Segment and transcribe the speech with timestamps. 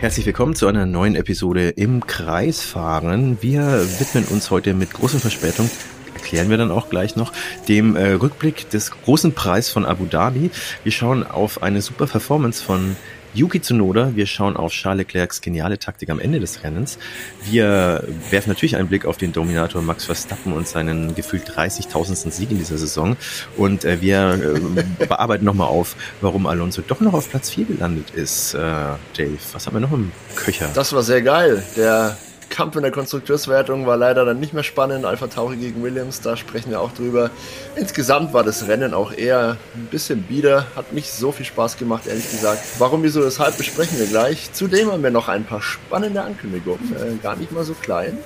[0.00, 3.38] Herzlich willkommen zu einer neuen Episode im Kreisfahren.
[3.40, 5.68] Wir widmen uns heute mit großer Verspätung
[6.14, 7.32] erklären wir dann auch gleich noch,
[7.68, 10.50] dem äh, Rückblick des großen Preis von Abu Dhabi.
[10.82, 12.96] Wir schauen auf eine super Performance von
[13.34, 14.12] Yuki Tsunoda.
[14.14, 16.98] Wir schauen auf Charles Leclercs geniale Taktik am Ende des Rennens.
[17.44, 22.30] Wir werfen natürlich einen Blick auf den Dominator Max Verstappen und seinen gefühlt 30.000.
[22.30, 23.16] Sieg in dieser Saison.
[23.56, 24.56] Und äh, wir
[25.00, 28.54] äh, bearbeiten nochmal auf, warum Alonso doch noch auf Platz 4 gelandet ist.
[28.54, 30.70] Äh, Dave, was haben wir noch im Köcher?
[30.74, 31.62] Das war sehr geil.
[31.76, 32.16] Der
[32.50, 35.04] Kampf in der Konstrukteurswertung war leider dann nicht mehr spannend.
[35.04, 37.30] Alpha Tauri gegen Williams, da sprechen wir auch drüber.
[37.76, 40.66] Insgesamt war das Rennen auch eher ein bisschen bieder.
[40.76, 42.60] Hat nicht so viel Spaß gemacht, ehrlich gesagt.
[42.78, 44.52] Warum, wieso, deshalb besprechen wir gleich.
[44.52, 46.94] Zudem haben wir noch ein paar spannende Ankündigungen.
[46.96, 48.18] Äh, gar nicht mal so klein.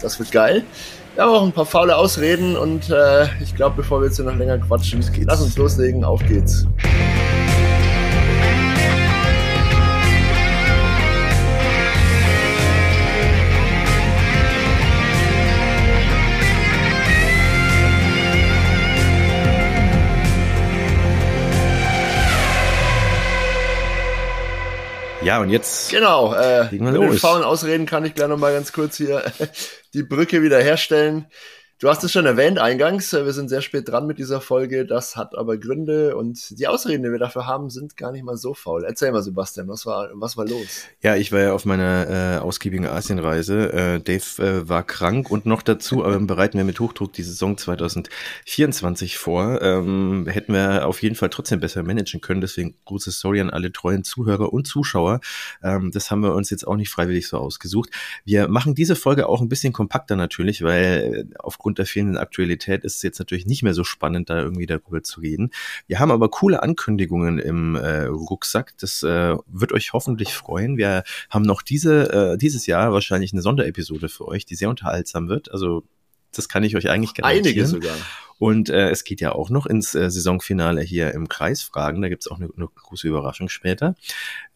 [0.00, 0.64] Das wird geil.
[1.14, 4.24] Wir haben auch ein paar faule Ausreden und äh, ich glaube, bevor wir jetzt hier
[4.24, 6.04] noch länger quatschen, lass uns loslegen.
[6.04, 6.66] Auf geht's.
[25.24, 25.90] Ja, und jetzt.
[25.90, 29.22] Genau, äh, mit den faulen Ausreden kann ich gleich nochmal ganz kurz hier
[29.94, 31.26] die Brücke wieder herstellen.
[31.82, 34.86] Du hast es schon erwähnt eingangs, äh, wir sind sehr spät dran mit dieser Folge,
[34.86, 38.36] das hat aber Gründe und die Ausreden, die wir dafür haben, sind gar nicht mal
[38.36, 38.84] so faul.
[38.84, 40.84] Erzähl mal, Sebastian, was war, was war los?
[41.02, 43.72] Ja, ich war ja auf meiner äh, ausgiebigen Asienreise.
[43.72, 47.58] Äh, Dave äh, war krank und noch dazu äh, bereiten wir mit Hochdruck die Saison
[47.58, 49.60] 2024 vor.
[49.60, 53.72] Ähm, hätten wir auf jeden Fall trotzdem besser managen können, deswegen große Sorry an alle
[53.72, 55.18] treuen Zuhörer und Zuschauer.
[55.64, 57.90] Ähm, das haben wir uns jetzt auch nicht freiwillig so ausgesucht.
[58.24, 62.18] Wir machen diese Folge auch ein bisschen kompakter natürlich, weil äh, aufgrund aufgrund der fehlenden
[62.18, 65.50] Aktualität ist es jetzt natürlich nicht mehr so spannend, da irgendwie darüber zu reden.
[65.86, 68.74] Wir haben aber coole Ankündigungen im äh, Rucksack.
[68.78, 70.76] Das äh, wird euch hoffentlich freuen.
[70.76, 75.28] Wir haben noch diese, äh, dieses Jahr wahrscheinlich eine Sonderepisode für euch, die sehr unterhaltsam
[75.28, 75.50] wird.
[75.50, 75.84] Also
[76.34, 77.46] das kann ich euch eigentlich garantieren.
[77.46, 77.96] Einige sogar.
[78.42, 82.02] Und äh, es geht ja auch noch ins äh, Saisonfinale hier im Kreisfragen.
[82.02, 83.94] Da gibt's auch eine, eine große Überraschung später.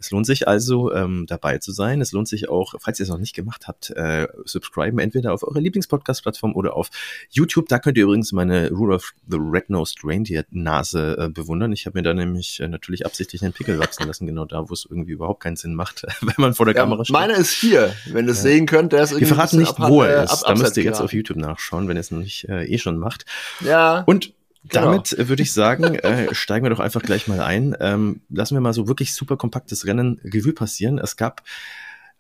[0.01, 2.01] Es lohnt sich also, ähm, dabei zu sein.
[2.01, 5.45] Es lohnt sich auch, falls ihr es noch nicht gemacht habt, äh, subscriben entweder auf
[5.45, 6.91] eure Lieblingspodcast-Plattform oder auf
[7.31, 7.69] YouTube.
[7.69, 11.71] Da könnt ihr übrigens meine Rule of the Red-Nosed Reindeer-Nase äh, bewundern.
[11.71, 14.75] Ich habe mir da nämlich äh, natürlich absichtlich einen Pickel wachsen lassen, genau da, wo
[14.75, 17.13] es irgendwie überhaupt keinen Sinn macht, wenn man vor der ja, Kamera steht.
[17.13, 18.51] Meine ist hier, wenn ihr es ja.
[18.51, 18.93] sehen könnt.
[18.93, 20.43] Der ist Wir verraten nicht, wo er ist.
[20.43, 22.99] Da müsst ihr jetzt auf YouTube nachschauen, wenn ihr es noch nicht äh, eh schon
[22.99, 23.27] macht.
[23.61, 24.05] Ja, ja.
[24.07, 24.35] Und
[24.69, 24.87] Genau.
[24.87, 27.77] Damit äh, würde ich sagen, äh, steigen wir doch einfach gleich mal ein.
[27.79, 30.99] Ähm, lassen wir mal so wirklich super kompaktes Rennen Revue passieren.
[30.99, 31.45] Es gab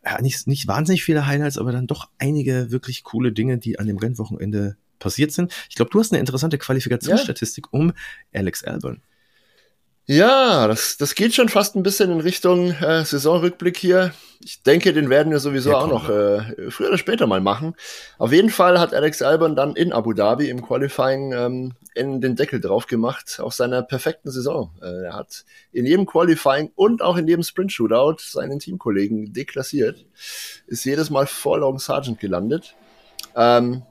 [0.05, 3.89] ja, nicht, nicht wahnsinnig viele Highlights, aber dann doch einige wirklich coole Dinge, die an
[3.89, 5.53] dem Rennwochenende passiert sind.
[5.69, 7.79] Ich glaube, du hast eine interessante Qualifikationsstatistik ja.
[7.79, 7.93] um
[8.33, 9.03] Alex Albon.
[10.09, 14.13] Ja, das, das geht schon fast ein bisschen in Richtung äh, Saisonrückblick hier.
[14.39, 17.75] Ich denke, den werden wir sowieso ja, auch noch äh, früher oder später mal machen.
[18.17, 22.37] Auf jeden Fall hat Alex Albon dann in Abu Dhabi im Qualifying ähm, in den
[22.37, 24.71] Deckel drauf gemacht auf seiner perfekten Saison.
[24.81, 30.07] Äh, er hat in jedem Qualifying und auch in jedem Sprint Shootout seinen Teamkollegen deklassiert,
[30.69, 32.77] ist jedes Mal vor Logan Sargent gelandet.
[33.35, 33.83] Ähm,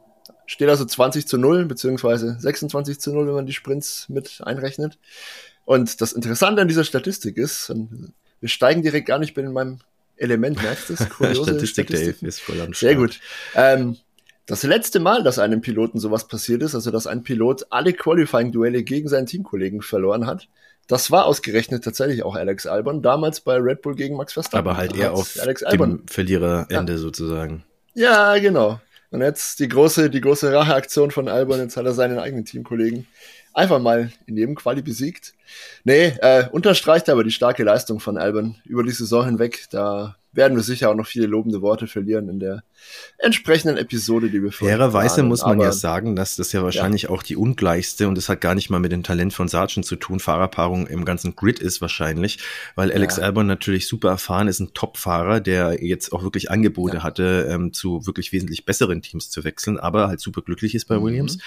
[0.46, 4.98] steht also 20 zu 0, beziehungsweise 26 zu 0, wenn man die Sprints mit einrechnet.
[5.66, 7.74] Und das Interessante an dieser Statistik ist,
[8.40, 9.80] wir steigen direkt gar nicht, ich bin in meinem
[10.18, 11.08] Element, merkst du das?
[11.08, 13.20] Statistik, Statistik Dave ist voll am Sehr gut.
[13.56, 13.98] Ähm,
[14.46, 18.84] das letzte Mal, dass einem Piloten sowas passiert ist, also dass ein Pilot alle Qualifying-Duelle
[18.84, 20.48] gegen seinen Teamkollegen verloren hat,
[20.88, 24.60] das war ausgerechnet tatsächlich auch Alex Albon, damals bei Red Bull gegen Max Verstappen.
[24.60, 25.98] Aber halt eher auf Alex Albon.
[25.98, 27.00] dem Verliererende ja.
[27.00, 27.64] sozusagen.
[27.96, 28.80] Ja, genau.
[29.10, 33.08] Und jetzt die große, die große Racheaktion von Albon, jetzt hat er seinen eigenen Teamkollegen
[33.56, 35.34] einfach mal in jedem Quali besiegt.
[35.84, 39.66] Nee, äh, unterstreicht aber die starke Leistung von Albon über die Saison hinweg.
[39.72, 42.64] Da werden wir sicher auch noch viele lobende Worte verlieren in der
[43.18, 47.10] entsprechenden Episode, die wir Fairerweise muss man Aber, ja sagen, dass das ja wahrscheinlich ja.
[47.10, 49.96] auch die ungleichste und das hat gar nicht mal mit dem Talent von Sargent zu
[49.96, 52.40] tun, Fahrerpaarung im ganzen Grid ist wahrscheinlich,
[52.76, 53.24] weil Alex ja.
[53.24, 57.04] Albon natürlich super erfahren ist, ein Top-Fahrer, der jetzt auch wirklich Angebote ja.
[57.04, 61.00] hatte, ähm, zu wirklich wesentlich besseren Teams zu wechseln, aber halt super glücklich ist bei
[61.00, 61.04] mhm.
[61.04, 61.38] Williams.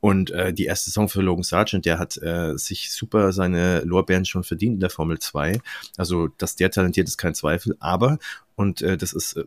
[0.00, 4.24] Und äh, die erste Saison für Logan Sargent, der hat äh, sich super seine Lorbeeren
[4.24, 5.60] schon verdient in der Formel 2.
[5.96, 7.76] Also, dass der talentiert ist, kein Zweifel.
[7.80, 8.18] Aber,
[8.56, 9.44] und äh, das ist äh,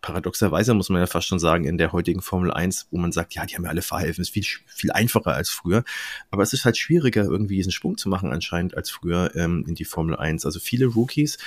[0.00, 3.34] paradoxerweise, muss man ja fast schon sagen, in der heutigen Formel 1, wo man sagt,
[3.34, 5.82] ja, die haben ja alle Fahrhilfen, ist viel, viel einfacher als früher.
[6.30, 9.74] Aber es ist halt schwieriger, irgendwie diesen Sprung zu machen anscheinend als früher ähm, in
[9.74, 10.46] die Formel 1.
[10.46, 11.38] Also viele Rookies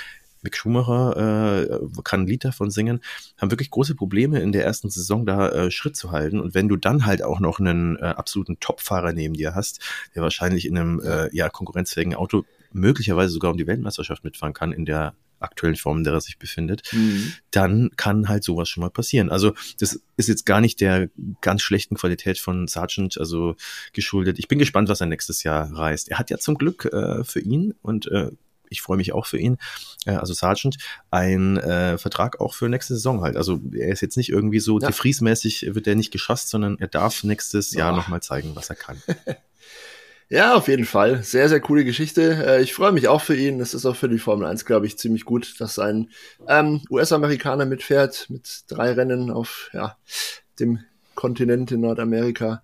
[0.42, 3.00] Mick Schumacher äh, kann ein Lied davon singen,
[3.38, 6.40] haben wirklich große Probleme in der ersten Saison da äh, Schritt zu halten.
[6.40, 9.80] Und wenn du dann halt auch noch einen äh, absoluten Topfahrer neben dir hast,
[10.14, 14.72] der wahrscheinlich in einem äh, ja konkurrenzfähigen Auto möglicherweise sogar um die Weltmeisterschaft mitfahren kann
[14.72, 17.32] in der aktuellen Form, in der er sich befindet, mhm.
[17.50, 19.30] dann kann halt sowas schon mal passieren.
[19.30, 21.08] Also das ist jetzt gar nicht der
[21.40, 23.56] ganz schlechten Qualität von Sargent also
[23.92, 24.38] geschuldet.
[24.38, 26.10] Ich bin gespannt, was er nächstes Jahr reißt.
[26.10, 28.30] Er hat ja zum Glück äh, für ihn und äh,
[28.70, 29.58] ich freue mich auch für ihn,
[30.06, 30.78] äh, also Sargent,
[31.10, 33.36] ein äh, Vertrag auch für nächste Saison halt.
[33.36, 34.86] Also er ist jetzt nicht irgendwie so ja.
[34.86, 39.02] defriesmäßig, wird er nicht geschasst, sondern er darf nächstes Jahr nochmal zeigen, was er kann.
[40.32, 41.24] Ja, auf jeden Fall.
[41.24, 42.46] Sehr, sehr coole Geschichte.
[42.46, 43.60] Äh, ich freue mich auch für ihn.
[43.60, 46.10] Es ist auch für die Formel 1, glaube ich, ziemlich gut, dass ein
[46.46, 49.98] ähm, US-Amerikaner mitfährt mit drei Rennen auf ja,
[50.60, 50.78] dem
[51.16, 52.62] Kontinent in Nordamerika.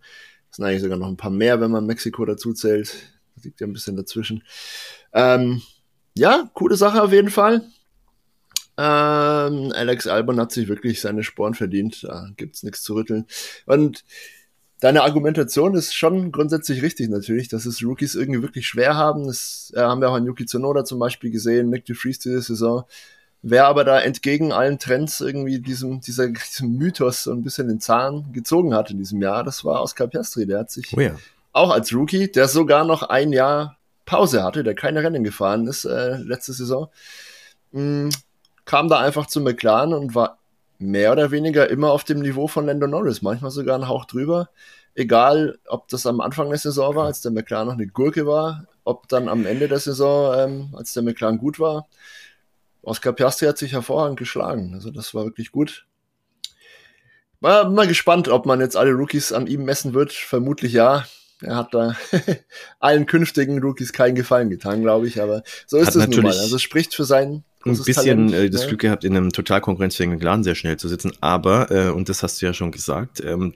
[0.49, 2.95] Es sind eigentlich sogar noch ein paar mehr, wenn man Mexiko dazu zählt.
[3.35, 4.45] Das liegt ja ein bisschen dazwischen.
[5.13, 5.61] Ähm,
[6.17, 7.63] ja, coole Sache auf jeden Fall.
[8.79, 12.05] Ähm, Alex Albon hat sich wirklich seine Sporen verdient.
[12.05, 13.27] Da gibt's nichts zu rütteln.
[13.67, 14.05] Und
[14.81, 19.27] deine Argumentation ist schon grundsätzlich richtig natürlich, dass es Rookies irgendwie wirklich schwer haben.
[19.27, 22.85] Das äh, haben wir auch an Yuki Tsunoda zum Beispiel gesehen, Nick DeFries diese Saison.
[23.43, 27.81] Wer aber da entgegen allen Trends irgendwie diesem, dieser, diesem Mythos so ein bisschen den
[27.81, 30.47] Zahn gezogen hat in diesem Jahr, das war Oscar Piastri.
[30.47, 31.15] Der hat sich oh ja.
[31.53, 33.76] auch als Rookie, der sogar noch ein Jahr
[34.07, 36.89] Pause hatte, der keine Rennen gefahren ist äh, letzte Saison,
[37.73, 38.11] mh, mm,
[38.65, 40.39] kam da einfach zu McLaren und war
[40.79, 44.51] mehr oder weniger immer auf dem Niveau von Lando Norris, manchmal sogar einen Hauch drüber.
[44.95, 48.67] Egal, ob das am Anfang der Saison war, als der McLaren noch eine Gurke war,
[48.85, 51.87] ob dann am Ende der Saison, ähm, als der McLaren gut war.
[52.83, 54.73] Oscar Piastri hat sich hervorragend geschlagen.
[54.75, 55.87] Also das war wirklich gut.
[57.41, 60.13] War mal gespannt, ob man jetzt alle Rookies an ihm messen wird.
[60.13, 61.05] Vermutlich ja.
[61.43, 61.97] Er hat da
[62.81, 65.21] allen künftigen Rookies keinen Gefallen getan, glaube ich.
[65.21, 66.39] Aber so ist es nun mal.
[66.39, 68.69] Also spricht für seinen ein bisschen Talent, äh, das?
[68.69, 71.13] Glück gehabt, in einem total konkurrenzfähigen Laden sehr schnell zu sitzen.
[71.21, 73.55] Aber, äh, und das hast du ja schon gesagt, ähm,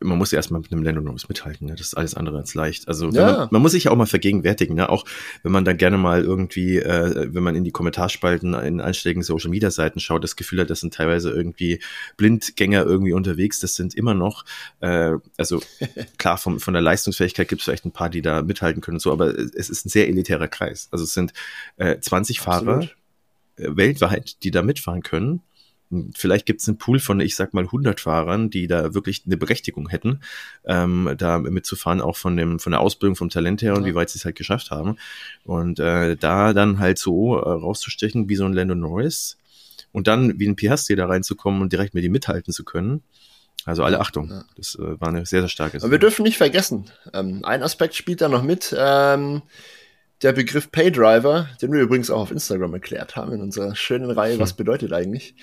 [0.00, 1.74] man muss ja erstmal mit einem Norris mithalten, ne?
[1.74, 2.88] das ist alles andere als leicht.
[2.88, 3.38] Also ja.
[3.38, 4.88] man, man, muss sich ja auch mal vergegenwärtigen, ne?
[4.88, 5.04] auch
[5.42, 9.50] wenn man dann gerne mal irgendwie, äh, wenn man in die Kommentarspalten in einschlägigen Social
[9.50, 11.80] Media Seiten schaut, das Gefühl hat, das sind teilweise irgendwie
[12.16, 14.44] Blindgänger irgendwie unterwegs, das sind immer noch,
[14.80, 15.62] äh, also
[16.18, 19.00] klar, vom, von der Leistungsfähigkeit gibt es vielleicht ein paar, die da mithalten können und
[19.00, 20.88] so, aber es ist ein sehr elitärer Kreis.
[20.90, 21.32] Also es sind
[21.76, 22.66] äh, 20 Absolut.
[22.66, 22.82] Fahrer
[23.56, 25.42] äh, weltweit, die da mitfahren können
[26.14, 29.36] Vielleicht gibt es einen Pool von, ich sag mal, 100 Fahrern, die da wirklich eine
[29.36, 30.20] Berechtigung hätten,
[30.64, 33.90] ähm, da mitzufahren, auch von dem von der Ausbildung, vom Talent her und ja.
[33.90, 34.96] wie weit sie es halt geschafft haben.
[35.44, 39.38] Und äh, da dann halt so äh, rauszustechen wie so ein Lando Norris
[39.92, 43.02] und dann wie ein Piastri da reinzukommen und direkt mit ihm mithalten zu können.
[43.64, 44.44] Also alle Achtung, ja.
[44.56, 45.86] das äh, war eine sehr, sehr starke Sache.
[45.86, 48.74] Aber wir dürfen nicht vergessen, ähm, ein Aspekt spielt da noch mit.
[48.78, 49.42] Ähm,
[50.22, 54.34] der Begriff Paydriver, den wir übrigens auch auf Instagram erklärt haben in unserer schönen Reihe,
[54.34, 54.40] hm.
[54.40, 55.34] was bedeutet eigentlich,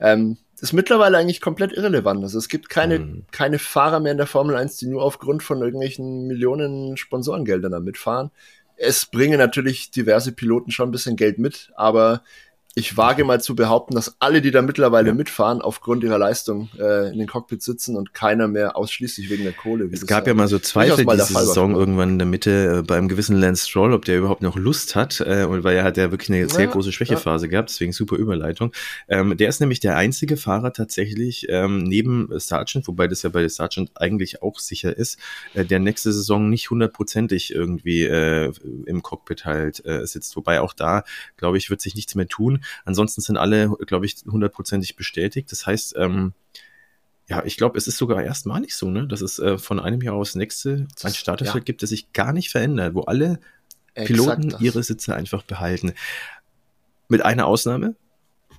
[0.00, 2.22] ähm, ist mittlerweile eigentlich komplett irrelevant.
[2.22, 3.24] Also es gibt keine, hm.
[3.32, 7.80] keine Fahrer mehr in der Formel 1, die nur aufgrund von irgendwelchen Millionen Sponsorengeldern da
[7.80, 8.30] mitfahren.
[8.76, 12.22] Es bringen natürlich diverse Piloten schon ein bisschen Geld mit, aber
[12.74, 15.14] ich wage mal zu behaupten, dass alle, die da mittlerweile ja.
[15.14, 19.52] mitfahren, aufgrund ihrer Leistung äh, in den Cockpit sitzen und keiner mehr ausschließlich wegen der
[19.52, 19.90] Kohle.
[19.92, 23.36] Es gab ja mal so Zweifel diese Saison irgendwann in der Mitte äh, beim gewissen
[23.36, 26.48] Lance Stroll, ob der überhaupt noch Lust hat, äh, weil er hat ja wirklich eine
[26.48, 27.50] sehr ja, große Schwächephase ja.
[27.50, 28.72] gehabt, deswegen super Überleitung.
[29.06, 33.46] Ähm, der ist nämlich der einzige Fahrer tatsächlich ähm, neben Sargent, wobei das ja bei
[33.48, 35.18] Sargent eigentlich auch sicher ist,
[35.52, 38.50] äh, der nächste Saison nicht hundertprozentig irgendwie äh,
[38.86, 40.36] im Cockpit halt äh, sitzt.
[40.36, 41.04] Wobei auch da,
[41.36, 42.61] glaube ich, wird sich nichts mehr tun.
[42.84, 45.50] Ansonsten sind alle, glaube ich, hundertprozentig bestätigt.
[45.50, 46.32] Das heißt, ähm,
[47.28, 50.14] ja, ich glaube, es ist sogar erstmalig so, ne, dass es äh, von einem Jahr
[50.14, 51.64] aufs nächste ein Starterfeld ja.
[51.64, 53.38] gibt, das sich gar nicht verändert, wo alle
[53.94, 55.92] Piloten ihre Sitze einfach behalten.
[57.08, 57.94] Mit einer Ausnahme,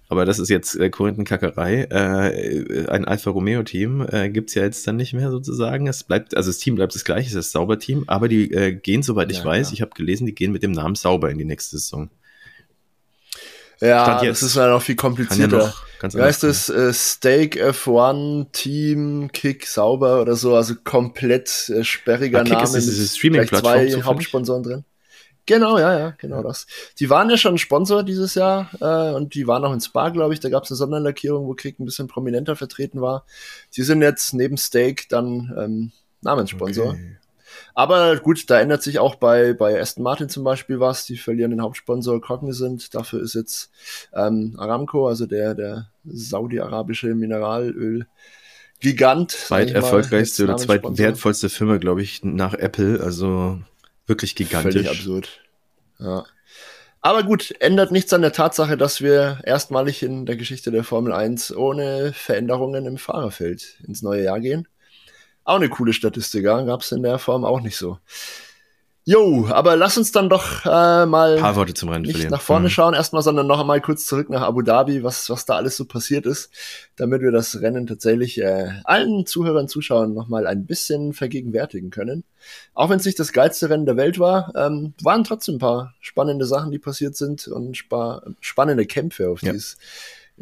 [0.09, 1.85] aber das ist jetzt äh, Korinthenkackerei.
[1.85, 5.87] Äh, ein Alfa Romeo-Team äh, gibt ja jetzt dann nicht mehr sozusagen.
[5.87, 8.73] Es bleibt, also das Team bleibt das gleiche, es ist das Sauber-Team, aber die äh,
[8.73, 9.73] gehen, soweit ich ja, weiß, ja.
[9.73, 12.09] ich habe gelesen, die gehen mit dem Namen Sauber in die nächste Saison.
[13.81, 15.57] Ja, das ist ja noch viel komplizierter.
[15.57, 16.69] Ja noch ganz heißt das?
[16.69, 22.63] Äh, Steak F1 Team Kick sauber oder so, also komplett äh, sperriger ah, Name.
[22.63, 23.87] Ist dieses Streaming-Plattform.
[23.87, 24.85] zwei Hauptsponsoren drin.
[25.45, 26.43] Genau, ja, ja, genau ja.
[26.43, 26.67] das.
[26.99, 30.33] Die waren ja schon Sponsor dieses Jahr äh, und die waren auch in Spa, glaube
[30.33, 30.39] ich.
[30.39, 33.25] Da gab es eine Sonderlackierung, wo Kick ein bisschen prominenter vertreten war.
[33.75, 36.91] Die sind jetzt neben Steak dann ähm, Namenssponsor.
[36.91, 37.17] Okay.
[37.75, 41.05] Aber gut, da ändert sich auch bei, bei Aston Martin zum Beispiel was.
[41.05, 42.93] Die verlieren den Hauptsponsor Cognizant.
[42.93, 43.71] Dafür ist jetzt
[44.13, 48.07] ähm, Aramco, also der, der saudi-arabische Mineralöl.
[48.79, 49.31] Gigant.
[49.31, 53.01] Zweit erfolgreichste oder zweit wertvollste Firma, glaube ich, nach Apple.
[53.01, 53.59] Also
[54.05, 54.73] wirklich gigantisch.
[54.73, 55.41] Völlig absurd.
[55.99, 56.25] Ja.
[57.01, 61.11] Aber gut, ändert nichts an der Tatsache, dass wir erstmalig in der Geschichte der Formel
[61.11, 64.67] 1 ohne Veränderungen im Fahrerfeld ins neue Jahr gehen.
[65.45, 66.61] Auch eine coole Statistik, ja?
[66.63, 67.97] gab es in der Form auch nicht so.
[69.05, 72.31] Jo, aber lass uns dann doch äh, mal Ein paar Worte zum Rennen nicht verlieren.
[72.31, 72.69] nach vorne Mhm.
[72.69, 75.83] schauen erstmal, sondern noch einmal kurz zurück nach Abu Dhabi, was, was da alles so
[75.83, 76.49] passiert ist,
[76.95, 82.23] damit wir das Rennen tatsächlich äh, allen Zuhörern, Zuschauern noch mal ein bisschen vergegenwärtigen können.
[82.73, 85.93] Auch wenn es nicht das geilste Rennen der Welt war, ähm, waren trotzdem ein paar
[85.99, 89.53] spannende Sachen, die passiert sind und spa spannende Kämpfe, auf die Ja.
[89.53, 89.77] es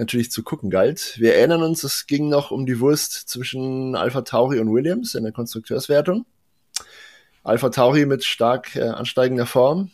[0.02, 1.16] natürlich zu gucken galt.
[1.20, 5.24] Wir erinnern uns, es ging noch um die Wurst zwischen Alpha Tauri und Williams in
[5.24, 6.26] der Konstrukteurswertung.
[7.44, 9.92] Alpha Tauri mit stark äh, ansteigender Form.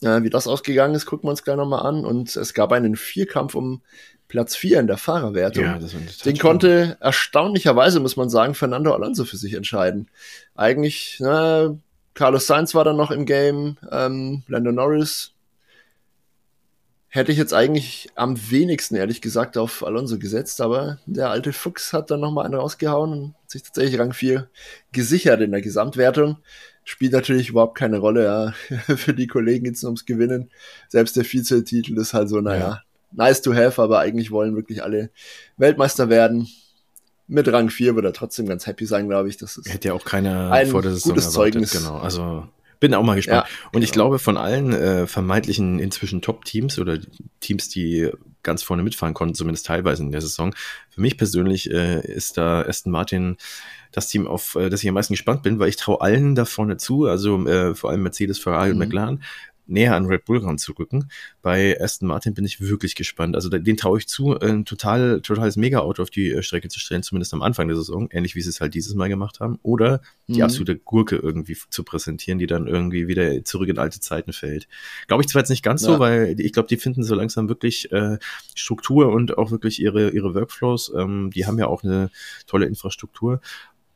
[0.00, 2.04] Äh, wie das ausgegangen ist, gucken wir uns gleich nochmal an.
[2.04, 3.82] Und es gab einen Vierkampf um
[4.28, 5.64] Platz 4 in der Fahrerwertung.
[5.64, 5.78] Ja,
[6.24, 10.08] Den konnte erstaunlicherweise, muss man sagen, Fernando Alonso für sich entscheiden.
[10.54, 11.78] Eigentlich, ne,
[12.14, 15.32] Carlos Sainz war dann noch im Game, ähm, Lando Norris.
[17.14, 21.92] Hätte ich jetzt eigentlich am wenigsten, ehrlich gesagt, auf Alonso gesetzt, aber der alte Fuchs
[21.92, 24.48] hat dann nochmal einen rausgehauen und hat sich tatsächlich Rang 4
[24.92, 26.38] gesichert in der Gesamtwertung.
[26.84, 28.76] Spielt natürlich überhaupt keine Rolle, ja.
[28.96, 30.50] Für die Kollegen geht's nur ums Gewinnen.
[30.88, 32.82] Selbst der Vizetitel ist halt so, naja, Ja.
[33.12, 35.10] nice to have, aber eigentlich wollen wirklich alle
[35.58, 36.48] Weltmeister werden.
[37.28, 39.36] Mit Rang 4 wird er trotzdem ganz happy sein, glaube ich.
[39.36, 41.52] Das ist Hätte ja auch keiner Ein vor der Saison gutes erwartet.
[41.52, 41.70] Zeugnis.
[41.72, 42.48] Genau, also
[42.82, 43.46] bin auch mal gespannt.
[43.48, 44.06] Ja, und ich genau.
[44.06, 46.98] glaube, von allen äh, vermeintlichen inzwischen Top-Teams oder
[47.38, 48.10] Teams, die
[48.42, 50.52] ganz vorne mitfahren konnten, zumindest teilweise in der Saison,
[50.90, 53.36] für mich persönlich äh, ist da Aston Martin
[53.92, 56.44] das Team, auf äh, das ich am meisten gespannt bin, weil ich traue allen da
[56.44, 58.84] vorne zu, also äh, vor allem Mercedes, Ferrari und Mhm.
[58.84, 59.22] McLaren,
[59.66, 61.10] näher an Red Bull ranzurücken.
[61.40, 63.36] Bei Aston Martin bin ich wirklich gespannt.
[63.36, 67.02] Also den traue ich zu, ein total, totales Mega-Auto auf die äh, Strecke zu stellen,
[67.02, 69.58] zumindest am Anfang der Saison, ähnlich wie sie es halt dieses Mal gemacht haben.
[69.62, 70.42] Oder die Mhm.
[70.42, 74.68] absolute Gurke irgendwie zu präsentieren, die dann irgendwie wieder zurück in alte Zeiten fällt.
[75.06, 75.98] Glaube ich zwar jetzt nicht ganz so, Ja.
[76.00, 78.18] weil die- ich glaube, die finden so langsam wirklich äh,
[78.54, 80.92] Struktur und auch wirklich ihre, ihre Workflows.
[80.96, 82.10] Ähm, die haben ja auch eine
[82.46, 83.40] tolle Infrastruktur.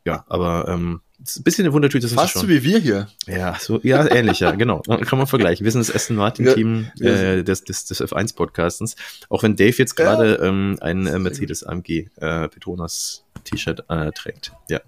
[0.05, 2.07] Ja, aber ähm, ist ein bisschen eine Wundertüte.
[2.07, 3.07] sie Fast so wie wir hier.
[3.27, 4.81] Ja, so, ja, ähnlich, ja, genau.
[4.81, 5.63] Kann man vergleichen.
[5.63, 8.95] Wir sind das Aston Martin-Team wir äh, des, des, des F1-Podcastens.
[9.29, 10.05] Auch wenn Dave jetzt Ja.
[10.05, 14.51] gerade ähm, ein äh, Mercedes AMG äh, Petronas T-Shirt äh, trägt.
[14.69, 14.79] Ja.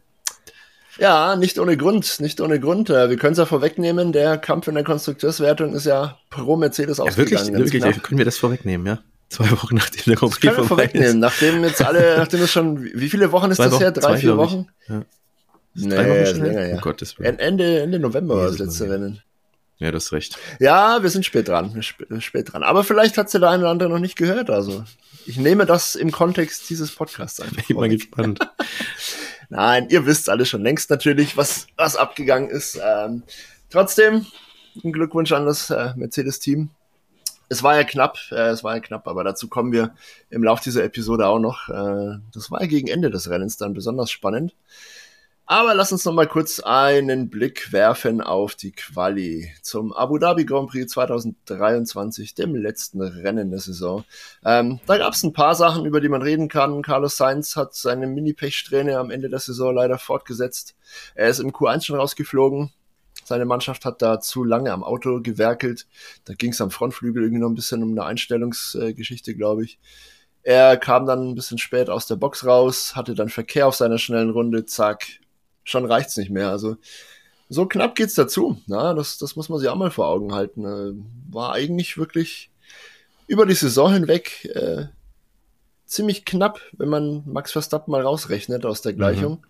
[0.97, 2.89] Ja, nicht ohne Grund, nicht ohne Grund.
[2.89, 6.97] Äh, Wir können es ja vorwegnehmen, der Kampf in der Konstrukteurswertung ist ja pro Mercedes
[6.97, 7.53] ja ausgegangen.
[7.55, 8.99] wirklich, wirklich, können wir das vorwegnehmen, ja?
[9.29, 10.91] Zwei Wochen nachdem der Grand Das können wir vorbei ist.
[10.91, 13.91] vorwegnehmen, nachdem jetzt alle, nachdem es schon, wie viele Wochen ist Zwei das Wochen, her?
[13.91, 14.37] Drei, zwei, vier.
[14.37, 14.67] Wochen?
[14.89, 15.01] Ja.
[15.85, 16.81] Nee, drei Wochen länger her.
[16.85, 17.23] Oh.
[17.23, 18.89] En- Ende, Ende November war das letzte.
[18.89, 19.21] Rennen.
[19.77, 20.37] Ja, das ist recht.
[20.59, 22.63] Ja, wir sind spät dran, sp- spät dran.
[22.63, 24.49] Aber vielleicht hat sie der eine oder andere noch nicht gehört.
[24.49, 24.83] Also
[25.25, 27.57] ich nehme das im Kontext dieses Podcasts einfach.
[27.59, 28.39] Ich bin mal gespannt.
[29.49, 32.79] Nein, ihr wisst alle schon längst natürlich, was, was abgegangen ist.
[32.83, 33.23] Ähm,
[33.69, 34.25] trotzdem,
[34.83, 36.69] ein Glückwunsch an das äh, Mercedes-Team.
[37.51, 39.95] Es war ja knapp, äh, es war ja knapp, aber dazu kommen wir
[40.29, 41.67] im Lauf dieser Episode auch noch.
[41.69, 44.53] Äh, das war ja gegen Ende des Rennens dann besonders spannend.
[45.51, 50.45] Aber lass uns noch mal kurz einen Blick werfen auf die Quali zum Abu Dhabi
[50.45, 54.05] Grand Prix 2023, dem letzten Rennen der Saison.
[54.45, 56.83] Ähm, da gab es ein paar Sachen, über die man reden kann.
[56.83, 60.75] Carlos Sainz hat seine Mini-Pechsträhne am Ende der Saison leider fortgesetzt.
[61.15, 62.71] Er ist im Q1 schon rausgeflogen.
[63.25, 65.87] Seine Mannschaft hat da zu lange am Auto gewerkelt.
[66.25, 69.79] Da ging es am Frontflügel irgendwie noch ein bisschen um eine Einstellungsgeschichte, glaube ich.
[70.43, 73.97] Er kam dann ein bisschen spät aus der Box raus, hatte dann Verkehr auf seiner
[73.97, 75.07] schnellen Runde, zack,
[75.69, 76.49] schon reicht's nicht mehr.
[76.49, 76.77] Also
[77.49, 78.61] so knapp geht's dazu.
[78.67, 80.65] Na, das, das muss man sich auch mal vor Augen halten.
[80.65, 82.51] Äh, War eigentlich wirklich
[83.27, 84.85] über die Saison hinweg äh,
[85.85, 89.45] ziemlich knapp, wenn man Max Verstappen mal rausrechnet aus der Gleichung.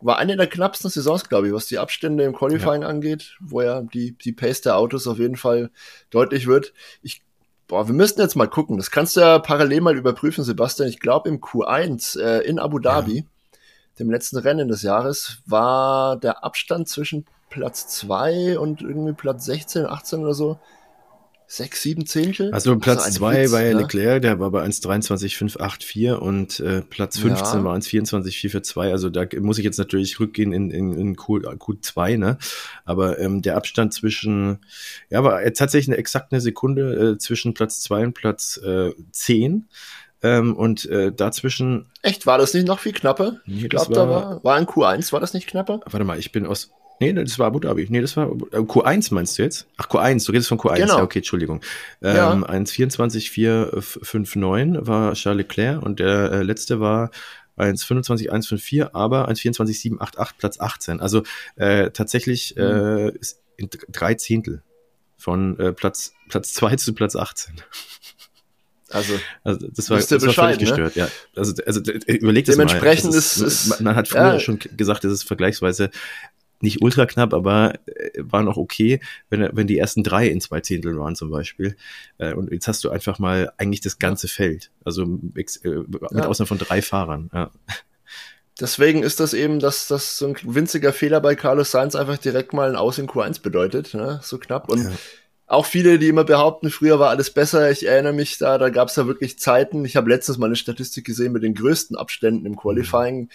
[0.00, 3.82] War eine der knappsten Saisons, glaube ich, was die Abstände im Qualifying angeht, wo ja
[3.82, 5.70] die, die Pace der Autos auf jeden Fall
[6.10, 6.72] deutlich wird.
[7.02, 7.22] Ich
[7.68, 8.76] Boah, wir müssten jetzt mal gucken.
[8.76, 10.90] Das kannst du ja parallel mal überprüfen, Sebastian.
[10.90, 13.24] Ich glaube, im Q1 äh, in Abu Dhabi,
[13.98, 19.86] dem letzten Rennen des Jahres, war der Abstand zwischen Platz 2 und irgendwie Platz 16,
[19.86, 20.58] 18 oder so.
[21.52, 22.50] 6, 7 Zehntel.
[22.54, 23.78] Also Platz ein 2 Witz, war ja?
[23.78, 27.64] Leclerc, der war bei 1,23,584 und äh, Platz 15 Ja.
[27.64, 28.90] war 1,24,442.
[28.90, 32.38] Also da muss ich jetzt natürlich rückgehen in, in, in Q, Q2, ne?
[32.86, 34.60] Aber ähm, der Abstand zwischen,
[35.10, 39.68] ja, war tatsächlich eine exakt eine Sekunde äh, zwischen Platz 2 und Platz äh, 10.
[40.22, 43.40] Ähm, und äh, dazwischen, Echt, war das nicht noch viel knapper?
[43.44, 45.80] Nee, ich glaube, da war- war, in Q1, war das nicht knapper?
[45.84, 46.70] warte mal, ich bin aus.
[47.00, 47.88] Nee, das war Abu Dhabi.
[47.90, 49.66] Nee, das war äh, Q1 meinst du jetzt?
[49.76, 50.76] Ach, Q1, du redest von Q1.
[50.76, 50.98] Genau.
[50.98, 51.60] Ja, okay, Entschuldigung.
[52.00, 52.32] Ja.
[52.32, 57.10] Ähm, 1,24,459 war Charles Leclerc und der äh, letzte war
[57.58, 61.00] 1,25,154, aber 1,24,788, Platz 18.
[61.00, 61.22] Also
[61.56, 62.62] äh, tatsächlich Mhm.
[62.62, 64.62] äh, ist in dr- drei Zehntel
[65.18, 67.54] von äh, Platz Platz 2 zu Platz 18.
[68.92, 70.66] Also, Also das war, das war völlig Bescheid, ne?
[70.66, 71.08] gestört, ja.
[71.36, 72.66] Also, also überlegt es mal.
[72.66, 74.40] Dementsprechend ist- ist- man hat früher ja.
[74.40, 75.90] schon gesagt, das ist vergleichsweise
[76.60, 80.60] nicht ultra knapp, aber äh, war noch okay, wenn, wenn die ersten drei in zwei
[80.60, 81.76] Zehnteln waren zum Beispiel.
[82.18, 84.70] Äh, und jetzt hast du einfach mal eigentlich das ganze Feld.
[84.84, 86.26] Also mit ja.
[86.26, 87.30] Ausnahme von drei Fahrern.
[87.34, 87.50] Ja.
[88.60, 92.52] Deswegen ist das eben, dass das so ein winziger Fehler bei Carlos Sainz einfach direkt
[92.52, 94.20] mal ein Aus in Q1 bedeutet, ne?
[94.22, 94.70] so knapp.
[94.70, 94.90] Und ja.
[95.52, 97.70] Auch viele, die immer behaupten, früher war alles besser.
[97.70, 99.84] Ich erinnere mich da, da gab es ja wirklich Zeiten.
[99.84, 103.20] Ich habe letztes Mal eine Statistik gesehen mit den größten Abständen im Qualifying.
[103.20, 103.28] Mhm.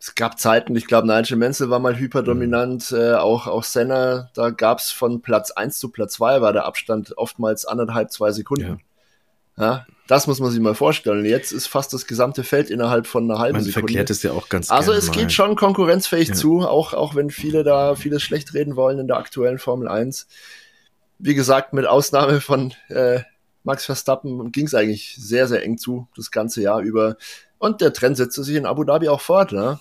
[0.00, 2.98] Es gab Zeiten, ich glaube, Nigel Mansell war mal hyperdominant, mhm.
[2.98, 6.64] äh, auch, auch Senna, da gab es von Platz 1 zu Platz 2 war der
[6.64, 8.80] Abstand oftmals anderthalb, zwei Sekunden.
[9.58, 9.64] Ja.
[9.64, 9.86] ja.
[10.08, 11.24] Das muss man sich mal vorstellen.
[11.26, 13.88] Jetzt ist fast das gesamte Feld innerhalb von einer halben man Sekunde.
[13.88, 15.18] verklärt es ja auch ganz Also es mal.
[15.18, 16.34] geht schon konkurrenzfähig ja.
[16.34, 20.26] zu, auch, auch wenn viele da vieles schlecht reden wollen in der aktuellen Formel 1.
[21.24, 23.20] Wie gesagt, mit Ausnahme von äh,
[23.62, 27.16] Max Verstappen ging es eigentlich sehr, sehr eng zu, das ganze Jahr über.
[27.58, 29.52] Und der Trend setzte sich in Abu Dhabi auch fort.
[29.52, 29.78] Ne?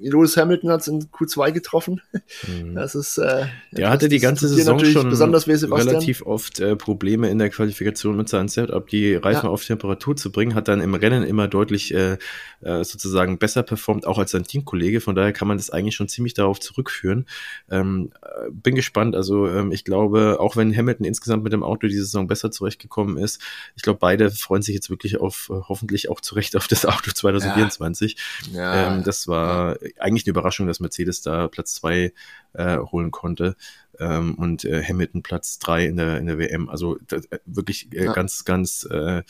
[0.00, 2.00] Lewis Hamilton hat es in Q2 getroffen.
[2.46, 2.74] Mhm.
[2.74, 7.50] Das ist, äh, der hatte die ganze Saison schon relativ oft äh, Probleme in der
[7.50, 9.50] Qualifikation mit seinem Setup, die Reifen ja.
[9.50, 12.18] auf Temperatur zu bringen, hat dann im Rennen immer deutlich äh,
[12.60, 15.00] äh, sozusagen besser performt, auch als sein Teamkollege.
[15.00, 17.26] Von daher kann man das eigentlich schon ziemlich darauf zurückführen.
[17.70, 19.16] Ähm, äh, bin gespannt.
[19.16, 23.16] Also ähm, ich glaube, auch wenn Hamilton insgesamt mit dem Auto diese Saison besser zurechtgekommen
[23.16, 23.40] ist,
[23.76, 27.10] ich glaube, beide freuen sich jetzt wirklich auf, äh, hoffentlich auch zurecht auf das Auto
[27.10, 28.16] 2024.
[28.52, 28.58] Ja.
[28.58, 28.96] Ja.
[28.96, 32.12] Ähm, das war eigentlich eine Überraschung, dass Mercedes da Platz zwei
[32.52, 33.56] äh, holen konnte
[33.98, 36.68] ähm, und äh, Hamilton Platz drei in der in der WM.
[36.68, 38.12] Also das, äh, wirklich äh, ja.
[38.12, 39.22] ganz ganz äh,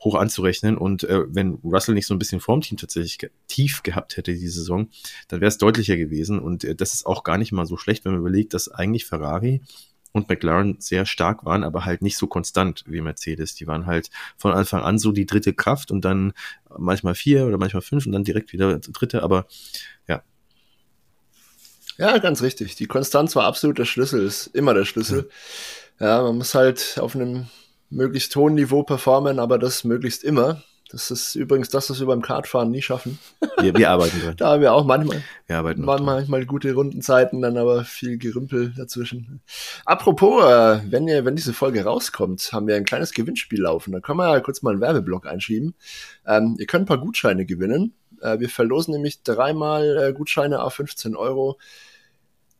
[0.00, 0.76] hoch anzurechnen.
[0.76, 4.88] Und äh, wenn Russell nicht so ein bisschen Formteam tatsächlich tief gehabt hätte die Saison,
[5.28, 6.38] dann wäre es deutlicher gewesen.
[6.38, 9.06] Und äh, das ist auch gar nicht mal so schlecht, wenn man überlegt, dass eigentlich
[9.06, 9.62] Ferrari
[10.12, 13.54] und McLaren sehr stark waren, aber halt nicht so konstant wie Mercedes.
[13.54, 16.32] Die waren halt von Anfang an so die dritte Kraft und dann
[16.76, 19.46] manchmal vier oder manchmal fünf und dann direkt wieder dritte, aber
[20.06, 20.22] ja.
[21.98, 22.76] Ja, ganz richtig.
[22.76, 25.28] Die Konstanz war absolut der Schlüssel, ist immer der Schlüssel.
[25.98, 27.46] Ja, ja man muss halt auf einem
[27.90, 30.62] möglichst hohen Niveau performen, aber das möglichst immer.
[30.90, 33.18] Das ist übrigens das, was wir beim Kartfahren nie schaffen.
[33.60, 34.34] Wir, wir arbeiten dran.
[34.38, 38.72] da haben wir auch manchmal, wir arbeiten manchmal, manchmal gute Rundenzeiten, dann aber viel Gerümpel
[38.74, 39.40] dazwischen.
[39.84, 43.92] Apropos, äh, wenn ihr, wenn diese Folge rauskommt, haben wir ein kleines Gewinnspiel laufen.
[43.92, 45.74] Da können wir ja kurz mal einen Werbeblock einschieben.
[46.26, 47.92] Ähm, ihr könnt ein paar Gutscheine gewinnen.
[48.22, 51.58] Äh, wir verlosen nämlich dreimal äh, Gutscheine auf 15 Euro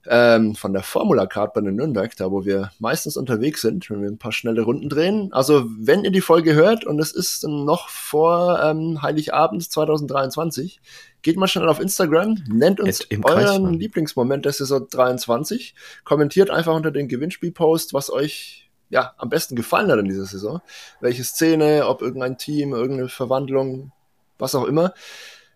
[0.07, 4.09] ähm, von der Formula Card bei Nürnberg, da wo wir meistens unterwegs sind, wenn wir
[4.09, 5.33] ein paar schnelle Runden drehen.
[5.33, 10.81] Also wenn ihr die Folge hört und es ist noch vor ähm, Heiligabend 2023,
[11.23, 16.91] geht mal schnell auf Instagram, nennt uns euren Lieblingsmoment der Saison 23, kommentiert einfach unter
[16.91, 20.61] den Gewinnspielpost, was euch ja am besten gefallen hat in dieser Saison,
[21.01, 23.93] welche Szene, ob irgendein Team, irgendeine Verwandlung,
[24.39, 24.95] was auch immer.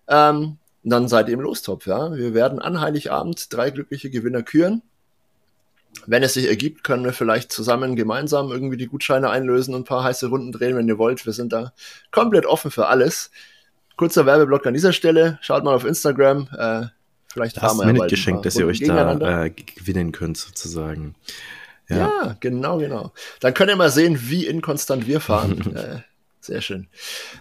[0.08, 2.12] Ähm, und dann seid ihr im Lostopf, ja.
[2.14, 4.82] Wir werden an Heiligabend drei glückliche Gewinner küren.
[6.06, 9.84] Wenn es sich ergibt, können wir vielleicht zusammen gemeinsam irgendwie die Gutscheine einlösen und ein
[9.84, 11.24] paar heiße Runden drehen, wenn ihr wollt.
[11.26, 11.72] Wir sind da
[12.10, 13.30] komplett offen für alles.
[13.96, 15.38] Kurzer Werbeblock an dieser Stelle.
[15.42, 16.48] Schaut mal auf Instagram.
[16.56, 16.86] Äh,
[17.28, 21.14] vielleicht das haben wir ja geschenkt, dass ihr euch da äh, gewinnen könnt, sozusagen.
[21.88, 21.96] Ja.
[21.96, 22.36] ja.
[22.40, 23.12] genau, genau.
[23.40, 25.76] Dann könnt ihr mal sehen, wie inkonstant wir fahren.
[25.76, 26.00] äh,
[26.44, 26.88] sehr schön.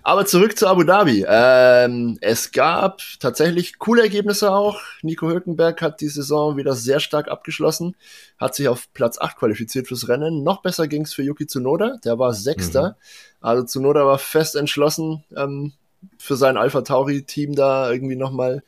[0.03, 1.25] Aber zurück zu Abu Dhabi.
[1.27, 4.79] Ähm, es gab tatsächlich coole Ergebnisse auch.
[5.01, 7.95] Nico Hülkenberg hat die Saison wieder sehr stark abgeschlossen,
[8.37, 10.43] hat sich auf Platz 8 qualifiziert fürs Rennen.
[10.43, 12.89] Noch besser ging es für Yuki Tsunoda, der war Sechster.
[12.89, 12.95] Mhm.
[13.41, 15.73] Also Tsunoda war fest entschlossen, ähm,
[16.17, 18.63] für sein Alpha Tauri-Team da irgendwie nochmal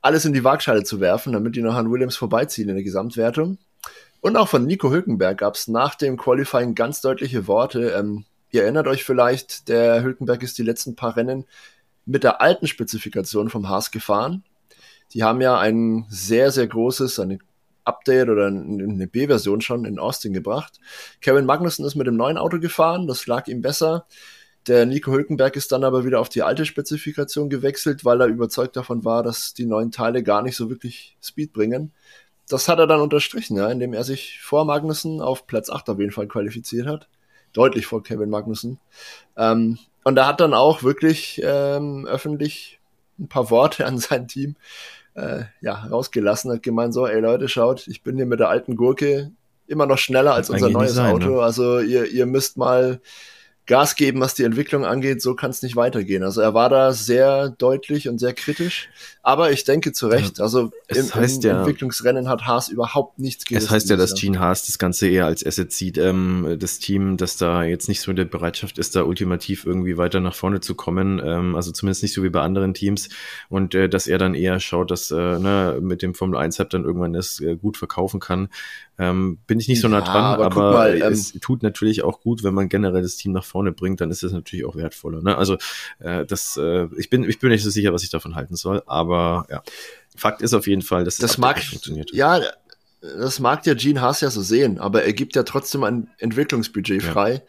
[0.00, 3.58] alles in die Waagschale zu werfen, damit die noch an Williams vorbeiziehen in der Gesamtwertung.
[4.20, 7.90] Und auch von Nico Hülkenberg gab es nach dem Qualifying ganz deutliche Worte.
[7.90, 11.44] Ähm, Ihr erinnert euch vielleicht, der Hülkenberg ist die letzten paar Rennen
[12.06, 14.44] mit der alten Spezifikation vom Haas gefahren.
[15.12, 17.40] Die haben ja ein sehr, sehr großes, eine
[17.82, 20.78] Update oder eine B-Version schon in Austin gebracht.
[21.20, 24.06] Kevin Magnussen ist mit dem neuen Auto gefahren, das lag ihm besser.
[24.68, 28.76] Der Nico Hülkenberg ist dann aber wieder auf die alte Spezifikation gewechselt, weil er überzeugt
[28.76, 31.92] davon war, dass die neuen Teile gar nicht so wirklich Speed bringen.
[32.48, 35.98] Das hat er dann unterstrichen, ja, indem er sich vor Magnussen auf Platz 8 auf
[35.98, 37.08] jeden Fall qualifiziert hat
[37.54, 38.78] deutlich vor Kevin Magnussen.
[39.36, 42.78] Ähm, und er hat dann auch wirklich ähm, öffentlich
[43.18, 44.56] ein paar Worte an sein Team
[45.14, 48.76] äh, ja, rausgelassen, hat gemeint, so, ey Leute, schaut, ich bin hier mit der alten
[48.76, 49.30] Gurke
[49.66, 51.36] immer noch schneller als unser neues sein, Auto.
[51.36, 51.42] Ne?
[51.42, 53.00] Also ihr, ihr müsst mal
[53.66, 56.22] Gas geben, was die Entwicklung angeht, so kann es nicht weitergehen.
[56.22, 58.90] Also er war da sehr deutlich und sehr kritisch,
[59.22, 60.38] aber ich denke zu Recht.
[60.38, 63.64] Also im, im ja, Entwicklungsrennen hat Haas überhaupt nichts gerissen.
[63.64, 67.16] Es heißt ja, dass Gene Haas das Ganze eher als Asset sieht, ähm, das Team,
[67.16, 70.60] das da jetzt nicht so in der Bereitschaft ist, da ultimativ irgendwie weiter nach vorne
[70.60, 73.08] zu kommen, ähm, also zumindest nicht so wie bei anderen Teams
[73.48, 76.68] und äh, dass er dann eher schaut, dass äh, ne, mit dem Formel 1 Hub
[76.68, 78.50] dann irgendwann das äh, gut verkaufen kann.
[78.96, 82.20] Ähm, bin ich nicht so nah dran, aber, aber mal, ähm, es tut natürlich auch
[82.20, 85.22] gut, wenn man generell das Team nach vorne bringt, dann ist das natürlich auch wertvoller.
[85.22, 85.36] Ne?
[85.36, 85.56] Also
[86.00, 88.82] äh, das, äh, ich bin, ich bin nicht so sicher, was ich davon halten soll,
[88.86, 89.62] aber ja,
[90.16, 92.12] Fakt ist auf jeden Fall, dass das, das mag funktioniert.
[92.12, 92.40] Ja,
[93.00, 97.02] das mag der Gene Haas ja so sehen, aber er gibt ja trotzdem ein Entwicklungsbudget
[97.02, 97.42] frei.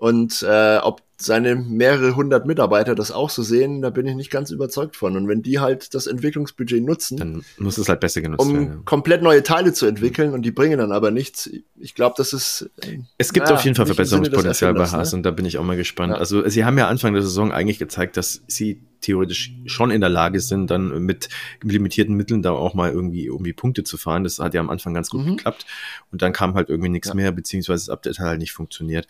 [0.00, 0.06] Ja.
[0.06, 4.30] Und äh, ob seine mehrere hundert Mitarbeiter das auch so sehen, da bin ich nicht
[4.30, 5.16] ganz überzeugt von.
[5.16, 8.78] Und wenn die halt das Entwicklungsbudget nutzen, dann muss es halt besser genutzt um werden.
[8.78, 11.50] Um komplett neue Teile zu entwickeln und die bringen dann aber nichts.
[11.78, 12.70] Ich glaube, das ist.
[13.18, 15.18] Es gibt naja, auf jeden Fall Verbesserungspotenzial bei Haas ne?
[15.18, 16.14] und da bin ich auch mal gespannt.
[16.14, 16.18] Ja.
[16.18, 20.10] Also sie haben ja Anfang der Saison eigentlich gezeigt, dass sie theoretisch schon in der
[20.10, 21.30] Lage sind, dann mit
[21.62, 24.24] limitierten Mitteln da auch mal irgendwie irgendwie Punkte zu fahren.
[24.24, 25.36] Das hat ja am Anfang ganz gut mhm.
[25.36, 25.66] geklappt
[26.12, 27.14] und dann kam halt irgendwie nichts ja.
[27.14, 29.06] mehr, beziehungsweise das Update hat halt nicht funktioniert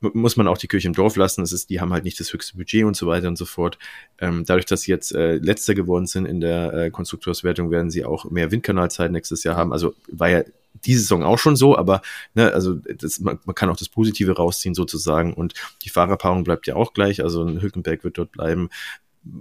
[0.00, 1.42] muss man auch die Kirche im Dorf lassen.
[1.42, 3.78] Es ist, die haben halt nicht das höchste Budget und so weiter und so fort.
[4.18, 8.04] Ähm, dadurch, dass sie jetzt äh, letzter geworden sind in der äh, Konstrukteurswertung, werden sie
[8.04, 9.72] auch mehr Windkanalzeit nächstes Jahr haben.
[9.72, 10.44] Also war ja
[10.84, 12.02] diese Saison auch schon so, aber
[12.34, 16.66] ne, also das, man, man kann auch das Positive rausziehen sozusagen und die Fahrerpaarung bleibt
[16.66, 17.22] ja auch gleich.
[17.22, 18.70] Also ein Hülkenberg wird dort bleiben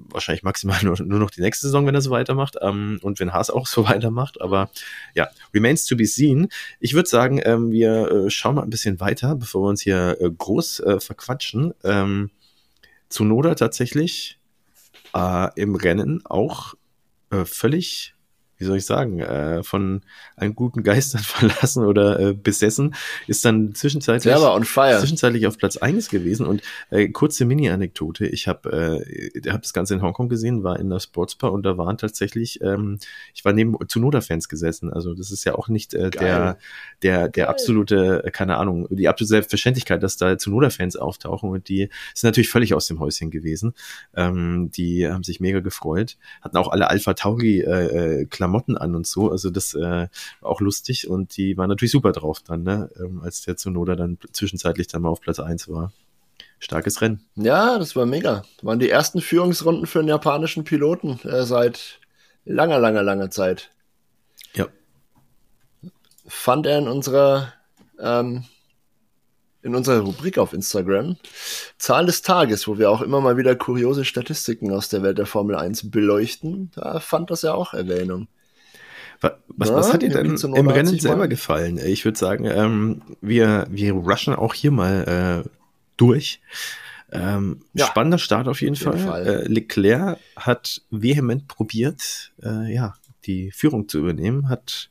[0.10, 3.34] wahrscheinlich maximal nur, nur noch die nächste Saison, wenn er so weitermacht ähm, und wenn
[3.34, 4.42] Haas auch so weitermacht.
[4.42, 4.70] Aber
[5.16, 6.50] ja, remains to be seen.
[6.80, 10.18] Ich würde sagen, ähm, wir äh, schauen mal ein bisschen weiter, bevor wir uns hier
[10.20, 11.74] äh, groß äh, verquatschen.
[11.84, 12.32] Ähm,
[13.20, 14.38] Noda tatsächlich
[15.16, 16.76] äh, im Rennen auch
[17.32, 18.17] äh, völlig
[18.58, 20.02] wie soll ich sagen, äh, von
[20.36, 22.96] einem guten Geistern verlassen oder äh, besessen,
[23.28, 24.34] ist dann zwischenzeitlich,
[25.00, 26.46] zwischenzeitlich auf Platz eines gewesen.
[26.46, 30.90] Und äh, kurze Mini-Anekdote, ich habe äh, hab das Ganze in Hongkong gesehen, war in
[30.90, 33.00] der Sportsbar und da waren tatsächlich, ähm,
[33.34, 34.92] ich war neben Tsunoda-Fans gesessen.
[34.92, 36.58] Also das ist ja auch nicht äh, der,
[37.04, 41.90] der, der absolute, äh, keine Ahnung, die absolute Selbstverständlichkeit, dass da Tsunoda-Fans auftauchen und die
[42.14, 43.74] sind natürlich völlig aus dem Häuschen gewesen.
[44.16, 48.96] Ähm, die haben sich mega gefreut, hatten auch alle Alpha Tauri äh, äh, Klamotten an
[48.96, 49.30] und so.
[49.30, 50.10] Also das äh, war
[50.42, 52.90] auch lustig und die waren natürlich super drauf dann, ne?
[52.98, 55.92] Ähm, als der Zunoda dann zwischenzeitlich dann mal auf Platz eins war.
[56.60, 57.22] Starkes Rennen.
[57.36, 58.44] Ja, das war mega.
[58.56, 62.00] Das waren die ersten Führungsrunden für einen japanischen Piloten äh, seit
[62.46, 63.70] langer, langer, langer Zeit.
[64.56, 64.68] Ja.
[66.26, 67.54] Fand er in unserer
[68.00, 68.46] ähm,
[69.68, 71.18] in unserer Rubrik auf Instagram
[71.78, 75.26] Zahl des Tages, wo wir auch immer mal wieder kuriose Statistiken aus der Welt der
[75.26, 76.72] Formel 1 beleuchten.
[76.74, 78.28] Da fand das ja auch Erwähnung.
[79.20, 81.28] Was, was, was hat dir denn im Rennen selber mal?
[81.28, 81.80] gefallen?
[81.84, 85.50] Ich würde sagen, ähm, wir, wir rushen auch hier mal äh,
[85.98, 86.40] durch.
[87.12, 89.26] Ähm, ja, spannender Start auf jeden, auf jeden Fall.
[89.26, 89.44] Fall.
[89.44, 94.90] Äh, Leclerc hat vehement probiert, äh, ja, die Führung zu übernehmen, hat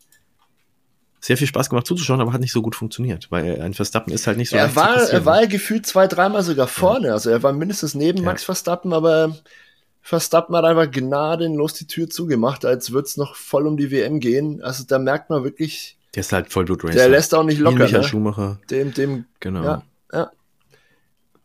[1.27, 4.29] sehr viel Spaß gemacht zuzuschauen, aber hat nicht so gut funktioniert, weil ein Verstappen ist
[4.29, 4.57] halt nicht so.
[4.57, 7.15] Er war, er war gefühlt zwei, dreimal sogar vorne, ja.
[7.15, 8.25] also er war mindestens neben ja.
[8.25, 9.37] Max Verstappen, aber
[10.03, 14.21] Verstappen hat einfach gnadenlos die Tür zugemacht, als würde es noch voll um die WM
[14.21, 14.63] gehen.
[14.63, 15.99] Also da merkt man wirklich.
[16.15, 16.95] Der ist halt voll Blut Racer.
[16.95, 17.79] Der lässt auch nicht locker.
[17.79, 18.07] Michael ne?
[18.07, 18.61] Schumacher.
[18.71, 19.65] Dem, dem, genau.
[19.65, 20.31] Ja, ja.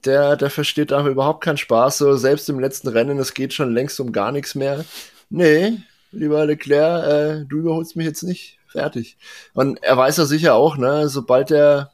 [0.06, 1.98] Der, der versteht einfach überhaupt keinen Spaß.
[1.98, 4.86] So, selbst im letzten Rennen, es geht schon längst um gar nichts mehr.
[5.32, 5.80] Nee,
[6.12, 8.60] lieber Leclerc, äh, du überholst mich jetzt nicht.
[8.72, 9.18] Fertig.
[9.54, 11.92] Und er weiß ja sicher auch, ne, sobald er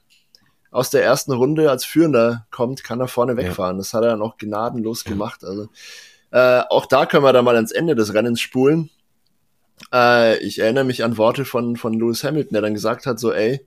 [0.69, 3.77] aus der ersten Runde als Führender kommt, kann er vorne wegfahren.
[3.77, 3.79] Ja.
[3.79, 5.11] Das hat er dann auch gnadenlos ja.
[5.11, 5.43] gemacht.
[5.43, 5.69] Also
[6.31, 8.89] äh, auch da können wir dann mal ans Ende des Rennens spulen.
[9.93, 13.33] Äh, ich erinnere mich an Worte von, von Lewis Hamilton, der dann gesagt hat, so,
[13.33, 13.65] ey,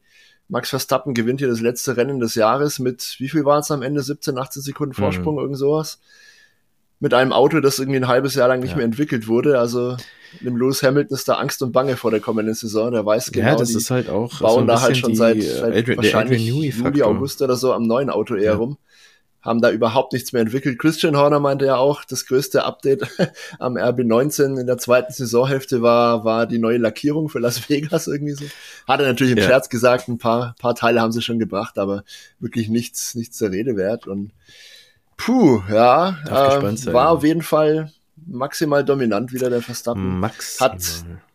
[0.49, 3.83] Max Verstappen gewinnt hier das letzte Rennen des Jahres mit, wie viel waren es am
[3.83, 4.03] Ende?
[4.03, 5.41] 17, 18 Sekunden Vorsprung, mhm.
[5.41, 6.01] irgend sowas.
[6.99, 8.77] Mit einem Auto, das irgendwie ein halbes Jahr lang nicht ja.
[8.77, 9.59] mehr entwickelt wurde.
[9.59, 9.97] Also
[10.41, 12.93] dem Lewis Hamilton ist da Angst und Bange vor der kommenden Saison.
[12.93, 15.75] Der weiß genau, ja, das ist halt auch bauen so da halt schon seit, seit
[15.75, 18.55] Adrian, wahrscheinlich Juli, August oder so am neuen Auto eher ja.
[18.55, 18.79] rum
[19.43, 20.79] haben da überhaupt nichts mehr entwickelt.
[20.79, 23.09] Christian Horner meinte ja auch, das größte Update
[23.59, 28.35] am RB19 in der zweiten Saisonhälfte war, war die neue Lackierung für Las Vegas irgendwie
[28.35, 28.45] so.
[28.87, 29.45] Hat er natürlich im ja.
[29.45, 32.05] Scherz gesagt, ein paar, paar Teile haben sie schon gebracht, aber
[32.39, 34.33] wirklich nichts, nichts der Rede wert und
[35.17, 37.93] puh, ja, äh, war auf jeden Fall
[38.27, 40.21] maximal dominant wieder der Verstappen.
[40.21, 40.83] Max hat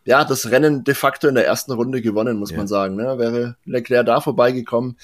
[0.04, 2.56] ja das Rennen de facto in der ersten Runde gewonnen, muss ja.
[2.56, 2.96] man sagen.
[2.96, 3.18] Ne?
[3.18, 4.96] Wäre Leclerc da vorbeigekommen,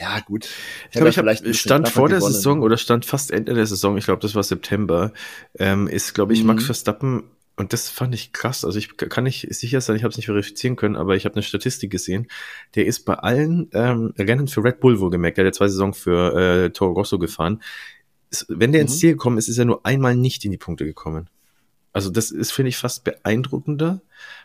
[0.00, 0.48] ja, gut.
[0.86, 4.06] Ich glaube, ich habe stand vor der Saison oder stand fast Ende der Saison, ich
[4.06, 5.12] glaube, das war September,
[5.58, 6.46] ähm, ist, glaube ich, mhm.
[6.46, 7.24] Max Verstappen
[7.56, 8.64] und das fand ich krass.
[8.64, 11.34] Also ich kann nicht sicher sein, ich habe es nicht verifizieren können, aber ich habe
[11.34, 12.28] eine Statistik gesehen.
[12.74, 15.92] Der ist bei allen ähm, Rennen für Red Bull wohlgemerkt, der hat ja zwei Saison
[15.92, 17.62] für äh, Toro Rosso gefahren.
[18.48, 18.86] Wenn der mhm.
[18.86, 21.28] ins Ziel gekommen ist, ist er nur einmal nicht in die Punkte gekommen.
[21.92, 24.00] Also das ist, finde ich, fast beeindruckender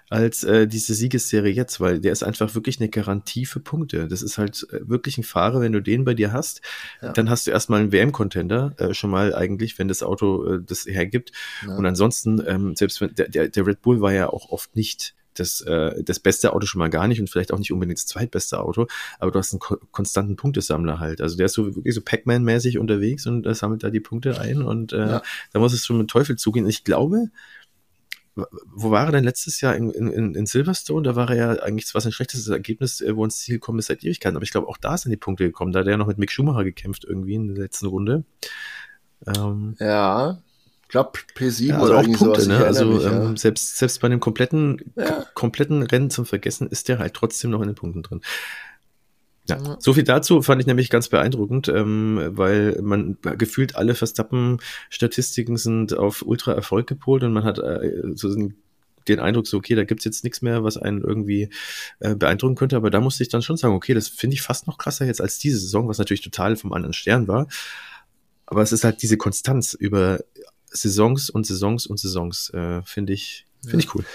[0.10, 4.08] als äh, diese Siegesserie jetzt, weil der ist einfach wirklich eine Garantie für Punkte.
[4.08, 6.62] Das ist halt äh, wirklich ein Fahrer, wenn du den bei dir hast,
[7.02, 7.12] ja.
[7.14, 10.86] dann hast du erstmal einen WM-Contender, äh, schon mal eigentlich, wenn das Auto äh, das
[10.86, 11.32] hergibt.
[11.66, 11.76] Ja.
[11.76, 15.16] Und ansonsten, ähm, selbst wenn der, der, der Red Bull war ja auch oft nicht
[15.40, 18.08] das, äh, das beste Auto schon mal gar nicht und vielleicht auch nicht unbedingt das
[18.08, 18.88] zweitbeste Auto,
[19.20, 21.22] aber du hast einen ko konstanten Punktesammler halt.
[21.22, 24.62] Also der ist so wirklich so Pac-Man-mäßig unterwegs und äh, sammelt da die Punkte ein
[24.62, 25.22] und äh, ja.
[25.54, 26.66] da muss es schon mit Teufel zugehen.
[26.66, 27.30] Und ich glaube,
[28.36, 31.04] wo war er denn letztes Jahr in, in, in Silverstone?
[31.04, 33.88] Da war er ja eigentlich zwar sein schlechtestes Ergebnis, äh, wo ins Ziel gekommen ist
[33.88, 35.72] seit Ewigkeiten, aber ich glaube, auch da sind die Punkte gekommen.
[35.72, 38.26] Da hat er ja noch mit Mick Schumacher gekämpft irgendwie in der letzten Runde.
[39.26, 40.42] Ähm, ja,
[40.88, 42.66] glaube P7 ja, also oder auch Punkte, ne?
[42.66, 43.38] Also mich, ähm, ja.
[43.38, 45.26] selbst, selbst bei einem kompletten, ja.
[45.34, 48.22] kompletten Rennen zum Vergessen ist der halt trotzdem noch in den Punkten drin.
[49.48, 55.58] Ja, so viel dazu fand ich nämlich ganz beeindruckend, ähm, weil man gefühlt alle Verstappen-Statistiken
[55.58, 58.36] sind auf ultra Erfolg gepolt und man hat äh, so
[59.08, 61.50] den Eindruck, so, okay, da gibt's jetzt nichts mehr, was einen irgendwie
[62.00, 64.66] äh, beeindrucken könnte, aber da musste ich dann schon sagen, okay, das finde ich fast
[64.66, 67.48] noch krasser jetzt als diese Saison, was natürlich total vom anderen Stern war.
[68.48, 70.20] Aber es ist halt diese Konstanz über
[70.76, 73.90] Saisons und Saisons und Saisons, äh, finde ich, finde ja.
[73.90, 74.06] ich cool.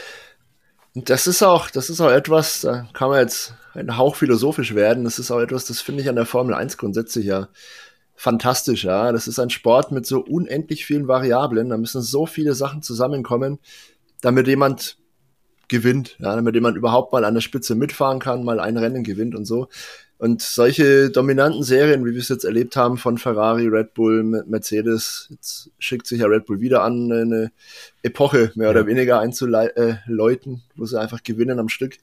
[0.94, 5.05] Das ist auch, das ist auch etwas, da kann man jetzt ein Hauch philosophisch werden.
[5.05, 7.49] Das ist auch etwas, das finde ich an der Formel 1 grundsätzlich ja
[8.20, 9.12] fantastisch, ja.
[9.12, 11.70] Das ist ein Sport mit so unendlich vielen Variablen.
[11.70, 13.59] Da müssen so viele Sachen zusammenkommen,
[14.20, 14.99] damit jemand
[15.68, 19.35] gewinnt, ja, damit jemand überhaupt mal an der Spitze mitfahren kann, mal ein Rennen gewinnt
[19.35, 19.68] und so.
[20.20, 25.28] Und solche dominanten Serien, wie wir es jetzt erlebt haben von Ferrari, Red Bull, Mercedes,
[25.30, 27.52] jetzt schickt sich ja Red Bull wieder an, eine
[28.02, 31.96] Epoche mehr oder weniger einzuläuten, äh, wo sie einfach gewinnen am Stück.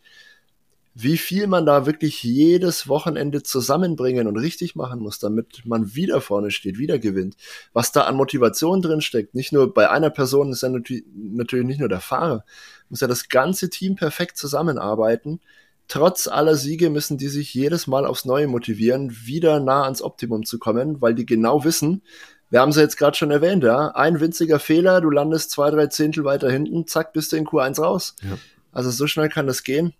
[0.95, 6.19] Wie viel man da wirklich jedes Wochenende zusammenbringen und richtig machen muss, damit man wieder
[6.19, 7.35] vorne steht, wieder gewinnt.
[7.73, 11.79] Was da an Motivation drin steckt, nicht nur bei einer Person, ist ja natürlich nicht
[11.79, 12.43] nur der Fahrer,
[12.89, 15.39] muss ja das ganze Team perfekt zusammenarbeiten
[15.87, 20.45] trotz aller Siege müssen die sich jedes Mal aufs Neue motivieren, wieder nah ans Optimum
[20.45, 22.01] zu kommen, weil die genau wissen,
[22.49, 25.87] wir haben sie jetzt gerade schon erwähnt, ja, ein winziger Fehler, du landest zwei, drei
[25.87, 28.15] Zehntel weiter hinten, zack, bist du in Q1 raus.
[28.21, 28.37] Ja.
[28.71, 29.93] Also so schnell kann das gehen.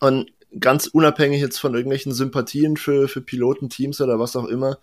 [0.00, 4.78] Und ganz unabhängig jetzt von irgendwelchen Sympathien für, für Pilotenteams oder was auch immer,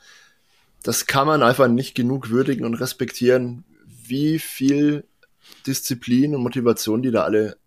[0.84, 5.06] das kann man einfach nicht genug würdigen und respektieren, wie viel
[5.66, 7.58] Disziplin und Motivation die da alle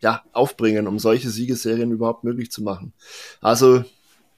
[0.00, 2.92] ja, aufbringen, um solche Siegesserien überhaupt möglich zu machen.
[3.40, 3.84] Also,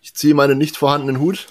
[0.01, 1.47] ich ziehe meinen nicht vorhandenen Hut.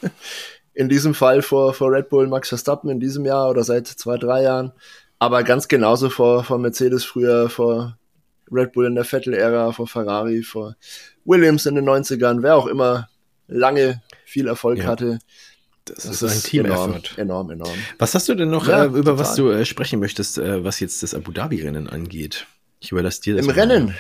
[0.74, 4.18] In diesem Fall vor, vor Red Bull Max Verstappen in diesem Jahr oder seit zwei,
[4.18, 4.72] drei Jahren.
[5.18, 7.98] Aber ganz genauso vor, vor Mercedes früher, vor
[8.52, 10.76] Red Bull in der Vettel-Ära, vor Ferrari, vor
[11.26, 13.10] Williams in den 90ern, wer auch immer
[13.48, 14.86] lange viel Erfolg ja.
[14.86, 15.20] hatte.
[15.86, 17.78] Das, das, ist ein Team enorm, enorm, enorm.
[17.98, 19.20] Was hast du denn noch, ja, äh, über total.
[19.20, 22.46] was du äh, sprechen möchtest, äh, was jetzt das Abu Dhabi-Rennen angeht?
[22.80, 23.46] Ich überlasse dir das.
[23.46, 23.96] Im Rennen.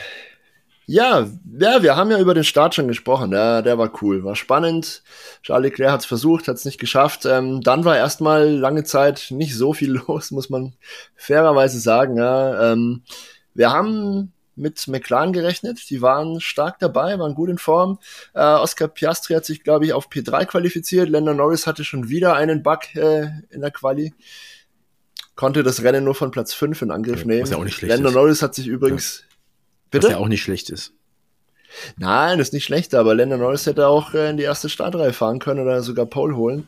[0.91, 1.27] Ja,
[1.59, 3.31] ja, wir haben ja über den Start schon gesprochen.
[3.31, 5.03] Ja, der war cool, war spannend.
[5.43, 7.27] Charles Leclerc hat es versucht, hat es nicht geschafft.
[7.27, 10.73] Ähm, dann war erstmal lange Zeit nicht so viel los, muss man
[11.15, 12.17] fairerweise sagen.
[12.17, 13.03] Ja, ähm,
[13.53, 15.89] wir haben mit McLaren gerechnet.
[15.91, 17.99] Die waren stark dabei, waren gut in Form.
[18.33, 21.09] Äh, Oscar Piastri hat sich, glaube ich, auf P3 qualifiziert.
[21.09, 24.13] Lando Norris hatte schon wieder einen Bug äh, in der Quali
[25.39, 27.43] konnte das Rennen nur von Platz 5 in Angriff nehmen.
[27.43, 28.15] Was ja auch nicht schlecht Lando ist.
[28.15, 29.19] Norris hat sich übrigens.
[29.19, 29.35] Ja.
[29.91, 30.07] Bitte?
[30.07, 30.91] Was ja auch nicht schlecht ist.
[31.95, 35.39] Nein, ist nicht schlecht, aber Lando Norris hätte auch äh, in die erste Startreihe fahren
[35.39, 36.67] können oder sogar Pole holen.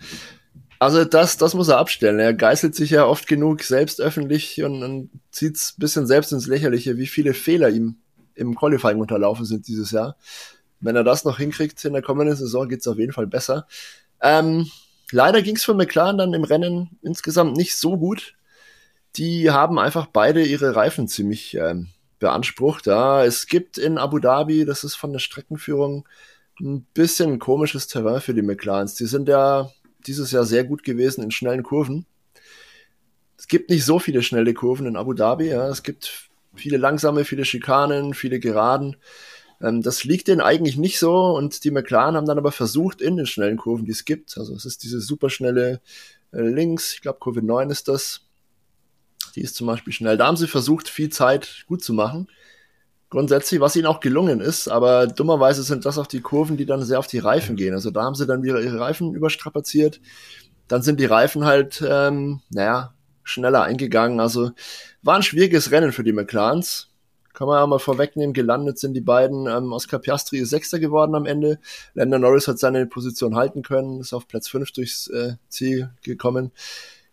[0.79, 2.17] Also das, das muss er abstellen.
[2.19, 6.47] Er geißelt sich ja oft genug selbst öffentlich und, und zieht es bisschen selbst ins
[6.47, 7.97] Lächerliche, wie viele Fehler ihm
[8.35, 10.15] im Qualifying unterlaufen sind dieses Jahr.
[10.79, 13.67] Wenn er das noch hinkriegt in der kommenden Saison, geht's auf jeden Fall besser.
[14.21, 14.71] Ähm,
[15.11, 18.33] leider ging's für McLaren dann im Rennen insgesamt nicht so gut
[19.15, 22.87] die haben einfach beide ihre Reifen ziemlich ähm, beansprucht.
[22.87, 23.23] Ja.
[23.25, 26.07] Es gibt in Abu Dhabi, das ist von der Streckenführung
[26.59, 28.95] ein bisschen komisches Terrain für die McLarens.
[28.95, 29.71] Die sind ja
[30.05, 32.05] dieses Jahr sehr gut gewesen in schnellen Kurven.
[33.37, 35.47] Es gibt nicht so viele schnelle Kurven in Abu Dhabi.
[35.47, 35.67] Ja.
[35.67, 38.95] Es gibt viele langsame, viele Schikanen, viele Geraden.
[39.61, 43.17] Ähm, das liegt denen eigentlich nicht so und die McLaren haben dann aber versucht, in
[43.17, 45.81] den schnellen Kurven, die es gibt, also es ist diese superschnelle
[46.33, 48.21] äh, links, ich glaube Kurve 9 ist das,
[49.31, 50.17] die ist zum Beispiel schnell.
[50.17, 52.27] Da haben sie versucht, viel Zeit gut zu machen.
[53.09, 56.81] Grundsätzlich, was ihnen auch gelungen ist, aber dummerweise sind das auch die Kurven, die dann
[56.83, 57.73] sehr auf die Reifen gehen.
[57.73, 59.99] Also da haben sie dann wieder ihre Reifen überstrapaziert.
[60.69, 64.21] Dann sind die Reifen halt, ähm, naja, schneller eingegangen.
[64.21, 64.51] Also
[65.01, 66.87] war ein schwieriges Rennen für die McLarens.
[67.33, 69.47] Kann man ja mal vorwegnehmen, gelandet sind die beiden.
[69.47, 71.59] Ähm, Oscar Piastri ist Sechster geworden am Ende.
[71.93, 76.51] Lando Norris hat seine Position halten können, ist auf Platz 5 durchs äh, Ziel gekommen.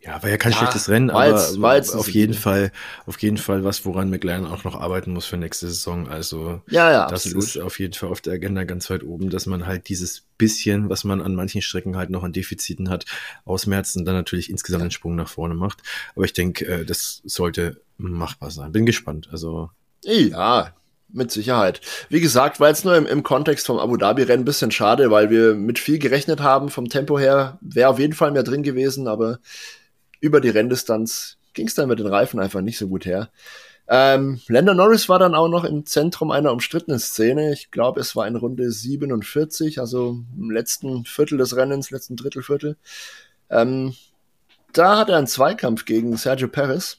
[0.00, 2.70] Ja, war ja kein ja, schlechtes Rennen, aber jetzt, jetzt auf jeden Fall,
[3.06, 6.08] auf jeden Fall was, woran McLaren auch noch arbeiten muss für nächste Saison.
[6.08, 7.44] Also ja, ja, das absolut.
[7.44, 10.88] ist auf jeden Fall auf der Agenda ganz weit oben, dass man halt dieses bisschen,
[10.88, 13.06] was man an manchen Strecken halt noch an Defiziten hat,
[13.44, 15.82] ausmerzt und dann natürlich insgesamt einen Sprung nach vorne macht.
[16.14, 18.70] Aber ich denke, äh, das sollte machbar sein.
[18.70, 19.28] Bin gespannt.
[19.32, 19.70] Also
[20.04, 20.74] ja,
[21.12, 21.80] mit Sicherheit.
[22.08, 25.30] Wie gesagt, war jetzt nur im, im Kontext vom Abu Dhabi-Rennen ein bisschen schade, weil
[25.30, 26.68] wir mit viel gerechnet haben.
[26.68, 29.38] Vom Tempo her wäre auf jeden Fall mehr drin gewesen, aber
[30.20, 33.31] über die Renndistanz ging es dann mit den Reifen einfach nicht so gut her.
[33.90, 37.52] Ähm, Lando Norris war dann auch noch im Zentrum einer umstrittenen Szene.
[37.52, 42.76] Ich glaube, es war in Runde 47, also im letzten Viertel des Rennens, letzten Drittelviertel.
[43.48, 43.94] Ähm,
[44.74, 46.98] da hat er einen Zweikampf gegen Sergio Perez.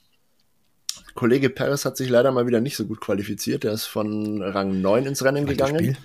[1.13, 3.65] Kollege Perez hat sich leider mal wieder nicht so gut qualifiziert.
[3.65, 5.79] Er ist von Rang 9 ins Rennen gegangen.
[5.79, 5.97] Spiel.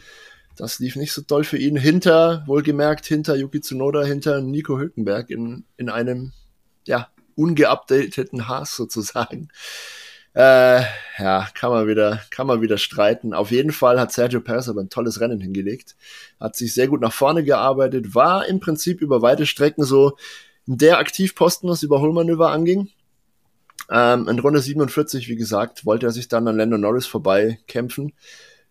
[0.56, 1.76] Das lief nicht so toll für ihn.
[1.76, 6.32] Hinter, wohlgemerkt, hinter Yuki Tsunoda, hinter Nico Hülkenberg in, in einem
[6.86, 9.48] ja, ungeupdateten Haas sozusagen.
[10.36, 10.82] Äh,
[11.20, 13.34] ja, kann man wieder, kann man wieder streiten.
[13.34, 15.94] Auf jeden Fall hat Sergio Perez aber ein tolles Rennen hingelegt,
[16.40, 20.16] hat sich sehr gut nach vorne gearbeitet, war im Prinzip über weite Strecken so
[20.66, 22.90] der Aktivposten, was Überholmanöver anging.
[23.90, 28.12] Ähm, in Runde 47, wie gesagt, wollte er sich dann an Lando Norris vorbei kämpfen.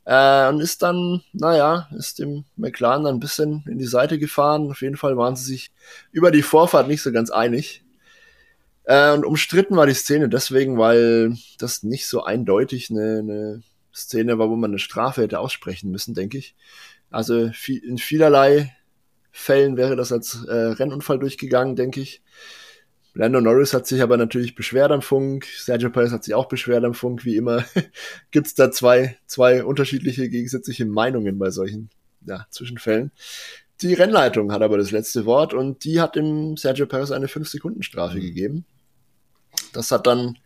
[0.06, 4.70] Äh, und ist dann, naja, ist dem McLaren dann ein bisschen in die Seite gefahren.
[4.70, 5.72] Auf jeden Fall waren sie sich
[6.12, 7.83] über die Vorfahrt nicht so ganz einig.
[8.86, 14.38] Äh, und umstritten war die Szene deswegen, weil das nicht so eindeutig eine, eine Szene
[14.38, 16.56] war, wo man eine Strafe hätte aussprechen müssen, denke ich.
[17.10, 18.76] Also in vielerlei
[19.32, 22.22] Fällen wäre das als äh, Rennunfall durchgegangen, denke ich.
[23.16, 25.46] Lando Norris hat sich aber natürlich beschwert am Funk.
[25.46, 27.26] Sergio Perez hat sich auch beschwert am Funk.
[27.26, 27.64] Wie immer
[28.32, 31.90] gibt's da zwei, zwei unterschiedliche gegensätzliche Meinungen bei solchen
[32.26, 33.12] ja, Zwischenfällen.
[33.82, 38.18] Die Rennleitung hat aber das letzte Wort und die hat dem Sergio Perez eine 5-Sekunden-Strafe
[38.18, 38.22] mhm.
[38.22, 38.66] gegeben.
[39.74, 40.38] Das hat dann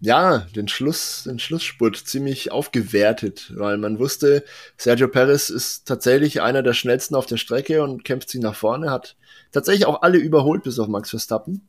[0.00, 4.44] ja, den Schluss, den Schlussspurt ziemlich aufgewertet, weil man wusste,
[4.78, 8.90] Sergio Perez ist tatsächlich einer der schnellsten auf der Strecke und kämpft sich nach vorne,
[8.90, 9.16] hat
[9.52, 11.68] tatsächlich auch alle überholt, bis auf Max Verstappen.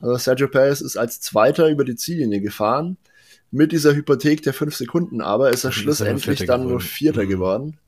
[0.00, 2.96] Also Sergio Perez ist als Zweiter über die Ziellinie gefahren.
[3.50, 7.28] Mit dieser Hypothek der fünf Sekunden aber ist er schlussendlich dann nur Vierter mhm.
[7.28, 7.78] geworden.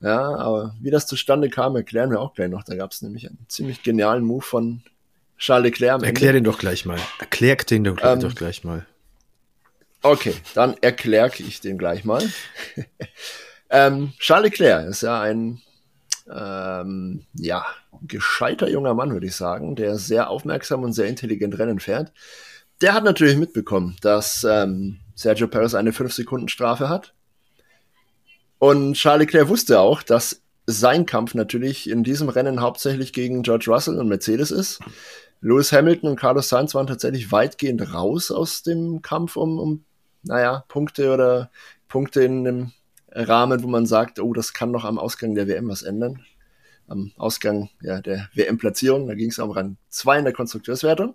[0.00, 2.64] Ja, aber wie das zustande kam, erklären wir auch gleich noch.
[2.64, 4.82] Da gab es nämlich einen ziemlich genialen Move von
[5.40, 6.02] Charles Leclerc.
[6.02, 6.98] Erklär den doch gleich mal.
[7.18, 8.86] Erklär den doch, ähm, doch gleich mal.
[10.02, 12.22] Okay, dann erkläre ich den gleich mal.
[13.70, 15.62] ähm, Charles Leclerc ist ja ein
[16.30, 17.64] ähm, ja,
[18.02, 22.12] gescheiter junger Mann, würde ich sagen, der sehr aufmerksam und sehr intelligent Rennen fährt.
[22.82, 27.14] Der hat natürlich mitbekommen, dass ähm, Sergio Perez eine 5-Sekunden-Strafe hat.
[28.58, 33.66] Und Charles Leclerc wusste auch, dass sein Kampf natürlich in diesem Rennen hauptsächlich gegen George
[33.68, 34.80] Russell und Mercedes ist.
[35.40, 39.84] Lewis Hamilton und Carlos Sainz waren tatsächlich weitgehend raus aus dem Kampf um, um
[40.22, 41.50] naja, Punkte oder
[41.88, 42.72] Punkte in einem
[43.10, 46.24] Rahmen, wo man sagt, oh, das kann noch am Ausgang der WM was ändern.
[46.86, 51.14] Am Ausgang ja, der WM-Platzierung, da ging es am Rang 2 in der Konstrukteurswertung.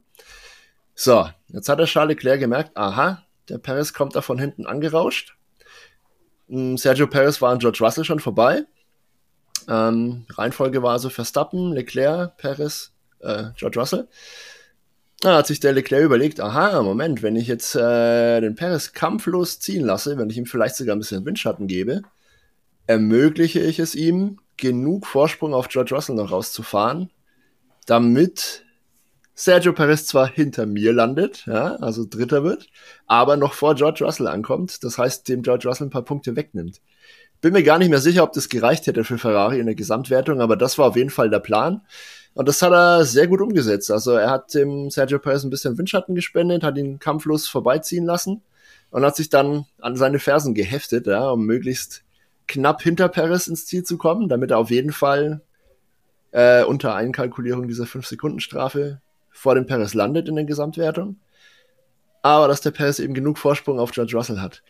[0.95, 5.35] So, jetzt hat der Charles Leclerc gemerkt, aha, der Perez kommt da von hinten angerauscht.
[6.47, 8.63] Hm, Sergio Perez war an George Russell schon vorbei.
[9.67, 12.94] Ähm, Reihenfolge war also Verstappen, Leclerc, Perez,
[13.25, 14.07] äh, George Russell.
[15.21, 19.59] Da hat sich der Leclerc überlegt, aha, Moment, wenn ich jetzt äh, den Perez kampflos
[19.59, 22.01] ziehen lasse, wenn ich ihm vielleicht sogar ein bisschen Windschatten gebe,
[22.85, 27.09] ermögliche ich es ihm, genug Vorsprung auf George Russell noch rauszufahren,
[27.85, 28.63] damit
[29.33, 32.67] Sergio Perez zwar hinter mir landet, ja, also Dritter wird,
[33.05, 36.81] aber noch vor George Russell ankommt, das heißt, dem George Russell ein paar Punkte wegnimmt.
[37.41, 40.39] Bin mir gar nicht mehr sicher, ob das gereicht hätte für Ferrari in der Gesamtwertung,
[40.39, 41.81] aber das war auf jeden Fall der Plan.
[42.35, 43.89] Und das hat er sehr gut umgesetzt.
[43.89, 48.41] Also er hat dem Sergio Perez ein bisschen Windschatten gespendet, hat ihn kampflos vorbeiziehen lassen
[48.91, 52.03] und hat sich dann an seine Fersen geheftet, ja, um möglichst
[52.47, 55.41] knapp hinter Perez ins Ziel zu kommen, damit er auf jeden Fall
[56.31, 58.99] äh, unter Einkalkulierung dieser 5-Sekunden-Strafe
[59.31, 61.15] vor dem Perez landet in der Gesamtwertung.
[62.21, 64.61] Aber dass der Perez eben genug Vorsprung auf George Russell hat.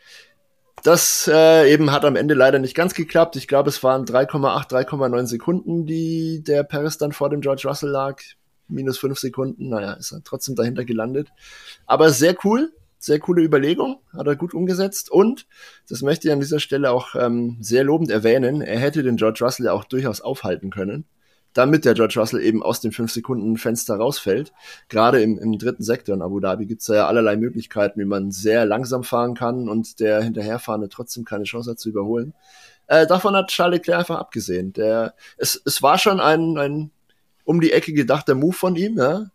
[0.83, 3.35] Das äh, eben hat am Ende leider nicht ganz geklappt.
[3.35, 7.89] Ich glaube, es waren 3,8, 3,9 Sekunden, die der Paris dann vor dem George Russell
[7.89, 8.21] lag.
[8.67, 9.69] Minus 5 Sekunden.
[9.69, 11.29] Naja, ist er trotzdem dahinter gelandet.
[11.85, 12.71] Aber sehr cool.
[12.97, 14.01] Sehr coole Überlegung.
[14.13, 15.11] Hat er gut umgesetzt.
[15.11, 15.45] Und,
[15.87, 19.43] das möchte ich an dieser Stelle auch ähm, sehr lobend erwähnen, er hätte den George
[19.43, 21.05] Russell auch durchaus aufhalten können.
[21.55, 24.51] Damit der George Russell eben aus dem 5-Sekunden-Fenster rausfällt.
[24.89, 28.29] Gerade im, im dritten Sektor in Abu Dhabi gibt es ja allerlei Möglichkeiten, wie man
[28.29, 32.33] sehr langsam fahren kann und der Hinterherfahrende trotzdem keine Chance hat zu überholen.
[32.87, 34.73] Äh, davon hat Charles Leclerc einfach abgesehen.
[34.73, 36.91] Der, es, es war schon ein, ein
[37.45, 39.27] um die Ecke gedachter Move von ihm, ja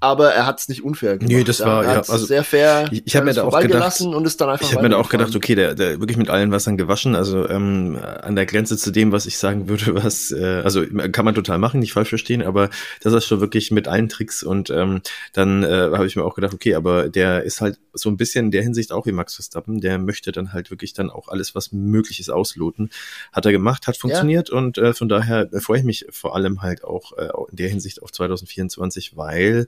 [0.00, 1.32] aber er hat es nicht unfair gemacht.
[1.32, 2.88] Nee, das war ja, also sehr fair.
[2.92, 4.96] Ich, ich habe mir da auch gedacht, und ist dann einfach ich habe mir da
[4.96, 8.76] auch gedacht, okay, der, der wirklich mit allen Wassern gewaschen, also ähm, an der Grenze
[8.76, 12.10] zu dem, was ich sagen würde, was äh, also kann man total machen, nicht falsch
[12.10, 12.70] verstehen, aber
[13.02, 15.00] das ist schon wirklich mit allen Tricks und ähm,
[15.32, 18.46] dann äh, habe ich mir auch gedacht, okay, aber der ist halt so ein bisschen
[18.46, 21.56] in der Hinsicht auch wie Max Verstappen, der möchte dann halt wirklich dann auch alles,
[21.56, 22.90] was möglich ist, ausloten.
[23.32, 24.56] Hat er gemacht, hat funktioniert ja.
[24.56, 28.00] und äh, von daher freue ich mich vor allem halt auch äh, in der Hinsicht
[28.00, 29.66] auf 2024, weil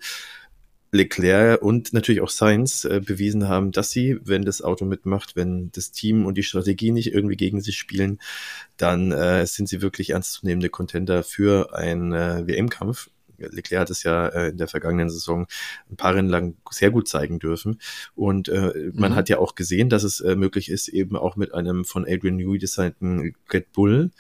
[0.93, 5.71] Leclerc und natürlich auch Sainz äh, bewiesen haben, dass sie, wenn das Auto mitmacht, wenn
[5.73, 8.19] das Team und die Strategie nicht irgendwie gegen sich spielen,
[8.77, 13.11] dann äh, sind sie wirklich ernstzunehmende Contender für einen äh, WM-Kampf.
[13.39, 15.47] Leclerc hat es ja äh, in der vergangenen Saison
[15.91, 17.81] ein paar Rennen lang sehr gut zeigen dürfen.
[18.15, 19.17] Und äh, man mhm.
[19.17, 22.37] hat ja auch gesehen, dass es äh, möglich ist, eben auch mit einem von Adrian
[22.37, 24.11] Newey designten Red Bull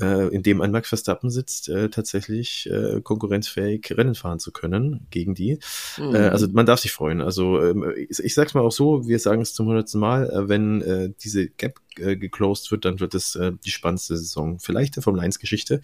[0.00, 5.06] äh, in dem ein Max Verstappen sitzt, äh, tatsächlich äh, konkurrenzfähig Rennen fahren zu können
[5.10, 5.58] gegen die.
[5.98, 6.14] Mhm.
[6.14, 7.20] Äh, also man darf sich freuen.
[7.20, 10.48] Also ähm, ich, ich sag's mal auch so, wir sagen es zum hundertsten Mal, äh,
[10.48, 14.96] wenn äh, diese Gap äh, geclosed wird, dann wird es äh, die spannendste Saison, vielleicht
[14.96, 15.80] der Formel 1 Geschichte.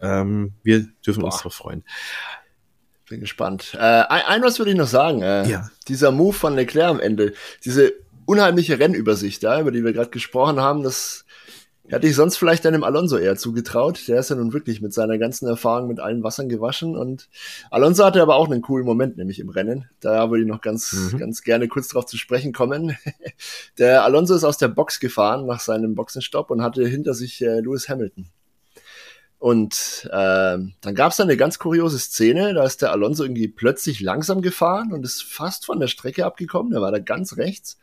[0.00, 1.26] Ähm, wir dürfen Boah.
[1.26, 1.84] uns darauf freuen.
[3.08, 3.74] Bin gespannt.
[3.74, 5.22] Äh, ein, ein was würde ich noch sagen.
[5.22, 5.70] Äh, ja.
[5.88, 7.34] Dieser Move von Leclerc am Ende,
[7.64, 7.92] diese
[8.24, 11.21] unheimliche Rennübersicht, ja, über die wir gerade gesprochen haben, das
[11.92, 14.08] Hätte ich sonst vielleicht einem Alonso eher zugetraut.
[14.08, 16.96] Der ist ja nun wirklich mit seiner ganzen Erfahrung mit allen Wassern gewaschen.
[16.96, 17.28] Und
[17.70, 19.90] Alonso hatte aber auch einen coolen Moment, nämlich im Rennen.
[20.00, 21.18] Da würde ich noch ganz, mhm.
[21.18, 22.96] ganz gerne kurz drauf zu sprechen kommen.
[23.78, 27.60] der Alonso ist aus der Box gefahren nach seinem Boxenstopp und hatte hinter sich äh,
[27.60, 28.26] Lewis Hamilton.
[29.38, 34.00] Und äh, dann gab es eine ganz kuriose Szene, da ist der Alonso irgendwie plötzlich
[34.00, 36.72] langsam gefahren und ist fast von der Strecke abgekommen.
[36.72, 37.76] Der war da ganz rechts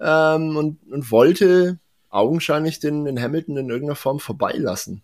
[0.00, 1.78] ähm, und, und wollte
[2.10, 5.02] augenscheinlich den, den Hamilton in irgendeiner Form vorbeilassen.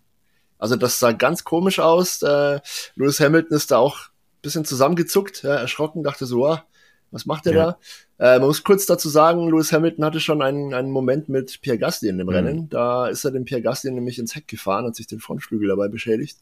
[0.57, 2.21] Also das sah ganz komisch aus.
[2.21, 2.59] Äh,
[2.95, 6.65] Lewis Hamilton ist da auch ein bisschen zusammengezuckt, ja, erschrocken, dachte so, ah,
[7.11, 7.77] was macht er ja.
[8.17, 8.35] da?
[8.35, 11.77] Äh, man muss kurz dazu sagen, Lewis Hamilton hatte schon einen, einen Moment mit Pierre
[11.77, 12.33] Gasly in dem mhm.
[12.33, 12.69] Rennen.
[12.69, 15.87] Da ist er dem Pierre Gasly nämlich ins Heck gefahren, hat sich den Frontflügel dabei
[15.87, 16.37] beschädigt.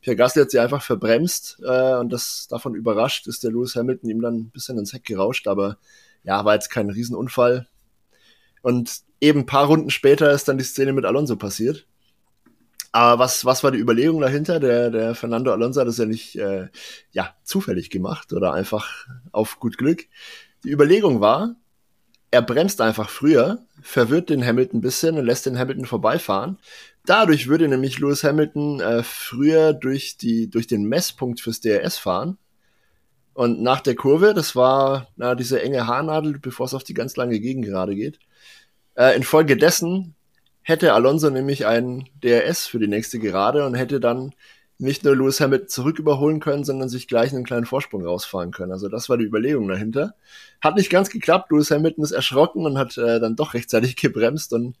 [0.00, 4.10] Pierre Gasly hat sie einfach verbremst äh, und das davon überrascht ist der Lewis Hamilton
[4.10, 5.78] ihm dann ein bisschen ins Heck gerauscht, aber
[6.22, 7.66] ja, war jetzt kein Riesenunfall.
[8.64, 11.86] Und eben ein paar Runden später ist dann die Szene mit Alonso passiert.
[12.92, 14.58] Aber was, was war die Überlegung dahinter?
[14.58, 16.68] Der, der Fernando Alonso hat das ja nicht äh,
[17.12, 20.06] ja, zufällig gemacht oder einfach auf gut Glück.
[20.64, 21.56] Die Überlegung war,
[22.30, 26.56] er bremst einfach früher, verwirrt den Hamilton ein bisschen und lässt den Hamilton vorbeifahren.
[27.04, 32.38] Dadurch würde nämlich Lewis Hamilton äh, früher durch, die, durch den Messpunkt fürs DRS fahren.
[33.34, 37.16] Und nach der Kurve, das war na, diese enge Haarnadel, bevor es auf die ganz
[37.16, 38.20] lange Gegengerade geht,
[38.96, 40.14] äh, infolgedessen
[40.62, 44.32] hätte Alonso nämlich einen DRS für die nächste Gerade und hätte dann
[44.78, 48.72] nicht nur Lewis Hamilton zurück überholen können, sondern sich gleich einen kleinen Vorsprung rausfahren können.
[48.72, 50.14] Also das war die Überlegung dahinter.
[50.60, 51.52] Hat nicht ganz geklappt.
[51.52, 54.76] Lewis Hamilton ist erschrocken und hat äh, dann doch rechtzeitig gebremst und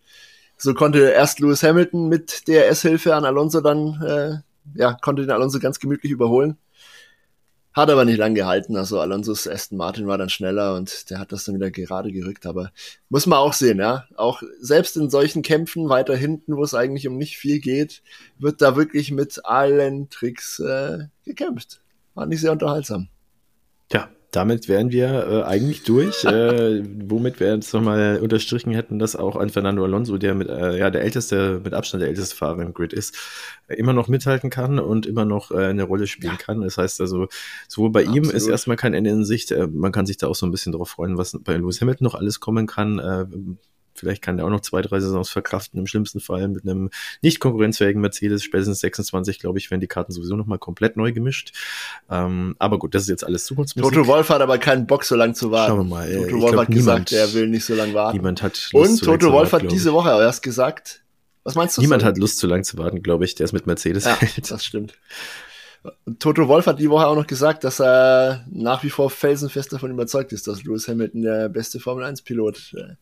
[0.56, 5.58] so konnte erst Lewis Hamilton mit DRS-Hilfe an Alonso dann, äh, ja, konnte den Alonso
[5.58, 6.56] ganz gemütlich überholen.
[7.74, 8.76] Hat aber nicht lang gehalten.
[8.76, 12.46] Also Alonso's Aston Martin war dann schneller und der hat das dann wieder gerade gerückt.
[12.46, 12.70] Aber
[13.08, 14.04] muss man auch sehen, ja.
[14.16, 18.02] Auch selbst in solchen Kämpfen weiter hinten, wo es eigentlich um nicht viel geht,
[18.38, 21.80] wird da wirklich mit allen Tricks äh, gekämpft.
[22.14, 23.08] War nicht sehr unterhaltsam.
[24.34, 29.36] Damit wären wir äh, eigentlich durch, äh, womit wir jetzt nochmal unterstrichen hätten, dass auch
[29.36, 32.74] ein Fernando Alonso, der mit äh, ja der älteste, mit Abstand der älteste Fahrer im
[32.74, 33.16] Grid ist,
[33.68, 36.44] äh, immer noch mithalten kann und immer noch äh, eine Rolle spielen ja.
[36.44, 36.62] kann.
[36.62, 37.28] Das heißt also,
[37.68, 38.26] sowohl bei Absolut.
[38.26, 40.50] ihm ist erstmal kein Ende in Sicht, äh, man kann sich da auch so ein
[40.50, 43.58] bisschen drauf freuen, was bei Lewis Hamilton noch alles kommen kann.
[43.94, 46.90] Vielleicht kann der auch noch zwei, drei Saisons verkraften, im schlimmsten Fall mit einem
[47.22, 48.42] nicht konkurrenzfähigen Mercedes.
[48.42, 51.52] Spätestens 26, glaube ich, werden die Karten sowieso nochmal komplett neu gemischt.
[52.10, 53.94] Ähm, aber gut, das ist jetzt alles Zukunftsmusik.
[53.94, 55.72] Toto Wolf hat aber keinen Bock, so lange zu warten.
[55.72, 56.12] Schauen wir mal.
[56.12, 58.16] Toto Wolf hat niemand, gesagt, er will nicht so lange warten.
[58.16, 61.02] Niemand hat Lust Und Toto Wolf hat diese Woche erst gesagt,
[61.44, 61.82] was meinst du?
[61.82, 62.08] Niemand so?
[62.08, 64.50] hat Lust, so lange zu warten, glaube ich, der es mit Mercedes ja, hält.
[64.50, 64.94] Das stimmt.
[66.18, 69.90] Toto Wolf hat die Woche auch noch gesagt, dass er nach wie vor felsenfest davon
[69.90, 72.94] überzeugt ist, dass Lewis Hamilton der beste Formel 1 Pilot äh,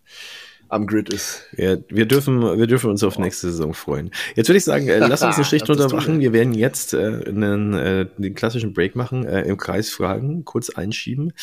[0.72, 1.42] am Grid ist.
[1.56, 4.10] Ja, wir dürfen, wir dürfen uns auf nächste Saison freuen.
[4.34, 6.20] Jetzt würde ich sagen, äh, lass uns eine Schicht drunter machen.
[6.20, 10.70] Wir werden jetzt äh, einen, äh, den klassischen Break machen, äh, im Kreis fragen, kurz
[10.70, 11.34] einschieben,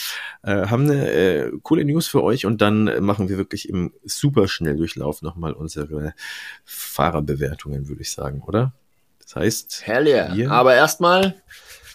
[0.41, 4.47] äh, haben eine äh, coole News für euch und dann machen wir wirklich im super
[4.47, 6.13] Schnelldurchlauf nochmal unsere
[6.65, 8.73] Fahrerbewertungen, würde ich sagen, oder?
[9.21, 9.81] Das heißt.
[9.85, 10.49] Hell yeah.
[10.49, 11.35] Aber erstmal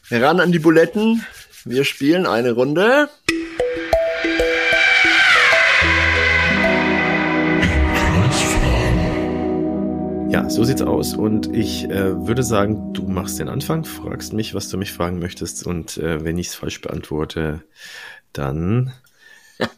[0.08, 1.26] ran an die Buletten.
[1.64, 3.08] Wir spielen eine Runde.
[10.34, 11.14] Ja, so sieht's aus.
[11.14, 15.20] Und ich äh, würde sagen, du machst den Anfang, fragst mich, was du mich fragen
[15.20, 15.64] möchtest.
[15.64, 17.62] Und äh, wenn ich es falsch beantworte,
[18.32, 18.92] dann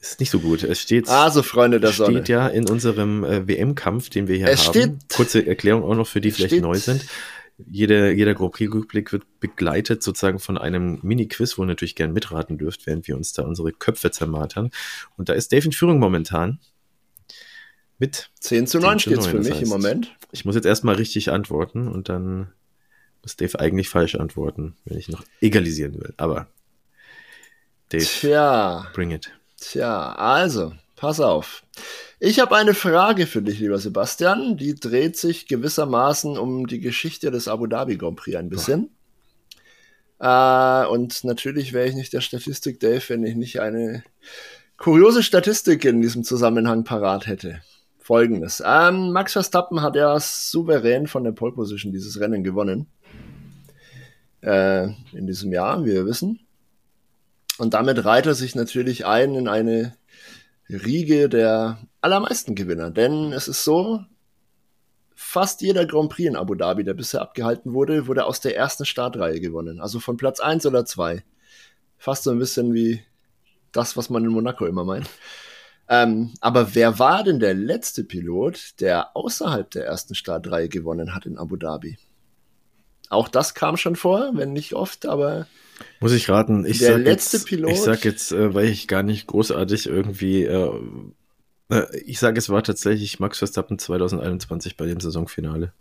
[0.00, 0.62] ist nicht so gut.
[0.62, 2.24] Es steht, also Freunde der steht Sonne.
[2.28, 4.70] ja in unserem äh, WM-Kampf, den wir hier es haben.
[4.70, 7.04] Steht, Kurze Erklärung auch noch für die vielleicht steht, neu sind.
[7.68, 12.58] Jede, jeder Grand Prix-Rückblick wird begleitet sozusagen von einem Mini-Quiz, wo ihr natürlich gern mitraten
[12.58, 14.70] dürft, während wir uns da unsere Köpfe zermartern.
[15.16, 16.60] Und da ist Dave in Führung momentan.
[17.98, 20.14] Mit 10 zu 9 steht es für mich heißt, im Moment.
[20.32, 22.52] Ich muss jetzt erstmal richtig antworten und dann
[23.22, 26.14] muss Dave eigentlich falsch antworten, wenn ich noch egalisieren will.
[26.16, 26.48] Aber
[27.88, 28.86] Dave, Tja.
[28.92, 29.30] bring it.
[29.58, 31.62] Tja, also, pass auf.
[32.18, 34.56] Ich habe eine Frage für dich, lieber Sebastian.
[34.56, 38.90] Die dreht sich gewissermaßen um die Geschichte des Abu Dhabi Grand Prix ein bisschen.
[40.18, 44.02] Äh, und natürlich wäre ich nicht der Statistik Dave, wenn ich nicht eine
[44.76, 47.60] kuriose Statistik in diesem Zusammenhang parat hätte.
[48.06, 48.62] Folgendes.
[48.64, 52.86] Ähm, Max Verstappen hat ja souverän von der Pole Position dieses Rennen gewonnen.
[54.42, 56.38] Äh, in diesem Jahr, wie wir wissen.
[57.58, 59.96] Und damit reiht er sich natürlich ein in eine
[60.68, 62.92] Riege der allermeisten Gewinner.
[62.92, 64.04] Denn es ist so,
[65.16, 68.84] fast jeder Grand Prix in Abu Dhabi, der bisher abgehalten wurde, wurde aus der ersten
[68.84, 69.80] Startreihe gewonnen.
[69.80, 71.24] Also von Platz 1 oder 2.
[71.98, 73.02] Fast so ein bisschen wie
[73.72, 75.10] das, was man in Monaco immer meint.
[75.88, 81.26] Ähm, aber wer war denn der letzte Pilot, der außerhalb der ersten Startreihe gewonnen hat
[81.26, 81.96] in Abu Dhabi?
[83.08, 85.46] Auch das kam schon vor, wenn nicht oft, aber.
[86.00, 87.70] Muss ich raten, ich der letzte jetzt, Pilot.
[87.70, 90.80] Ich sag jetzt, äh, weil ich gar nicht großartig irgendwie, äh,
[91.68, 95.72] äh, ich sage, es war tatsächlich Max Verstappen 2021 bei dem Saisonfinale.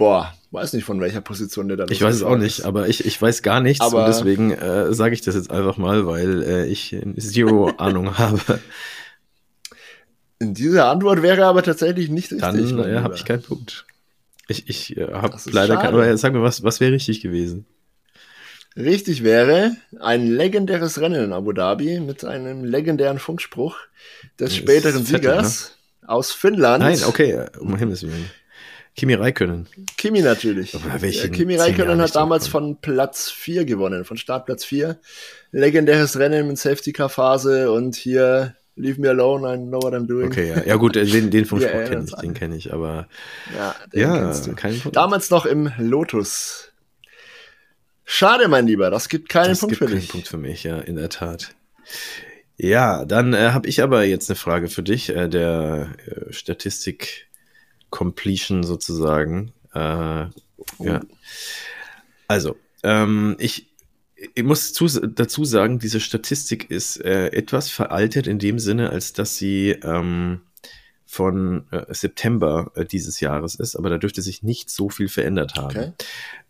[0.00, 2.64] Boah, weiß nicht, von welcher Position der da Ich weiß es auch nicht, ist.
[2.64, 5.76] aber ich, ich weiß gar nichts aber und deswegen äh, sage ich das jetzt einfach
[5.76, 8.40] mal, weil äh, ich zero Ahnung habe.
[10.38, 12.40] In dieser Antwort wäre aber tatsächlich nicht richtig.
[12.40, 13.84] Dann äh, habe ich keinen Punkt.
[14.48, 17.66] Ich, ich äh, habe leider keinen, aber sag mir, was, was wäre richtig gewesen?
[18.76, 23.76] Richtig wäre ein legendäres Rennen in Abu Dhabi mit einem legendären Funkspruch
[24.38, 26.08] des späteren Vettel, Siegers ne?
[26.08, 26.84] aus Finnland.
[26.84, 28.30] Nein, okay, um Himmels Willen.
[29.00, 29.66] Kimi Räikkönen.
[29.96, 30.74] Kimi natürlich.
[30.74, 34.98] Ja, Kimi Räikkönen hat damals von Platz 4 gewonnen, von Startplatz 4.
[35.52, 40.26] Legendäres Rennen mit Safety-Car-Phase und hier Leave Me Alone, I know what I'm doing.
[40.26, 43.08] Okay, ja, ja gut, den, den vom Sport kenne ich, den kenne ich, aber
[43.56, 44.54] ja, den ja kennst du.
[44.54, 44.96] Kein Punkt.
[44.96, 46.70] Damals noch im Lotus.
[48.04, 50.10] Schade, mein Lieber, das gibt keinen das Punkt gibt für dich.
[50.10, 51.54] Punkt für mich, ja, in der Tat.
[52.58, 57.29] Ja, dann äh, habe ich aber jetzt eine Frage für dich, äh, der äh, Statistik
[57.90, 59.52] Completion sozusagen.
[59.74, 60.26] Äh,
[60.78, 60.84] oh.
[60.84, 61.00] Ja.
[62.28, 63.66] Also, ähm, ich,
[64.34, 69.12] ich muss zu, dazu sagen, diese Statistik ist äh, etwas veraltet in dem Sinne, als
[69.12, 70.40] dass sie ähm,
[71.10, 75.56] von äh, September äh, dieses Jahres ist, aber da dürfte sich nicht so viel verändert
[75.56, 75.76] haben.
[75.76, 75.92] Okay.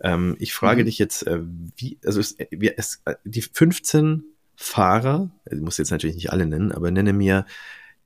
[0.01, 0.86] Ähm, ich frage mhm.
[0.86, 1.41] dich jetzt, äh,
[1.76, 4.24] wie, also es, wie, es, äh, die 15
[4.57, 7.47] Fahrer, ich muss jetzt natürlich nicht alle nennen, aber nenne mir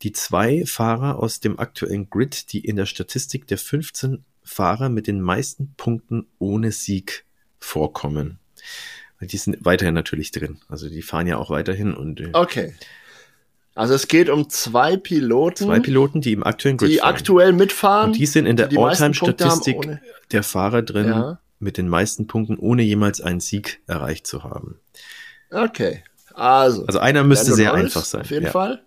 [0.02, 5.06] die zwei Fahrer aus dem aktuellen Grid, die in der Statistik der 15 Fahrer mit
[5.06, 7.24] den meisten Punkten ohne Sieg
[7.58, 8.38] vorkommen.
[9.20, 10.58] Die sind weiterhin natürlich drin.
[10.68, 12.20] Also die fahren ja auch weiterhin und.
[12.20, 12.74] Äh, okay.
[13.74, 15.66] Also es geht um zwei Piloten.
[15.66, 17.14] Zwei Piloten, die im aktuellen Grid Die fahren.
[17.14, 18.10] aktuell mitfahren.
[18.10, 19.98] Und die sind in der Alltime-Statistik
[20.30, 21.40] der Fahrer drin ja.
[21.58, 24.78] mit den meisten Punkten, ohne jemals einen Sieg erreicht zu haben.
[25.50, 26.04] Okay.
[26.34, 26.86] Also.
[26.86, 28.20] Also einer müsste sehr Norris, einfach sein.
[28.20, 28.50] Auf jeden ja.
[28.50, 28.84] Fall.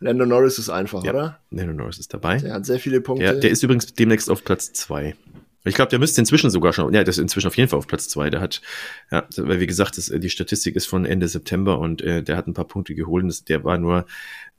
[0.00, 1.40] Lando Norris ist einfach, ja, oder?
[1.50, 2.38] Lando Norris ist dabei.
[2.38, 3.24] Der hat sehr viele Punkte.
[3.24, 5.16] Der, der ist übrigens demnächst auf Platz zwei.
[5.64, 7.86] Ich glaube, der müsste inzwischen sogar schon, ja, der ist inzwischen auf jeden Fall auf
[7.86, 8.30] Platz zwei.
[8.30, 8.62] Der hat,
[9.10, 12.46] ja, weil wie gesagt, das, die Statistik ist von Ende September und äh, der hat
[12.46, 13.24] ein paar Punkte geholt.
[13.26, 14.06] Das, der war nur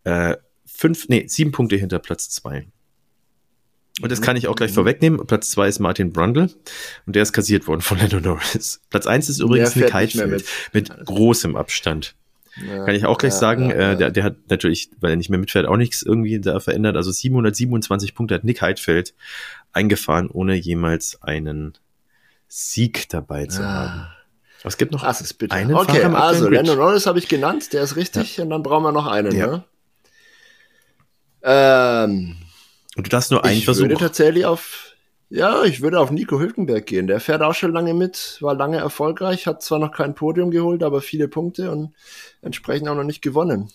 [0.04, 0.36] äh,
[0.66, 2.68] fünf, nee, sieben Punkte hinter Platz zwei.
[4.02, 4.76] Und das kann ich auch gleich mhm.
[4.76, 5.28] vorwegnehmen.
[5.28, 6.50] Platz zwei ist Martin Brundle
[7.06, 8.82] und der ist kassiert worden von Lando Norris.
[8.90, 10.30] Platz eins ist übrigens Nick Heidfeld
[10.74, 10.90] mit.
[10.90, 12.16] mit großem Abstand.
[12.68, 15.16] Ja, Kann ich auch gleich ja, sagen, ja, äh, der, der hat natürlich, weil er
[15.16, 16.95] nicht mehr mitfährt, auch nichts irgendwie da verändert.
[16.95, 19.14] Also 727 Punkte hat Nick Heidfeld
[19.72, 21.74] eingefahren, ohne jemals einen
[22.47, 24.07] Sieg dabei zu haben.
[24.62, 25.55] Aber es gibt noch das ist bitter.
[25.55, 28.84] einen Okay, Fahrer also Lando Norris habe ich genannt, der ist richtig und dann brauchen
[28.84, 29.36] wir noch einen.
[29.36, 29.64] Ne?
[31.43, 32.36] Ähm,
[32.97, 33.86] und du darfst nur einen Versuch.
[33.86, 34.89] Ich würde tatsächlich auf
[35.30, 37.08] ja, ich würde auf Nico Hülkenberg gehen.
[37.08, 40.84] Der fährt auch schon lange mit, war lange erfolgreich, hat zwar noch kein Podium geholt,
[40.84, 41.94] aber viele Punkte und
[42.42, 43.70] entsprechend auch noch nicht gewonnen.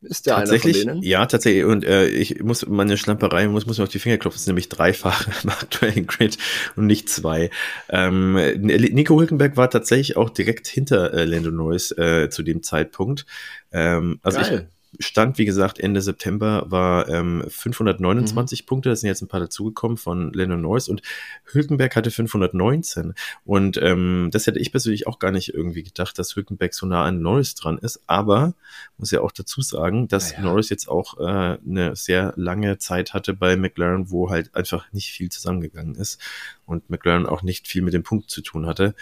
[0.00, 1.10] Ist der tatsächlich, einer von denen?
[1.10, 1.64] Ja, tatsächlich.
[1.64, 4.36] Und äh, ich muss meine Schlamperei muss, muss mir auf die Finger klopfen.
[4.36, 6.38] Es sind nämlich drei Fahrer im aktuellen Grid
[6.76, 7.50] und nicht zwei.
[7.88, 13.26] Ähm, Nico Hülkenberg war tatsächlich auch direkt hinter äh, Lando Norris äh, zu dem Zeitpunkt.
[13.72, 14.68] Ähm, also Geil.
[14.70, 18.66] ich Stand, wie gesagt, Ende September war ähm, 529 mhm.
[18.66, 18.88] Punkte.
[18.88, 21.02] Da sind jetzt ein paar dazugekommen von Lennon Norris und
[21.44, 23.14] Hülkenberg hatte 519.
[23.44, 27.04] Und ähm, das hätte ich persönlich auch gar nicht irgendwie gedacht, dass Hülkenberg so nah
[27.04, 28.02] an Norris dran ist.
[28.06, 28.54] Aber
[28.96, 30.40] muss ja auch dazu sagen, dass ja.
[30.40, 35.10] Norris jetzt auch äh, eine sehr lange Zeit hatte bei McLaren, wo halt einfach nicht
[35.10, 36.20] viel zusammengegangen ist
[36.66, 38.94] und McLaren auch nicht viel mit dem Punkt zu tun hatte.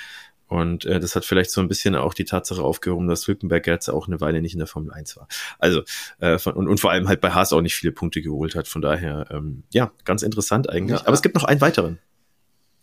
[0.48, 3.88] Und äh, das hat vielleicht so ein bisschen auch die Tatsache aufgehoben, dass Hülkenberg jetzt
[3.88, 5.26] auch eine Weile nicht in der Formel 1 war.
[5.58, 5.82] Also,
[6.18, 8.68] äh, von, und, und vor allem halt bei Haas auch nicht viele Punkte geholt hat.
[8.68, 11.00] Von daher, ähm, ja, ganz anders eigentlich.
[11.00, 11.98] Ja, Aber es gibt noch einen weiteren.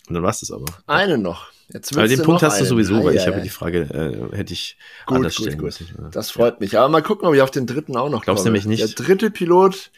[0.07, 0.65] Und dann war es das aber.
[0.85, 1.47] Einen noch.
[1.69, 4.35] Jetzt aber den Punkt hast du sowieso, ah, weil ja, ich habe die Frage, äh,
[4.35, 5.65] hätte ich gut, anders gut, stellen gut.
[5.65, 6.09] müssen.
[6.11, 6.77] Das freut mich.
[6.77, 8.53] Aber mal gucken, ob ich auf den dritten auch noch Glaubst komme.
[8.53, 8.81] nämlich nicht.
[8.81, 9.91] Der dritte Pilot,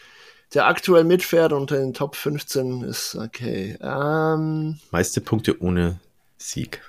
[0.54, 3.78] der aktuell mitfährt unter den Top 15 ist okay.
[3.82, 6.00] Ähm, Meiste Punkte ohne
[6.38, 6.82] Sieg.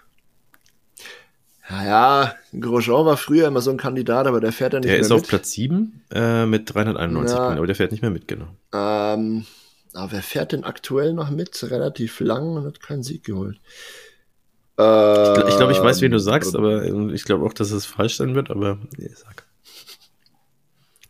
[1.68, 5.02] Naja, Grosjean war früher immer so ein Kandidat, aber der fährt ja nicht der mehr
[5.02, 5.10] mit.
[5.10, 8.10] Der ist auf Platz 7 äh, mit 391 ja, Punkten, aber der fährt nicht mehr
[8.10, 8.46] mit, genau.
[8.72, 9.46] Ähm,
[9.92, 11.60] aber wer fährt denn aktuell noch mit?
[11.70, 13.56] Relativ lang und hat keinen Sieg geholt.
[13.56, 17.52] ich glaube, ich, glaub, ich weiß, wen du sagst, ähm, aber ähm, ich glaube auch,
[17.52, 19.44] dass es falsch sein wird, aber nee, sag.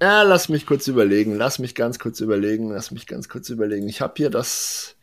[0.00, 3.88] Ja, lass mich kurz überlegen, lass mich ganz kurz überlegen, lass mich ganz kurz überlegen.
[3.88, 4.95] Ich habe hier das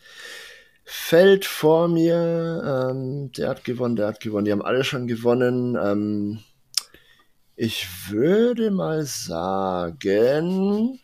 [0.95, 2.91] Feld vor mir.
[2.91, 4.45] Ähm, der hat gewonnen, der hat gewonnen.
[4.45, 5.75] Die haben alle schon gewonnen.
[5.75, 6.43] Ähm,
[7.55, 10.99] ich würde mal sagen,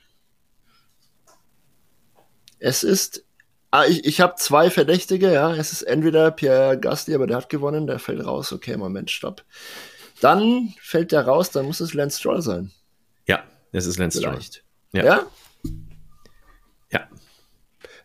[2.59, 3.25] es ist.
[3.71, 5.55] Ah, ich, ich habe zwei Verdächtige, ja.
[5.55, 8.53] Es ist entweder Pierre Gasly, aber der hat gewonnen, der fällt raus.
[8.53, 9.43] Okay, Moment, stopp.
[10.21, 12.71] Dann fällt der raus, dann muss es Lance Stroll sein.
[13.27, 14.63] Ja, es ist Lance Vielleicht.
[14.91, 15.03] Stroll.
[15.03, 15.03] Ja?
[15.03, 15.25] ja?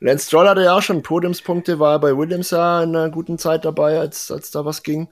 [0.01, 3.65] Lance Stroll hatte ja auch schon Podiumspunkte, war bei Williams ja in einer guten Zeit
[3.65, 5.09] dabei, als, als da was ging.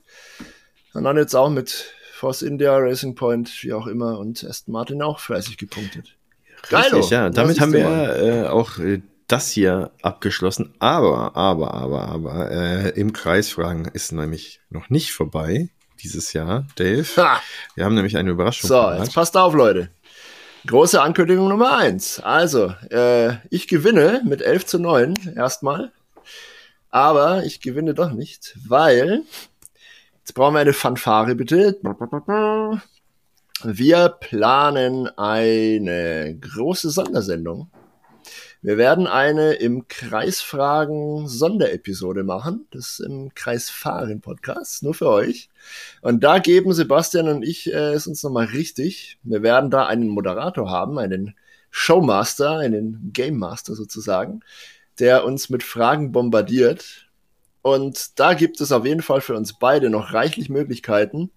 [0.94, 5.02] Und dann jetzt auch mit Force India, Racing Point, wie auch immer, und Aston Martin
[5.02, 6.16] auch fleißig gepunktet.
[6.70, 7.06] Richtig, Geilo.
[7.08, 7.30] ja.
[7.30, 10.74] Damit haben wir äh, auch äh, das hier abgeschlossen.
[10.78, 15.70] Aber, aber, aber, aber, äh, im Kreisfragen ist nämlich noch nicht vorbei
[16.02, 17.06] dieses Jahr, Dave.
[17.16, 17.40] Ha.
[17.74, 18.68] Wir haben nämlich eine Überraschung.
[18.68, 18.98] So, gemacht.
[19.00, 19.90] jetzt passt auf, Leute.
[20.66, 22.20] Große Ankündigung Nummer eins.
[22.20, 25.90] Also, äh, ich gewinne mit 11 zu 9 erstmal.
[26.88, 29.22] Aber ich gewinne doch nicht, weil
[30.18, 31.80] jetzt brauchen wir eine Fanfare bitte.
[33.64, 37.68] Wir planen eine große Sondersendung
[38.62, 42.68] wir werden eine im Kreisfragen Sonderepisode machen.
[42.70, 45.48] Das ist im Kreisfahren Podcast, nur für euch.
[46.00, 49.18] Und da geben Sebastian und ich äh, es uns nochmal richtig.
[49.24, 51.34] Wir werden da einen Moderator haben, einen
[51.72, 54.42] Showmaster, einen Game Master sozusagen,
[55.00, 57.08] der uns mit Fragen bombardiert.
[57.62, 61.32] Und da gibt es auf jeden Fall für uns beide noch reichlich Möglichkeiten,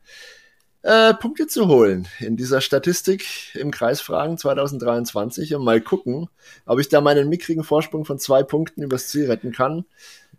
[0.85, 6.29] äh, Punkte zu holen in dieser Statistik im Kreisfragen 2023 und mal gucken,
[6.67, 9.85] ob ich da meinen mickrigen Vorsprung von zwei Punkten übers Ziel retten kann.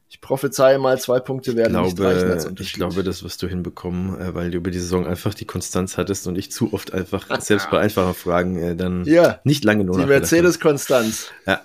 [0.09, 3.43] Ich prophezeie mal, zwei Punkte werden ich glaube, nicht reichen als Ich glaube, das wirst
[3.43, 6.73] du hinbekommen, äh, weil du über die Saison einfach die Konstanz hattest und ich zu
[6.73, 11.33] oft einfach, selbst bei einfachen Fragen, äh, dann ja, nicht lange nur Die Mercedes-Konstanz.
[11.45, 11.61] Ja,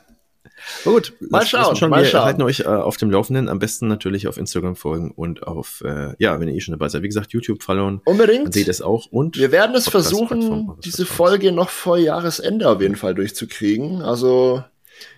[0.83, 1.75] Gut, mal schauen.
[1.75, 2.25] Schon, mal wir schauen.
[2.25, 3.49] halten euch äh, auf dem Laufenden.
[3.49, 6.89] Am besten natürlich auf Instagram folgen und auf, äh, ja, wenn ihr eh schon dabei
[6.89, 7.03] seid.
[7.03, 8.01] Wie gesagt, YouTube followen.
[8.05, 8.43] Unbedingt.
[8.43, 9.07] Man seht es auch.
[9.11, 14.01] Und wir werden es versuchen, diese Folge noch vor Jahresende auf jeden Fall durchzukriegen.
[14.01, 14.63] Also,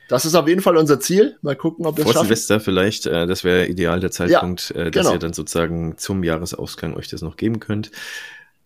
[0.09, 1.37] das ist auf jeden Fall unser Ziel.
[1.41, 2.27] Mal gucken, ob wir es schaffen.
[2.27, 5.13] Vor Silvester vielleicht, äh, das wäre ideal der Zeitpunkt, ja, äh, dass genau.
[5.13, 7.91] ihr dann sozusagen zum Jahresausgang euch das noch geben könnt.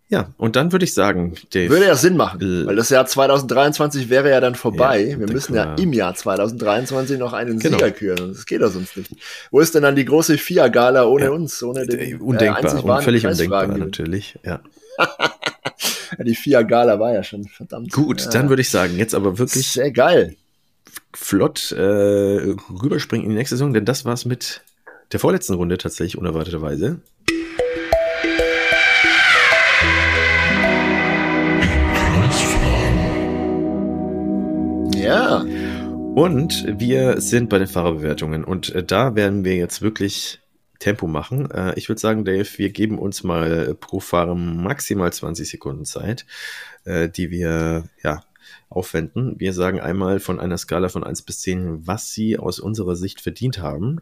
[0.10, 1.70] Ja, und dann würde ich sagen, Dave.
[1.70, 5.02] Würde ja Sinn machen, äh, weil das Jahr 2023 wäre ja dann vorbei.
[5.02, 7.78] Ja, wir müssen ja im Jahr 2023 noch einen genau.
[7.78, 8.30] Sieger küren.
[8.34, 9.12] Das geht ja sonst nicht.
[9.52, 13.04] Wo ist denn dann die große FIA-Gala ohne ja, uns, ohne den äh, Undenkbar, äh,
[13.04, 14.62] völlig undenkbar natürlich, ja.
[16.24, 17.92] die FIA-Gala war ja schon verdammt.
[17.92, 18.30] Gut, ja.
[18.30, 19.68] dann würde ich sagen, jetzt aber wirklich.
[19.68, 20.38] Sehr geil.
[21.14, 24.62] Flott äh, rüberspringen in die nächste Saison, denn das war's mit
[25.12, 27.02] der vorletzten Runde tatsächlich unerwarteterweise.
[34.98, 35.42] Ja.
[36.16, 40.40] Und wir sind bei den Fahrerbewertungen und äh, da werden wir jetzt wirklich
[40.80, 41.52] Tempo machen.
[41.52, 46.26] Äh, ich würde sagen, Dave, wir geben uns mal pro Fahrer maximal 20 Sekunden Zeit,
[46.86, 48.24] äh, die wir ja
[48.70, 49.40] aufwenden.
[49.40, 53.22] Wir sagen einmal von einer Skala von 1 bis 10, was sie aus unserer Sicht
[53.22, 54.02] verdient haben.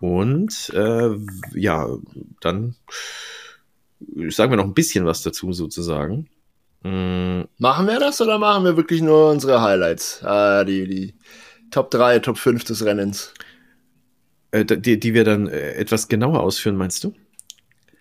[0.00, 1.10] Und äh,
[1.54, 1.88] ja,
[2.40, 2.76] dann
[4.28, 6.28] sagen wir noch ein bisschen was dazu sozusagen.
[6.86, 7.48] Mm.
[7.58, 10.22] Machen wir das oder machen wir wirklich nur unsere Highlights?
[10.22, 11.14] Äh, die, die
[11.70, 13.34] Top 3, Top 5 des Rennens.
[14.52, 17.12] Äh, die, die wir dann äh, etwas genauer ausführen, meinst du?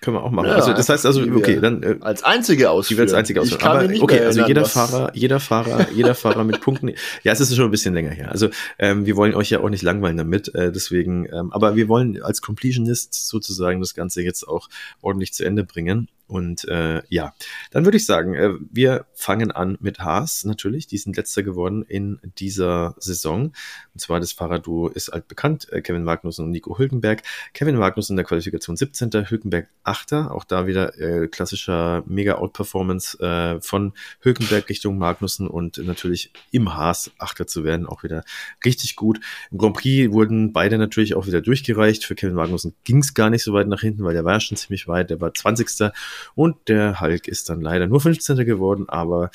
[0.02, 0.50] Können wir auch machen.
[0.50, 2.96] Ja, also das heißt also, okay, dann äh, als einzige ausführen.
[2.96, 3.64] Die wir als einzige ausführen.
[3.64, 6.92] Aber okay, also jeder Fahrer, jeder Fahrer, jeder Fahrer mit Punkten.
[7.24, 8.32] Ja, es ist schon ein bisschen länger her.
[8.32, 11.26] Also ähm, wir wollen euch ja auch nicht langweilen damit, äh, deswegen.
[11.34, 14.70] Ähm, aber wir wollen als Completionist sozusagen das Ganze jetzt auch
[15.02, 16.08] ordentlich zu Ende bringen.
[16.28, 17.34] Und äh, ja,
[17.70, 20.88] dann würde ich sagen, äh, wir fangen an mit Haas natürlich.
[20.88, 23.54] Die sind letzter geworden in dieser Saison.
[23.94, 27.22] Und zwar das Fahrradduo ist altbekannt, äh, Kevin Magnussen und Nico Hülkenberg.
[27.54, 30.14] Kevin Magnussen in der Qualifikation 17., Hülkenberg 8.
[30.14, 37.12] Auch da wieder äh, klassischer Mega-Out-Performance äh, von Hülkenberg Richtung Magnussen und natürlich im Haas
[37.20, 37.48] 8.
[37.48, 37.86] zu werden.
[37.86, 38.24] Auch wieder
[38.64, 39.20] richtig gut.
[39.52, 42.04] Im Grand Prix wurden beide natürlich auch wieder durchgereicht.
[42.04, 44.40] Für Kevin Magnussen ging es gar nicht so weit nach hinten, weil der war ja
[44.40, 45.12] schon ziemlich weit.
[45.12, 45.92] Der war 20.
[46.36, 48.38] Und der Hulk ist dann leider nur 15.
[48.46, 49.32] geworden, aber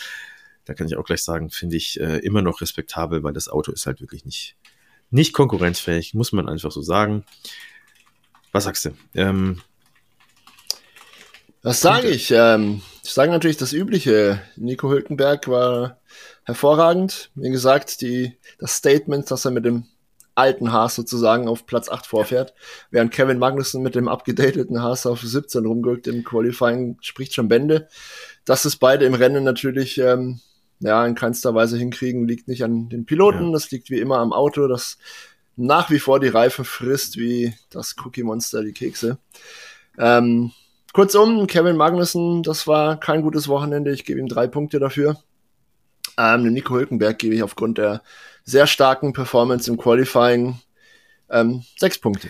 [0.64, 3.72] da kann ich auch gleich sagen, finde ich äh, immer noch respektabel, weil das Auto
[3.72, 4.56] ist halt wirklich nicht,
[5.10, 7.24] nicht konkurrenzfähig, muss man einfach so sagen.
[8.52, 8.90] Was sagst du?
[9.14, 9.60] Ähm,
[11.62, 12.30] was sage ich?
[12.30, 14.40] Ähm, ich sage natürlich das Übliche.
[14.56, 15.98] Nico Hülkenberg war
[16.44, 17.30] hervorragend.
[17.34, 19.86] Wie gesagt, die, das Statement, dass er mit dem
[20.40, 22.54] alten Haas sozusagen auf Platz 8 vorfährt,
[22.90, 27.88] während Kevin Magnussen mit dem abgedateten Haas auf 17 rumgurkt im Qualifying, spricht schon Bände.
[28.44, 30.40] Dass es beide im Rennen natürlich ähm,
[30.80, 33.52] ja, in keinster Weise hinkriegen, liegt nicht an den Piloten, ja.
[33.52, 34.98] das liegt wie immer am Auto, das
[35.56, 39.18] nach wie vor die Reifen frisst, wie das Cookie Monster die Kekse.
[39.98, 40.52] Ähm,
[40.94, 45.18] kurzum, Kevin Magnussen, das war kein gutes Wochenende, ich gebe ihm drei Punkte dafür.
[46.16, 48.02] Ähm, Nico Hülkenberg gebe ich aufgrund der
[48.50, 50.58] sehr starken Performance im Qualifying
[51.30, 52.28] ähm, sechs Punkte.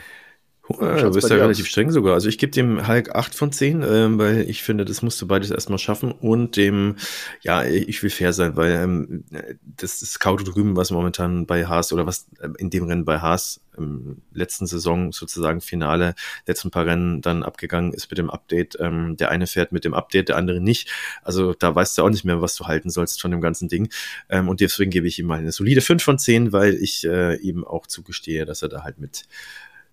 [0.78, 1.70] Ja, du bist ja relativ aus?
[1.70, 2.14] streng sogar.
[2.14, 5.26] Also ich gebe dem Hulk 8 von 10, ähm, weil ich finde, das musst du
[5.26, 6.12] beides erstmal schaffen.
[6.12, 6.96] Und dem,
[7.42, 9.24] ja, ich will fair sein, weil ähm,
[9.62, 13.18] das, das Scout drüben, was momentan bei Haas oder was ähm, in dem Rennen bei
[13.18, 16.14] Haas im letzten Saison sozusagen Finale,
[16.46, 18.76] letzten paar Rennen dann abgegangen ist mit dem Update.
[18.78, 20.90] Ähm, der eine fährt mit dem Update, der andere nicht.
[21.22, 23.88] Also da weißt du auch nicht mehr, was du halten sollst von dem ganzen Ding.
[24.28, 27.36] Ähm, und deswegen gebe ich ihm mal eine solide 5 von 10, weil ich äh,
[27.36, 29.24] ihm auch zugestehe, dass er da halt mit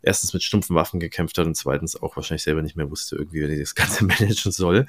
[0.02, 3.48] erstens mit stumpfen Waffen gekämpft hat und zweitens auch wahrscheinlich selber nicht mehr wusste, irgendwie,
[3.48, 4.86] wie er das Ganze managen soll.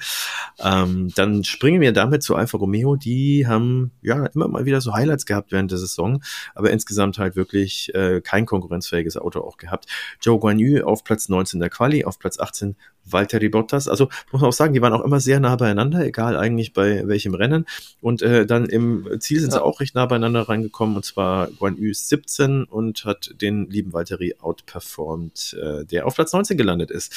[0.59, 2.95] Ähm, dann springen wir damit zu Alfa Romeo.
[2.95, 6.23] Die haben ja immer mal wieder so Highlights gehabt während der Saison,
[6.55, 9.85] aber insgesamt halt wirklich äh, kein konkurrenzfähiges Auto auch gehabt.
[10.21, 12.75] Joe Guan Yu auf Platz 19 der Quali, auf Platz 18
[13.11, 13.87] Valtteri Bottas.
[13.87, 17.07] Also muss man auch sagen, die waren auch immer sehr nah beieinander, egal eigentlich bei
[17.07, 17.65] welchem Rennen.
[18.01, 19.59] Und äh, dann im Ziel sind ja.
[19.59, 23.93] sie auch recht nah beieinander reingekommen, und zwar Guan Yu 17 und hat den lieben
[23.93, 27.13] Valtteri outperformed, äh, der auf Platz 19 gelandet ist.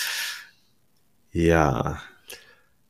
[1.33, 2.01] Ja.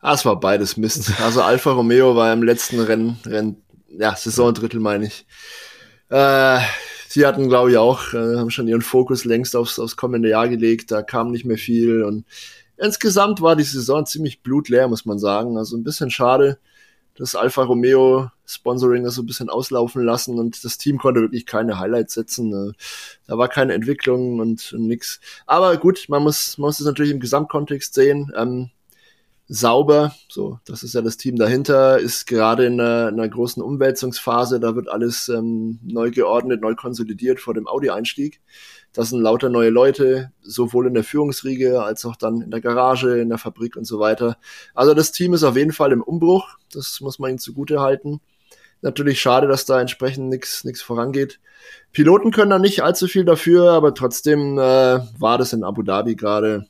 [0.01, 1.21] Ah, es war beides Mist.
[1.21, 3.63] Also Alfa Romeo war im letzten Rennen, Rennen
[3.99, 5.27] ja, Saisondrittel meine ich.
[6.09, 6.59] Äh,
[7.09, 10.49] sie hatten, glaube ich, auch, äh, haben schon ihren Fokus längst aufs, aufs kommende Jahr
[10.49, 10.91] gelegt.
[10.91, 12.25] Da kam nicht mehr viel und
[12.83, 15.57] insgesamt war die Saison ziemlich blutleer, muss man sagen.
[15.57, 16.59] Also ein bisschen schade,
[17.15, 21.47] dass Alfa Romeo Sponsoring das so ein bisschen auslaufen lassen und das Team konnte wirklich
[21.47, 22.53] keine Highlights setzen.
[22.53, 22.73] Äh,
[23.27, 25.21] da war keine Entwicklung und, und nix.
[25.47, 28.33] Aber gut, man muss, man muss es natürlich im Gesamtkontext sehen.
[28.37, 28.71] Ähm,
[29.49, 33.63] sauber, so, das ist ja das Team dahinter, ist gerade in einer, in einer großen
[33.63, 38.41] Umwälzungsphase, da wird alles ähm, neu geordnet, neu konsolidiert vor dem Audi-Einstieg.
[38.93, 43.19] Das sind lauter neue Leute, sowohl in der Führungsriege als auch dann in der Garage,
[43.19, 44.37] in der Fabrik und so weiter.
[44.75, 46.59] Also das Team ist auf jeden Fall im Umbruch.
[46.73, 48.21] Das muss man ihnen zugute halten.
[48.83, 51.41] Natürlich schade, dass da entsprechend nichts vorangeht.
[51.93, 56.17] Piloten können da nicht allzu viel dafür, aber trotzdem äh, war das in Abu Dhabi
[56.17, 56.67] gerade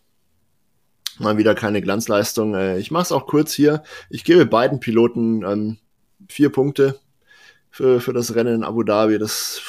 [1.18, 2.55] mal wieder keine Glanzleistung.
[2.55, 3.83] Äh, ich mache es auch kurz hier.
[4.11, 5.79] Ich gebe beiden Piloten ähm,
[6.29, 7.01] vier Punkte
[7.70, 9.18] für, für das Rennen in Abu Dhabi.
[9.18, 9.62] Das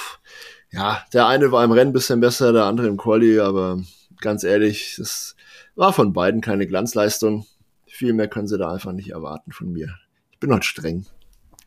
[0.74, 3.80] ja, der eine war im Rennen ein bisschen besser, der andere im Quali, aber
[4.19, 5.36] ganz ehrlich, das
[5.76, 7.45] war von beiden keine Glanzleistung.
[7.86, 9.89] Viel mehr können sie da einfach nicht erwarten von mir.
[10.32, 11.05] Ich bin halt streng.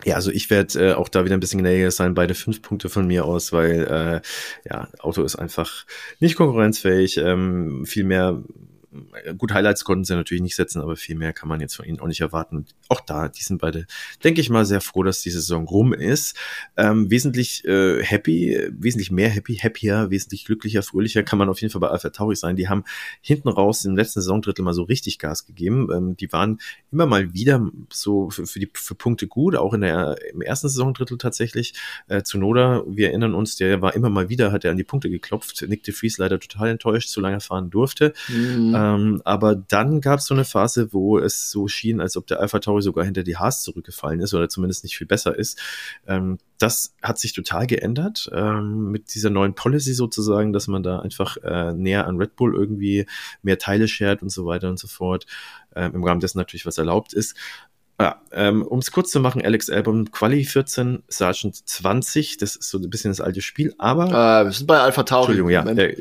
[0.04, 2.88] Ja, also ich werde äh, auch da wieder ein bisschen gnädiger sein, beide fünf Punkte
[2.88, 5.86] von mir aus, weil äh, ja, Auto ist einfach
[6.18, 7.16] nicht konkurrenzfähig.
[7.18, 8.42] Ähm, viel mehr
[9.38, 12.01] gut, Highlights konnten sie natürlich nicht setzen, aber viel mehr kann man jetzt von ihnen
[12.01, 12.66] auch nicht erwarten.
[12.88, 13.86] Auch da, die sind beide,
[14.24, 16.36] denke ich mal, sehr froh, dass die Saison rum ist.
[16.76, 21.72] Ähm, wesentlich äh, happy, wesentlich mehr happy, happier, wesentlich glücklicher, fröhlicher kann man auf jeden
[21.72, 22.57] Fall bei Alpha Tauri sein.
[22.57, 22.84] Die haben
[23.20, 25.88] hinten raus im letzten Saisondrittel mal so richtig Gas gegeben.
[25.92, 26.59] Ähm, die waren
[26.92, 30.68] immer mal wieder so für, für die für Punkte gut, auch in der im ersten
[30.68, 31.74] Saisondrittel tatsächlich.
[32.09, 35.11] Äh, Zunoda, wir erinnern uns, der war immer mal wieder, hat er an die Punkte
[35.11, 35.64] geklopft.
[35.68, 38.12] Nick de Vries leider total enttäuscht, zu lange fahren durfte.
[38.28, 38.74] Mhm.
[38.74, 38.86] Ähm,
[39.24, 42.59] aber dann gab es so eine Phase, wo es so schien, als ob der Alpha
[42.59, 45.59] Tauri sogar hinter die Haas zurückgefallen ist oder zumindest nicht viel besser ist.
[46.07, 51.01] Ähm, das hat sich total geändert ähm, mit dieser neuen Policy sozusagen, dass man da
[51.01, 53.07] einfach äh, näher an Red Bull irgendwie
[53.43, 55.26] mehr Teile shared und so weiter und so fort.
[55.74, 57.37] Ähm, Im Rahmen dessen natürlich, was erlaubt ist.
[57.99, 62.68] Ja, ähm, um es kurz zu machen, Alex Album Quali 14, Sergeant 20, das ist
[62.68, 64.09] so ein bisschen das alte Spiel, aber.
[64.09, 65.39] Äh, wir sind bei Alpha Tauri.
[65.39, 65.66] Entschuldigung, ja.
[65.66, 65.97] Äh,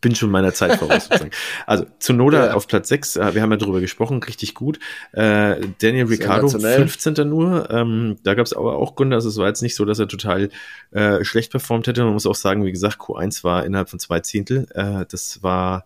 [0.00, 1.04] bin schon meiner Zeit voraus.
[1.08, 1.30] sozusagen.
[1.66, 2.54] Also Zunoda ja.
[2.54, 4.78] auf Platz 6, äh, wir haben ja darüber gesprochen, richtig gut.
[5.12, 7.28] Äh, Daniel Ricciardo 15.
[7.28, 7.70] nur.
[7.70, 10.08] Ähm, da gab es aber auch Gründe, also es war jetzt nicht so, dass er
[10.08, 10.50] total
[10.90, 12.04] äh, schlecht performt hätte.
[12.04, 14.66] Man muss auch sagen, wie gesagt, Q1 war innerhalb von zwei Zehntel.
[14.74, 15.84] Äh, das war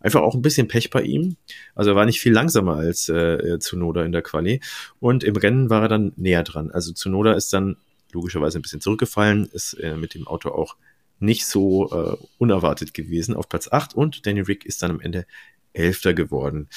[0.00, 1.36] einfach auch ein bisschen Pech bei ihm.
[1.74, 4.60] Also er war nicht viel langsamer als äh, Zunoda in der Quali.
[5.00, 6.70] Und im Rennen war er dann näher dran.
[6.70, 7.76] Also Zunoda ist dann
[8.12, 10.76] logischerweise ein bisschen zurückgefallen, ist äh, mit dem Auto auch
[11.22, 15.26] nicht so äh, unerwartet gewesen auf Platz 8 und Danny Rick ist dann am Ende
[15.72, 16.68] Elfter geworden.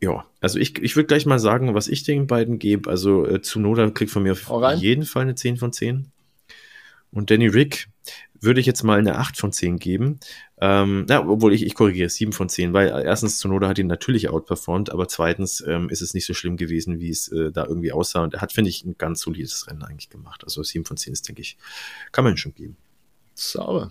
[0.00, 2.90] Ja, also ich, ich würde gleich mal sagen, was ich den beiden gebe.
[2.90, 6.10] Also äh, Zunoda kriegt von mir auf jeden Fall eine 10 von 10.
[7.12, 7.88] Und Danny Rick
[8.40, 10.18] würde ich jetzt mal eine 8 von 10 geben.
[10.60, 14.28] Ähm, ja, obwohl ich, ich korrigiere, 7 von 10, weil erstens Zunoda hat ihn natürlich
[14.28, 17.92] outperformt, aber zweitens ähm, ist es nicht so schlimm gewesen, wie es äh, da irgendwie
[17.92, 18.24] aussah.
[18.24, 20.42] Und er hat, finde ich, ein ganz solides Rennen eigentlich gemacht.
[20.42, 21.56] Also 7 von 10 ist, denke ich,
[22.10, 22.76] kann man schon geben.
[23.34, 23.90] Sauber.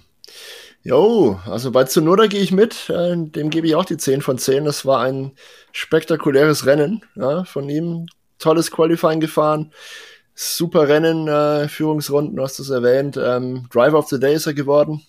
[0.83, 2.89] Jo, also bei Zunoda gehe ich mit.
[2.89, 4.65] Äh, dem gebe ich auch die 10 von 10.
[4.65, 5.33] Das war ein
[5.71, 8.07] spektakuläres Rennen ja, von ihm.
[8.39, 9.71] Tolles Qualifying gefahren.
[10.33, 13.19] Super Rennen, äh, Führungsrunden, du hast es erwähnt.
[13.21, 15.03] Ähm, Driver of the Day ist er geworden.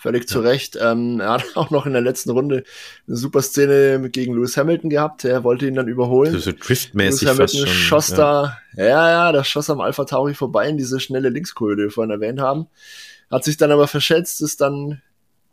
[0.00, 0.26] Völlig ja.
[0.26, 0.76] zu Recht.
[0.80, 2.64] Ähm, er hat auch noch in der letzten Runde
[3.06, 5.24] eine super Szene gegen Lewis Hamilton gehabt.
[5.24, 6.32] Er wollte ihn dann überholen.
[6.32, 8.16] So, so driftmäßig Lewis Hamilton schon, schoss ja.
[8.16, 11.90] da, ja, ja, das schoss am Alpha Tauri vorbei in diese schnelle Linkskurve, die wir
[11.90, 12.66] vorhin erwähnt haben.
[13.30, 15.00] Hat sich dann aber verschätzt, ist dann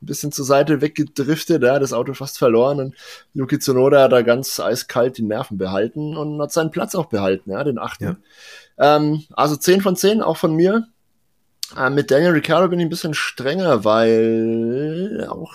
[0.01, 2.95] ein bisschen zur Seite weggedriftet, ja, das Auto fast verloren und
[3.33, 7.51] Yuki Tsunoda hat da ganz eiskalt die Nerven behalten und hat seinen Platz auch behalten,
[7.51, 8.17] ja, den achten.
[8.77, 8.97] Ja.
[8.97, 10.87] Ähm, also 10 von 10, auch von mir.
[11.75, 15.53] Ähm, mit Daniel Ricciardo bin ich ein bisschen strenger, weil auch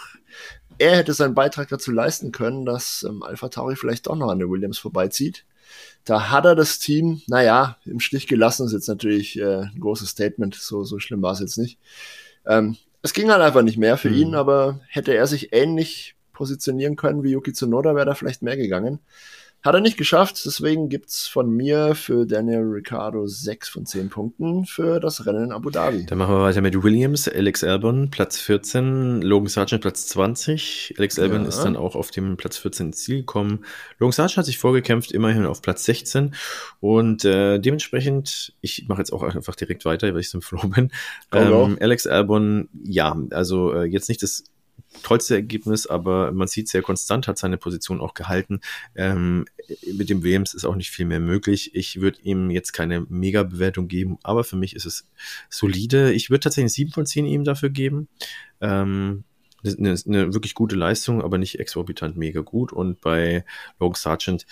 [0.78, 4.40] er hätte seinen Beitrag dazu leisten können, dass ähm, Alpha Tauri vielleicht doch noch an
[4.40, 5.44] der Williams vorbeizieht.
[6.04, 10.08] Da hat er das Team, naja, im Stich gelassen, ist jetzt natürlich äh, ein großes
[10.08, 11.78] Statement, so, so schlimm war es jetzt nicht.
[12.46, 14.16] Ähm, es ging halt einfach nicht mehr für mhm.
[14.16, 18.56] ihn, aber hätte er sich ähnlich positionieren können wie Yuki Tsunoda, wäre da vielleicht mehr
[18.56, 19.00] gegangen.
[19.64, 24.66] Hat er nicht geschafft, deswegen gibt's von mir für Daniel Ricciardo 6 von 10 Punkten
[24.66, 26.04] für das Rennen in Abu Dhabi.
[26.04, 30.94] Dann machen wir weiter mit Williams, Alex Albon, Platz 14, Logan Sargent, Platz 20.
[30.98, 31.48] Alex Albon ja.
[31.48, 33.64] ist dann auch auf dem Platz 14 ins Ziel gekommen.
[34.00, 36.34] Logan Sargent hat sich vorgekämpft, immerhin auf Platz 16
[36.80, 40.66] und äh, dementsprechend, ich mache jetzt auch einfach direkt weiter, weil ich so im Flow
[40.66, 40.90] bin.
[41.30, 44.42] Ähm, Alex Albon, ja, also äh, jetzt nicht das
[45.02, 48.60] tollste Ergebnis, aber man sieht sehr konstant, hat seine Position auch gehalten.
[48.94, 49.46] Ähm,
[49.92, 51.74] mit dem Williams ist auch nicht viel mehr möglich.
[51.74, 55.08] Ich würde ihm jetzt keine Mega-Bewertung geben, aber für mich ist es
[55.48, 56.12] solide.
[56.12, 58.08] Ich würde tatsächlich sieben von zehn ihm dafür geben.
[58.60, 59.24] Ähm,
[59.64, 62.72] eine, eine wirklich gute Leistung, aber nicht exorbitant mega gut.
[62.72, 63.44] Und bei
[63.78, 64.46] Logan Sargent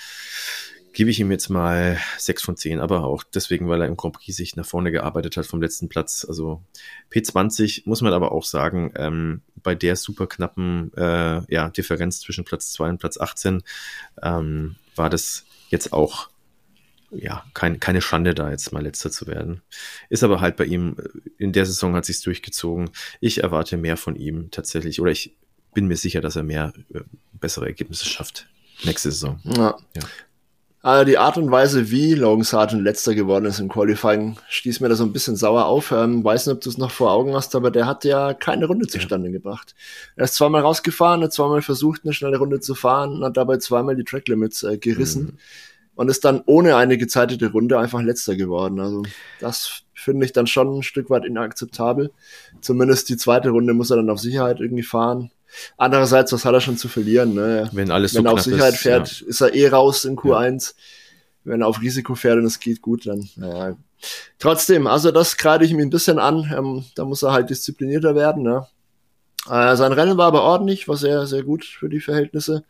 [0.93, 4.16] gebe ich ihm jetzt mal sechs von zehn, aber auch deswegen, weil er im Grand
[4.16, 6.24] Prix sich nach vorne gearbeitet hat vom letzten Platz.
[6.28, 6.62] Also
[7.12, 12.45] P20 muss man aber auch sagen, ähm, bei der super knappen äh, ja, Differenz zwischen
[12.45, 13.62] Platz 2 und Platz 18
[14.22, 16.28] ähm, war das jetzt auch
[17.12, 19.62] ja, kein, keine Schande, da jetzt mal letzter zu werden.
[20.11, 22.91] Ist aber halt bei ihm, äh, in der Saison hat sich's durchgezogen.
[23.20, 25.36] Ich erwarte mehr von ihm tatsächlich, oder ich
[25.74, 27.01] bin mir sicher, dass er mehr äh,
[27.32, 28.49] bessere Ergebnisse schafft
[28.84, 29.41] nächste Saison.
[29.45, 29.76] Ja.
[29.95, 30.03] ja.
[30.83, 34.89] Aber die Art und Weise, wie Logan Sargent letzter geworden ist im Qualifying, stieß mir
[34.89, 35.93] da so ein bisschen sauer auf.
[35.93, 38.64] Ähm, weiß nicht, ob du es noch vor Augen hast, aber der hat ja keine
[38.64, 39.33] Runde zustande ja.
[39.33, 39.74] gebracht.
[40.16, 43.59] Er ist zweimal rausgefahren, hat zweimal versucht, eine schnelle Runde zu fahren und hat dabei
[43.59, 45.22] zweimal die Track Limits äh, gerissen.
[45.22, 45.39] Mhm.
[45.97, 48.81] Und ist dann ohne eine gezeitete Runde einfach letzter geworden.
[48.81, 49.03] Also
[49.39, 52.11] das finde ich dann schon ein Stück weit inakzeptabel.
[52.62, 55.31] Zumindest die zweite Runde muss er dann auf Sicherheit irgendwie fahren.
[55.77, 57.35] Andererseits, was hat er schon zu verlieren?
[57.35, 57.69] Ne?
[57.73, 59.27] Wenn alles Wenn so er auf Sicherheit ist, fährt, ja.
[59.27, 60.69] ist er eh raus in Q1.
[60.69, 60.81] Ja.
[61.45, 63.77] Wenn er auf Risiko fährt und es geht gut, dann naja.
[64.39, 66.51] Trotzdem, also das kreide ich mir ein bisschen an.
[66.57, 68.43] Ähm, da muss er halt disziplinierter werden.
[68.43, 68.67] Ne?
[69.49, 72.65] Äh, sein Rennen war aber ordentlich, war sehr, sehr gut für die Verhältnisse.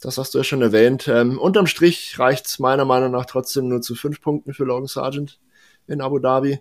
[0.00, 1.06] Das hast du ja schon erwähnt.
[1.08, 4.88] Ähm, unterm Strich reicht es meiner Meinung nach trotzdem nur zu fünf Punkten für Logan
[4.88, 5.38] Sargent
[5.86, 6.58] in Abu Dhabi.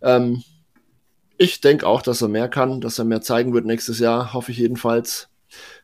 [0.00, 0.42] Ähm,
[1.38, 4.52] ich denke auch, dass er mehr kann, dass er mehr zeigen wird nächstes Jahr, hoffe
[4.52, 5.28] ich jedenfalls.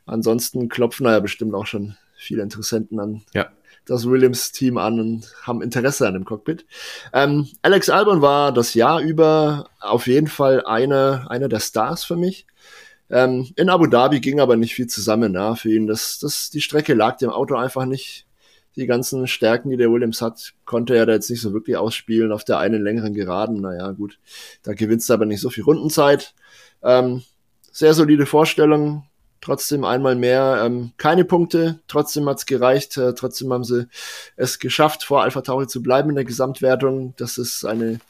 [0.05, 3.49] Ansonsten klopfen da ja bestimmt auch schon viele Interessenten an ja.
[3.87, 6.67] das Williams-Team an und haben Interesse an dem Cockpit.
[7.13, 12.17] Ähm, Alex Albon war das Jahr über auf jeden Fall einer eine der Stars für
[12.17, 12.47] mich.
[13.11, 15.87] Ähm, in Abu Dhabi ging aber nicht viel zusammen ja, für ihn.
[15.87, 18.27] Das, das, die Strecke lag dem Auto einfach nicht.
[18.77, 22.33] Die ganzen Stärken, die der Williams hat, konnte er da jetzt nicht so wirklich ausspielen
[22.33, 23.61] auf der einen längeren Geraden.
[23.61, 24.19] Naja, gut,
[24.63, 26.35] da gewinnst du aber nicht so viel Rundenzeit.
[26.83, 27.23] Ähm,
[27.71, 29.05] sehr solide Vorstellung,
[29.41, 33.87] trotzdem einmal mehr ähm, keine Punkte, trotzdem hat's gereicht, äh, trotzdem haben sie
[34.37, 37.15] es geschafft, vor Alpha Tauri zu bleiben in der Gesamtwertung.
[37.17, 38.01] Das ist eine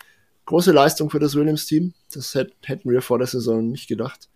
[0.46, 1.94] große Leistung für das Williams-Team.
[2.12, 4.28] Das hätten wir vor der Saison nicht gedacht.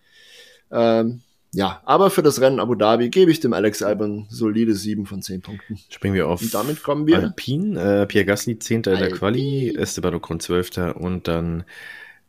[0.71, 1.23] Ähm,
[1.53, 5.23] ja, aber für das Rennen Abu Dhabi gebe ich dem Alex Albon solide 7 von
[5.23, 5.79] 10 Punkten.
[5.89, 6.43] Springen wir auf.
[6.43, 7.19] Und damit kommen wir.
[7.19, 8.77] Alpine, äh, Pierre Gasly 10.
[8.77, 10.95] in der Quali, Esteban Ocon 12.
[10.95, 11.65] und dann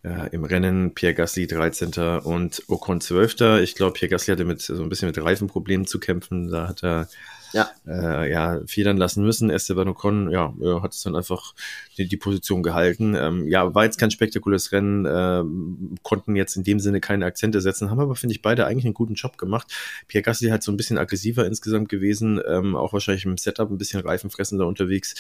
[0.04, 1.92] äh, im Rennen Pierre Gasly 13.
[2.24, 3.60] und Ocon 12.
[3.62, 6.50] Ich glaube, Pierre Gasly hatte mit so ein bisschen mit Reifenproblemen zu kämpfen.
[6.50, 7.10] Da hat er
[7.54, 9.50] ja, äh, ja federn lassen müssen.
[9.50, 11.54] Esteban Ocon ja, hat es dann einfach
[11.98, 13.16] die, die Position gehalten.
[13.16, 15.44] Ähm, ja, war jetzt kein spektakuläres Rennen, äh,
[16.04, 18.94] konnten jetzt in dem Sinne keine Akzente setzen, haben aber, finde ich, beide eigentlich einen
[18.94, 19.74] guten Job gemacht.
[20.08, 23.78] Pierre Gasly halt so ein bisschen aggressiver insgesamt gewesen, ähm, auch wahrscheinlich im Setup ein
[23.78, 25.16] bisschen reifenfressender unterwegs.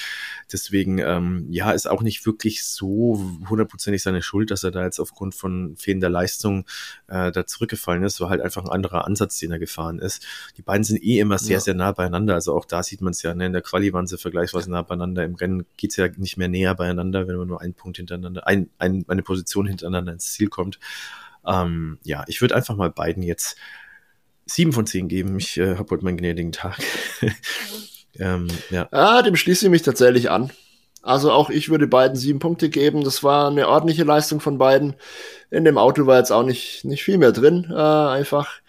[0.51, 4.99] Deswegen, ähm, ja, ist auch nicht wirklich so hundertprozentig seine Schuld, dass er da jetzt
[4.99, 6.65] aufgrund von fehlender Leistung
[7.07, 8.21] äh, da zurückgefallen ist.
[8.21, 10.25] War halt einfach ein anderer Ansatz, den er gefahren ist.
[10.57, 11.59] Die beiden sind eh immer sehr, ja.
[11.59, 12.35] sehr nah beieinander beieinander.
[12.35, 13.45] Also auch da sieht man es ja, ne?
[13.45, 15.23] in der Quali waren sie vergleichsweise nah beieinander.
[15.23, 18.69] Im Rennen geht's ja nicht mehr näher beieinander, wenn man nur einen Punkt hintereinander, ein,
[18.77, 20.79] ein, eine Position hintereinander ins Ziel kommt.
[21.45, 23.57] Ähm, ja, ich würde einfach mal beiden jetzt
[24.45, 25.37] sieben von zehn geben.
[25.37, 26.77] Ich äh, habe heute meinen gnädigen Tag.
[28.19, 28.87] ähm, ja.
[28.91, 30.51] Ah, dem schließe ich mich tatsächlich an.
[31.01, 33.05] Also auch ich würde beiden sieben Punkte geben.
[33.05, 34.95] Das war eine ordentliche Leistung von beiden.
[35.49, 37.67] In dem Auto war jetzt auch nicht, nicht viel mehr drin.
[37.71, 38.59] Äh, einfach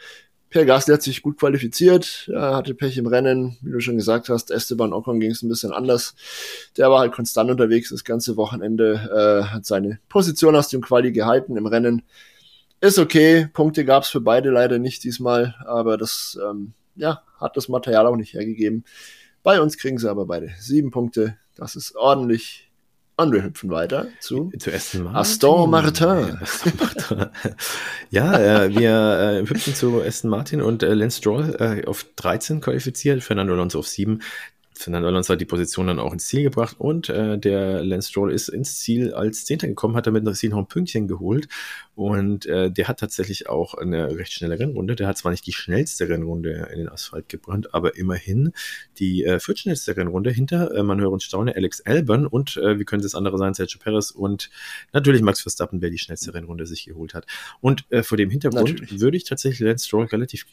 [0.51, 4.29] Pierre Gasly hat sich gut qualifiziert, er hatte Pech im Rennen, wie du schon gesagt
[4.29, 4.51] hast.
[4.51, 6.17] Esteban Ocon ging es ein bisschen anders.
[6.77, 11.13] Der war halt konstant unterwegs das ganze Wochenende, äh, hat seine Position aus dem Quali
[11.13, 12.03] gehalten im Rennen.
[12.81, 17.57] Ist okay, Punkte gab es für beide leider nicht diesmal, aber das ähm, ja, hat
[17.57, 18.85] das Material auch nicht hergegeben.
[19.43, 21.37] Bei uns kriegen sie aber beide sieben Punkte.
[21.57, 22.70] Das ist ordentlich.
[23.21, 25.17] Und wir hüpfen weiter zu, zu Aston Martin.
[25.17, 27.27] Aston Martin.
[28.11, 32.63] ja, äh, wir äh, hüpfen zu Aston Martin und äh, Lance Stroll äh, auf 13
[32.63, 34.23] qualifiziert, Fernando Alonso auf 7.
[34.81, 38.33] Fernando Alonso hat die Position dann auch ins Ziel gebracht und äh, der Lance Stroll
[38.33, 41.49] ist ins Ziel als Zehnter gekommen, hat damit noch ein Pünktchen geholt
[41.95, 44.97] und äh, der hat tatsächlich auch eine recht schnelle Rennrunde.
[44.97, 48.53] Der hat zwar nicht die schnellste Rennrunde in den Asphalt gebrannt, aber immerhin
[48.99, 52.85] die äh, viertschnellste Rennrunde hinter, äh, man höre und staune, Alex Albon und äh, wie
[52.87, 54.49] könnte es andere sein, Sergio Perez und
[54.95, 57.27] natürlich Max Verstappen, wer die schnellste Rennrunde sich geholt hat.
[57.61, 59.01] Und äh, vor dem Hintergrund natürlich.
[59.03, 60.47] würde ich tatsächlich Lance Stroll relativ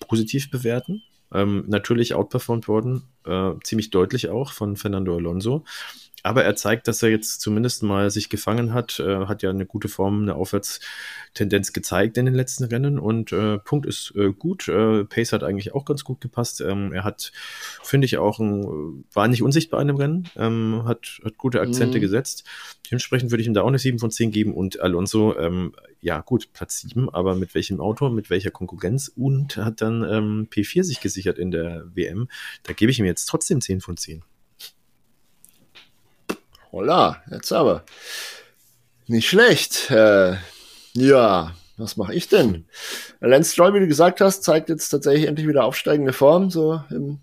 [0.00, 1.02] positiv bewerten.
[1.34, 5.64] Ähm, natürlich outperformed worden, äh, ziemlich deutlich auch von Fernando Alonso.
[6.22, 9.66] Aber er zeigt, dass er jetzt zumindest mal sich gefangen hat, äh, hat ja eine
[9.66, 14.68] gute Form, eine Aufwärtstendenz gezeigt in den letzten Rennen und äh, Punkt ist äh, gut.
[14.68, 16.60] Äh, Pace hat eigentlich auch ganz gut gepasst.
[16.60, 17.32] Ähm, er hat,
[17.82, 21.98] finde ich, auch ein, war nicht unsichtbar in dem Rennen, ähm, hat, hat gute Akzente
[21.98, 22.02] mhm.
[22.02, 22.44] gesetzt.
[22.88, 26.20] Dementsprechend würde ich ihm da auch eine 7 von 10 geben und Alonso, ähm, ja
[26.20, 30.84] gut, Platz 7, aber mit welchem Auto, mit welcher Konkurrenz und hat dann ähm, P4
[30.84, 32.28] sich gesichert in der WM.
[32.62, 34.22] Da gebe ich ihm jetzt trotzdem 10 von 10.
[36.72, 37.84] Holla, jetzt aber.
[39.06, 39.90] Nicht schlecht.
[39.90, 40.36] Äh,
[40.94, 42.64] ja, was mache ich denn?
[43.20, 46.48] Lance Stroll, wie du gesagt hast, zeigt jetzt tatsächlich endlich wieder aufsteigende Form.
[46.48, 47.18] So im,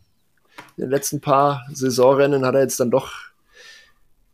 [0.78, 3.12] in den letzten paar Saisonrennen hat er jetzt dann doch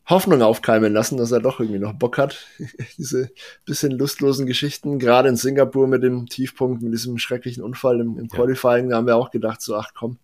[0.05, 2.45] Hoffnung aufkeimen lassen, dass er doch irgendwie noch Bock hat.
[2.97, 3.31] Diese
[3.63, 8.27] bisschen lustlosen Geschichten, gerade in Singapur mit dem Tiefpunkt, mit diesem schrecklichen Unfall im, im
[8.27, 10.19] Qualifying, da haben wir auch gedacht, so, ach komm,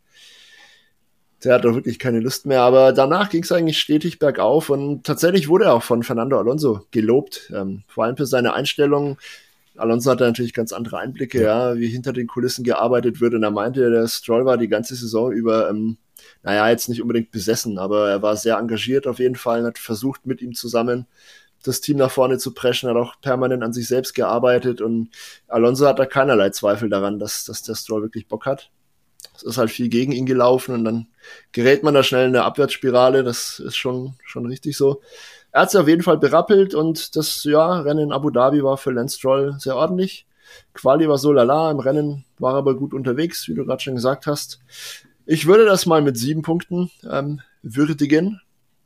[1.44, 2.62] der hat doch wirklich keine Lust mehr.
[2.62, 6.86] Aber danach ging es eigentlich stetig bergauf und tatsächlich wurde er auch von Fernando Alonso
[6.92, 9.18] gelobt, ähm, vor allem für seine Einstellung.
[9.78, 11.76] Alonso hatte natürlich ganz andere Einblicke, ja.
[11.78, 13.34] wie hinter den Kulissen gearbeitet wird.
[13.34, 15.98] Und er meinte, der Stroll war die ganze Saison über, ähm,
[16.44, 19.78] naja, jetzt nicht unbedingt besessen, aber er war sehr engagiert auf jeden Fall und hat
[19.78, 21.08] versucht, mit ihm zusammen
[21.64, 25.10] das Team nach vorne zu preschen, hat auch permanent an sich selbst gearbeitet und
[25.48, 28.72] Alonso hat da keinerlei Zweifel daran, dass, dass der Stroll wirklich Bock hat.
[29.36, 31.08] Es ist halt viel gegen ihn gelaufen und dann
[31.52, 33.24] gerät man da schnell in eine Abwärtsspirale.
[33.24, 35.02] Das ist schon, schon richtig so.
[35.52, 38.92] Er hat auf jeden Fall berappelt und das ja, Rennen in Abu Dhabi war für
[38.92, 40.26] Lance Stroll sehr ordentlich.
[40.74, 43.96] Quali war so lala, im Rennen war er aber gut unterwegs, wie du gerade schon
[43.96, 44.60] gesagt hast.
[45.26, 48.42] Ich würde das mal mit sieben Punkten ähm, würdigen.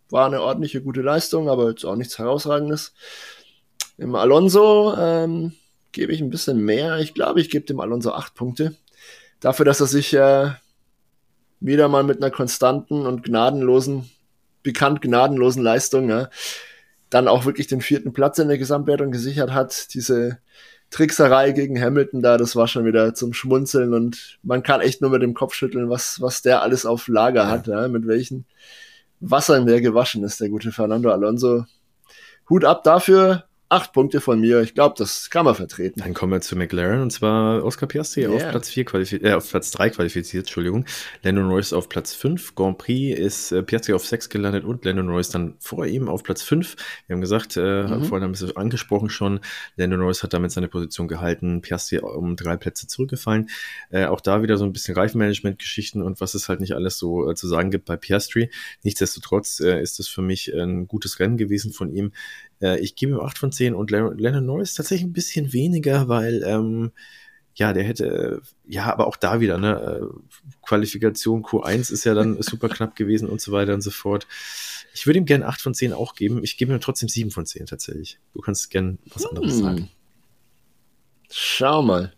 [0.10, 2.94] War eine ordentliche, gute Leistung, aber jetzt auch nichts Herausragendes.
[3.98, 5.54] Im Alonso ähm,
[5.92, 7.00] gebe ich ein bisschen mehr.
[7.00, 8.76] Ich glaube, ich gebe dem Alonso acht Punkte
[9.40, 10.52] dafür, dass er sich äh,
[11.66, 14.10] wieder mal mit einer konstanten und gnadenlosen,
[14.64, 16.30] bekannt gnadenlosen Leistung, ja,
[17.10, 19.94] dann auch wirklich den vierten Platz in der Gesamtwertung gesichert hat.
[19.94, 20.40] Diese
[20.90, 25.12] Trickserei gegen Hamilton da, das war schon wieder zum Schmunzeln und man kann echt nur
[25.12, 28.46] mit dem Kopf schütteln, was, was der alles auf Lager hat, ja, mit welchen
[29.20, 31.66] Wassern der gewaschen ist, der gute Fernando Alonso.
[32.50, 34.62] Hut ab dafür, acht Punkte von mir.
[34.62, 36.00] Ich glaube, das kann man vertreten.
[36.00, 38.34] Dann kommen wir zu McLaren und zwar Oscar Piastri yeah.
[38.34, 40.86] auf Platz vier qualifiziert, äh, auf Platz drei qualifiziert, Entschuldigung.
[41.24, 42.54] Landon Norris auf Platz fünf.
[42.54, 46.22] Grand Prix ist äh, Piastri auf sechs gelandet und Landon Norris dann vor ihm auf
[46.22, 46.76] Platz fünf.
[47.08, 48.04] Wir haben gesagt, äh, mhm.
[48.04, 49.40] vorhin ein bisschen angesprochen schon,
[49.78, 53.50] Landon Norris hat damit seine Position gehalten, Piastri um drei Plätze zurückgefallen.
[53.90, 57.32] Äh, auch da wieder so ein bisschen Reifenmanagement-Geschichten und was es halt nicht alles so
[57.32, 58.52] äh, zu sagen gibt bei Piastri.
[58.84, 62.12] Nichtsdestotrotz äh, ist es für mich ein gutes Rennen gewesen von ihm.
[62.62, 66.44] Äh, ich gebe ihm 8 von 10 und Lennon Norris tatsächlich ein bisschen weniger, weil
[66.46, 66.92] ähm,
[67.56, 72.42] ja, der hätte, ja, aber auch da wieder, ne, äh, Qualifikation Q1 ist ja dann
[72.42, 74.28] super knapp gewesen und so weiter und so fort.
[74.94, 76.44] Ich würde ihm gerne 8 von 10 auch geben.
[76.44, 78.20] Ich gebe ihm trotzdem 7 von 10 tatsächlich.
[78.34, 79.62] Du kannst gerne was anderes hm.
[79.62, 79.90] sagen.
[81.32, 82.14] Schau mal.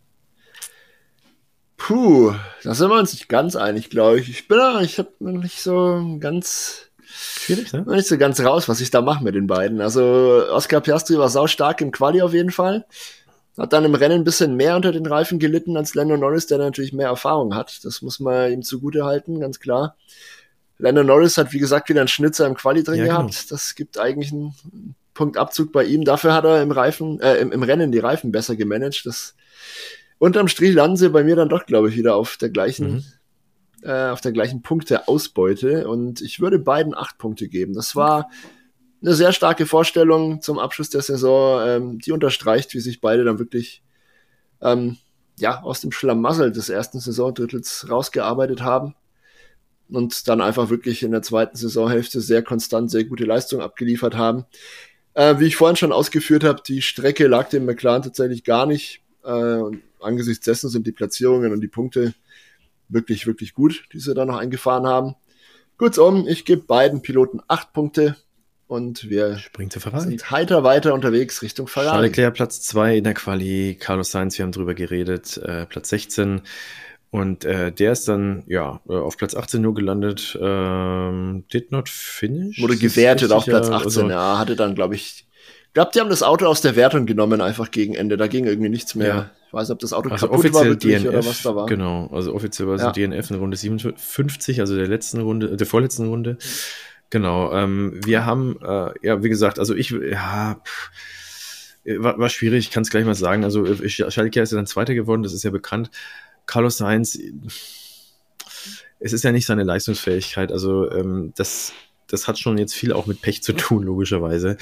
[1.78, 2.34] Puh,
[2.64, 4.30] da sind wir uns nicht ganz einig, glaube ich.
[4.30, 7.86] Ich bin da, ich habe noch nicht so ganz Schwierig, ne?
[7.88, 9.82] Nicht so ganz raus, was ich da mache mit den beiden.
[9.82, 12.86] Also Oscar Piastri war sau stark im Quali auf jeden Fall.
[13.58, 16.58] Hat dann im Rennen ein bisschen mehr unter den Reifen gelitten als Lando Norris, der
[16.58, 17.80] natürlich mehr Erfahrung hat.
[17.84, 19.96] Das muss man ihm zugute halten, ganz klar.
[20.78, 23.18] Lando Norris hat, wie gesagt, wieder einen Schnitzer im Quali drin ja, genau.
[23.20, 23.52] gehabt.
[23.52, 24.54] Das gibt eigentlich einen
[25.16, 26.04] Punktabzug bei ihm.
[26.04, 29.06] Dafür hat er im Reifen, äh, im, im Rennen die Reifen besser gemanagt.
[29.06, 29.34] Das
[30.20, 33.04] unterm Strich landen sie bei mir dann doch, glaube ich, wieder auf der gleichen mhm
[33.84, 37.74] äh, auf der gleichen Punkteausbeute und ich würde beiden acht Punkte geben.
[37.74, 38.30] Das war
[39.02, 43.40] eine sehr starke Vorstellung zum Abschluss der Saison, ähm, die unterstreicht, wie sich beide dann
[43.40, 43.84] wirklich
[44.62, 44.98] ähm,
[45.40, 48.96] ja, aus dem Schlamassel des ersten Saisondrittels rausgearbeitet haben
[49.90, 54.46] und dann einfach wirklich in der zweiten Saisonhälfte sehr konstant, sehr gute Leistung abgeliefert haben.
[55.14, 59.02] Äh, wie ich vorhin schon ausgeführt habe, die Strecke lag dem McLaren tatsächlich gar nicht.
[59.24, 62.14] Äh, und angesichts dessen sind die Platzierungen und die Punkte
[62.90, 65.16] wirklich, wirklich gut, die sie da noch eingefahren haben.
[65.78, 68.16] Kurzum, ich gebe beiden Piloten acht Punkte
[68.68, 71.92] und wir sind heiter weiter unterwegs Richtung Ferrari.
[71.92, 75.90] Charles Leclerc Platz zwei in der Quali, Carlos Sainz, wir haben drüber geredet, äh, Platz
[75.90, 76.42] 16
[77.12, 81.88] und äh, der ist dann ja äh, auf Platz 18 nur gelandet, ähm, did not
[81.90, 82.60] finish.
[82.60, 85.27] Wurde gewertet auf Platz 18, also, ja, hatte dann glaube ich
[85.78, 88.18] glaube, die haben das Auto aus der Wertung genommen, einfach gegen Ende.
[88.18, 89.08] Da ging irgendwie nichts mehr.
[89.08, 89.32] Ja.
[89.46, 91.68] Ich weiß nicht, ob das Auto also kaputt offiziell war DNF, oder was da war.
[91.68, 92.92] Genau, also offiziell war es ja.
[92.92, 96.40] DNF in Runde 57, also der letzten Runde, der vorletzten Runde.
[97.12, 100.60] Genau, ähm, wir haben, äh, ja, wie gesagt, also ich, ja,
[101.86, 103.44] war, war schwierig, ich kann es gleich mal sagen.
[103.44, 105.92] Also Schalke ist ja dann Zweiter geworden, das ist ja bekannt.
[106.48, 107.20] Carlos Sainz,
[109.00, 111.72] es ist ja nicht seine Leistungsfähigkeit, also ähm, das,
[112.08, 114.58] das hat schon jetzt viel auch mit Pech zu tun, logischerweise.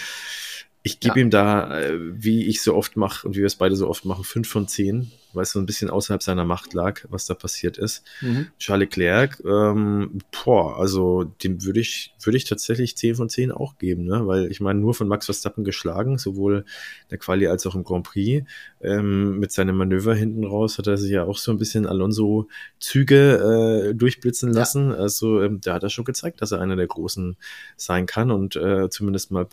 [0.85, 1.25] Ich gebe ja.
[1.25, 4.05] ihm da, äh, wie ich so oft mache und wie wir es beide so oft
[4.05, 7.33] machen, fünf von zehn weil es so ein bisschen außerhalb seiner Macht lag, was da
[7.33, 8.03] passiert ist.
[8.21, 8.47] Mhm.
[8.59, 13.77] Charles Leclerc, ähm, boah, also dem würde ich, würde ich tatsächlich 10 von 10 auch
[13.77, 14.27] geben, ne?
[14.27, 17.83] weil ich meine, nur von Max Verstappen geschlagen, sowohl in der Quali als auch im
[17.83, 18.47] Grand Prix.
[18.81, 23.91] Ähm, mit seinem Manöver hinten raus hat er sich ja auch so ein bisschen Alonso-Züge
[23.91, 24.91] äh, durchblitzen lassen.
[24.91, 24.97] Ja.
[24.97, 27.37] Also ähm, da hat er schon gezeigt, dass er einer der Großen
[27.77, 29.47] sein kann und äh, zumindest mal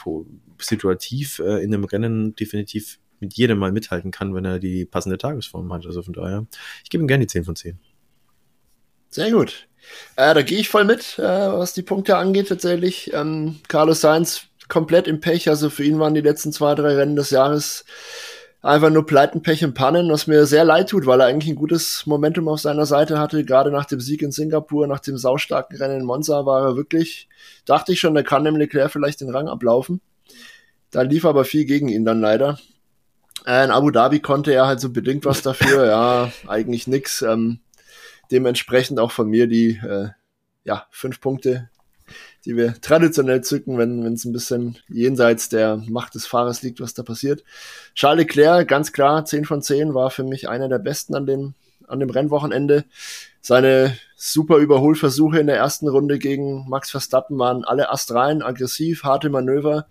[0.58, 5.16] situativ äh, in einem Rennen definitiv mit jedem mal mithalten kann, wenn er die passende
[5.16, 5.86] Tagesform hat.
[5.86, 6.46] Also von daher,
[6.84, 7.78] ich gebe ihm gerne die 10 von 10.
[9.08, 9.68] Sehr gut.
[10.16, 13.12] Äh, da gehe ich voll mit, äh, was die Punkte angeht tatsächlich.
[13.14, 15.48] Ähm, Carlos Sainz komplett im Pech.
[15.48, 17.84] Also für ihn waren die letzten zwei, drei Rennen des Jahres
[18.62, 21.56] einfach nur Pleiten, Pech und Pannen, was mir sehr leid tut, weil er eigentlich ein
[21.56, 23.44] gutes Momentum auf seiner Seite hatte.
[23.44, 27.28] Gerade nach dem Sieg in Singapur, nach dem saustarken Rennen in Monza war er wirklich,
[27.64, 30.00] dachte ich schon, da kann dem Leclerc vielleicht den Rang ablaufen.
[30.90, 32.58] Da lief aber viel gegen ihn dann leider.
[33.46, 37.22] Äh, in Abu Dhabi konnte er halt so bedingt was dafür, ja, eigentlich nix.
[37.22, 37.60] Ähm,
[38.30, 40.08] dementsprechend auch von mir die äh,
[40.64, 41.68] ja, fünf Punkte,
[42.44, 46.94] die wir traditionell zücken, wenn es ein bisschen jenseits der Macht des Fahrers liegt, was
[46.94, 47.44] da passiert.
[47.94, 51.54] Charles Leclerc, ganz klar, 10 von 10, war für mich einer der besten an dem,
[51.86, 52.84] an dem Rennwochenende.
[53.40, 59.30] Seine super Überholversuche in der ersten Runde gegen Max Verstappen waren alle astrein, aggressiv, harte
[59.30, 59.86] Manöver.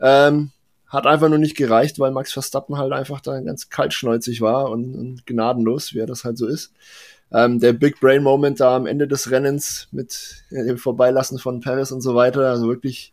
[0.00, 0.50] Ähm,
[0.88, 4.94] hat einfach nur nicht gereicht, weil Max Verstappen halt einfach da ganz kaltschnäuzig war und,
[4.94, 6.72] und gnadenlos, wie er das halt so ist.
[7.32, 11.90] Ähm, der Big Brain Moment da am Ende des Rennens mit dem Vorbeilassen von Paris
[11.90, 13.12] und so weiter, also wirklich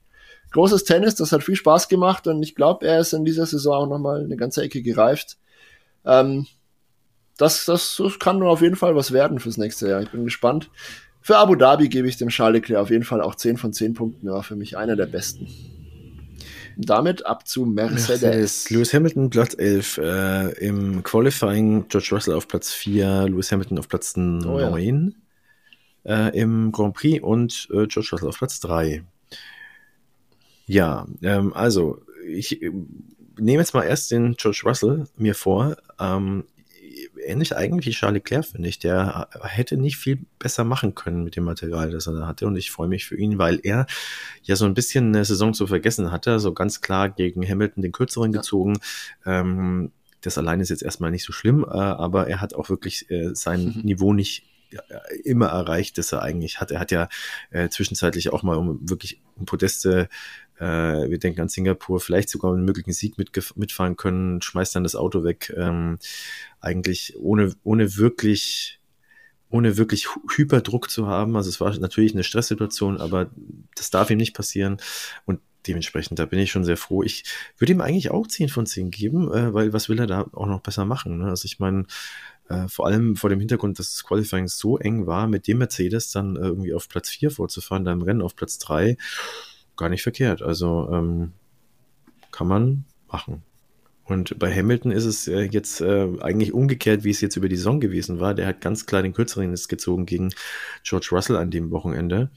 [0.51, 3.73] großes Tennis, das hat viel Spaß gemacht und ich glaube, er ist in dieser Saison
[3.73, 5.37] auch nochmal eine ganze Ecke gereift.
[6.05, 6.45] Ähm,
[7.37, 10.01] das, das, das kann nur auf jeden Fall was werden fürs nächste Jahr.
[10.01, 10.69] Ich bin gespannt.
[11.21, 13.93] Für Abu Dhabi gebe ich dem Charles Leclerc auf jeden Fall auch 10 von 10
[13.93, 14.27] Punkten.
[14.27, 15.47] Ja, für mich einer der besten.
[16.77, 18.21] Damit ab zu Mercedes.
[18.21, 18.69] Mercedes.
[18.69, 23.87] Lewis Hamilton Platz 11, äh, im Qualifying George Russell auf Platz 4, Lewis Hamilton auf
[23.87, 26.27] Platz 9 oh, ja.
[26.27, 29.03] äh, im Grand Prix und äh, George Russell auf Platz 3.
[30.65, 32.71] Ja, ähm, also ich äh,
[33.37, 35.77] nehme jetzt mal erst den George Russell mir vor.
[35.99, 36.45] Ähm,
[37.25, 38.79] ähnlich eigentlich wie Charles Leclerc, finde ich.
[38.79, 42.47] Der hätte nicht viel besser machen können mit dem Material, das er da hatte.
[42.47, 43.85] Und ich freue mich für ihn, weil er
[44.43, 46.39] ja so ein bisschen eine Saison zu vergessen hatte.
[46.39, 48.39] So ganz klar gegen Hamilton den kürzeren ja.
[48.39, 48.77] gezogen.
[49.25, 49.91] Ähm,
[50.21, 53.31] das alleine ist jetzt erstmal nicht so schlimm, äh, aber er hat auch wirklich äh,
[53.33, 53.81] sein mhm.
[53.83, 54.43] Niveau nicht
[55.23, 56.71] immer erreicht, das er eigentlich hat.
[56.71, 57.09] Er hat ja
[57.49, 60.07] äh, zwischenzeitlich auch mal um wirklich um Podeste
[60.61, 64.95] äh, wir denken an Singapur, vielleicht sogar einen möglichen Sieg mitfahren können, schmeißt dann das
[64.95, 65.51] Auto weg.
[65.57, 65.97] Ähm,
[66.59, 68.77] eigentlich ohne, ohne wirklich
[69.49, 71.35] ohne wirklich Hyperdruck zu haben.
[71.35, 73.31] Also es war natürlich eine Stresssituation, aber
[73.75, 74.77] das darf ihm nicht passieren.
[75.25, 77.03] Und dementsprechend, da bin ich schon sehr froh.
[77.03, 77.25] Ich
[77.57, 80.47] würde ihm eigentlich auch 10 von 10 geben, äh, weil was will er da auch
[80.47, 81.17] noch besser machen?
[81.17, 81.25] Ne?
[81.25, 81.85] Also ich meine,
[82.49, 86.11] äh, vor allem vor dem Hintergrund, dass das Qualifying so eng war, mit dem Mercedes
[86.11, 88.95] dann äh, irgendwie auf Platz 4 vorzufahren, dann im Rennen auf Platz 3
[89.81, 90.43] gar nicht verkehrt.
[90.43, 91.33] Also ähm,
[92.31, 93.41] kann man machen.
[94.05, 97.55] Und bei Hamilton ist es äh, jetzt äh, eigentlich umgekehrt, wie es jetzt über die
[97.55, 98.33] Saison gewesen war.
[98.33, 100.29] Der hat ganz klar den kürzeren jetzt gezogen gegen
[100.83, 102.29] George Russell an dem Wochenende.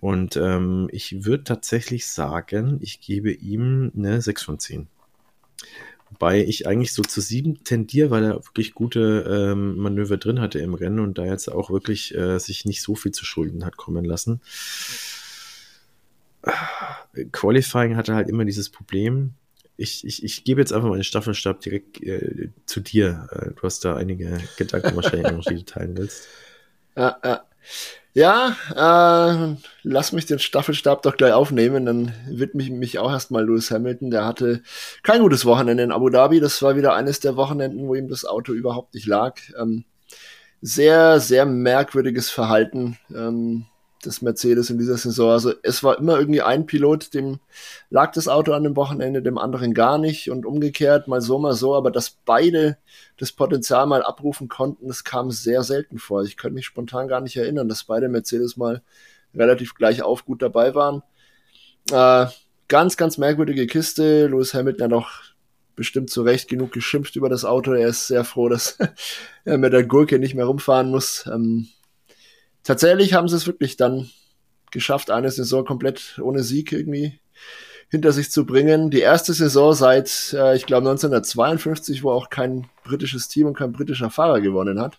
[0.00, 4.88] Und ähm, ich würde tatsächlich sagen, ich gebe ihm eine 6 von 10.
[6.10, 10.58] Wobei ich eigentlich so zu 7 tendiere, weil er wirklich gute ähm, Manöver drin hatte
[10.60, 13.76] im Rennen und da jetzt auch wirklich äh, sich nicht so viel zu Schulden hat
[13.76, 14.40] kommen lassen.
[17.32, 19.34] Qualifying hatte halt immer dieses Problem.
[19.76, 23.28] Ich, ich, ich gebe jetzt einfach mal den Staffelstab direkt äh, zu dir.
[23.30, 26.26] Äh, du hast da einige Gedanken wahrscheinlich noch, die du teilen willst.
[26.96, 28.56] Ja, ja.
[28.74, 31.86] ja äh, lass mich den Staffelstab doch gleich aufnehmen.
[31.86, 34.10] Dann widme ich mich auch erstmal Lewis Hamilton.
[34.10, 34.62] Der hatte
[35.04, 36.40] kein gutes Wochenende in Abu Dhabi.
[36.40, 39.38] Das war wieder eines der Wochenenden, wo ihm das Auto überhaupt nicht lag.
[39.56, 39.84] Ähm,
[40.60, 42.98] sehr, sehr merkwürdiges Verhalten.
[43.14, 43.66] Ähm,
[44.08, 45.30] des Mercedes in dieser Saison.
[45.30, 47.38] Also es war immer irgendwie ein Pilot, dem
[47.90, 51.54] lag das Auto an dem Wochenende, dem anderen gar nicht und umgekehrt, mal so, mal
[51.54, 52.78] so, aber dass beide
[53.18, 56.24] das Potenzial mal abrufen konnten, das kam sehr selten vor.
[56.24, 58.82] Ich könnte mich spontan gar nicht erinnern, dass beide Mercedes mal
[59.34, 61.02] relativ gleich auf gut dabei waren.
[61.90, 62.26] Äh,
[62.68, 64.26] ganz, ganz merkwürdige Kiste.
[64.26, 65.10] Lewis Hamilton hat auch
[65.76, 67.72] bestimmt zu Recht genug geschimpft über das Auto.
[67.72, 68.78] Er ist sehr froh, dass
[69.44, 71.24] er mit der Gurke nicht mehr rumfahren muss.
[71.32, 71.68] Ähm,
[72.68, 74.10] tatsächlich haben sie es wirklich dann
[74.70, 77.18] geschafft, eine Saison komplett ohne Sieg irgendwie
[77.88, 78.90] hinter sich zu bringen.
[78.90, 83.72] Die erste Saison seit, äh, ich glaube, 1952, wo auch kein britisches Team und kein
[83.72, 84.98] britischer Fahrer gewonnen hat.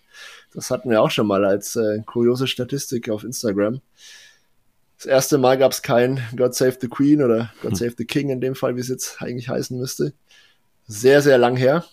[0.52, 3.80] Das hatten wir auch schon mal als äh, kuriose Statistik auf Instagram.
[4.96, 7.76] Das erste Mal gab es kein God Save the Queen oder God hm.
[7.76, 10.12] Save the King in dem Fall, wie es jetzt eigentlich heißen müsste.
[10.88, 11.84] Sehr, sehr lang her.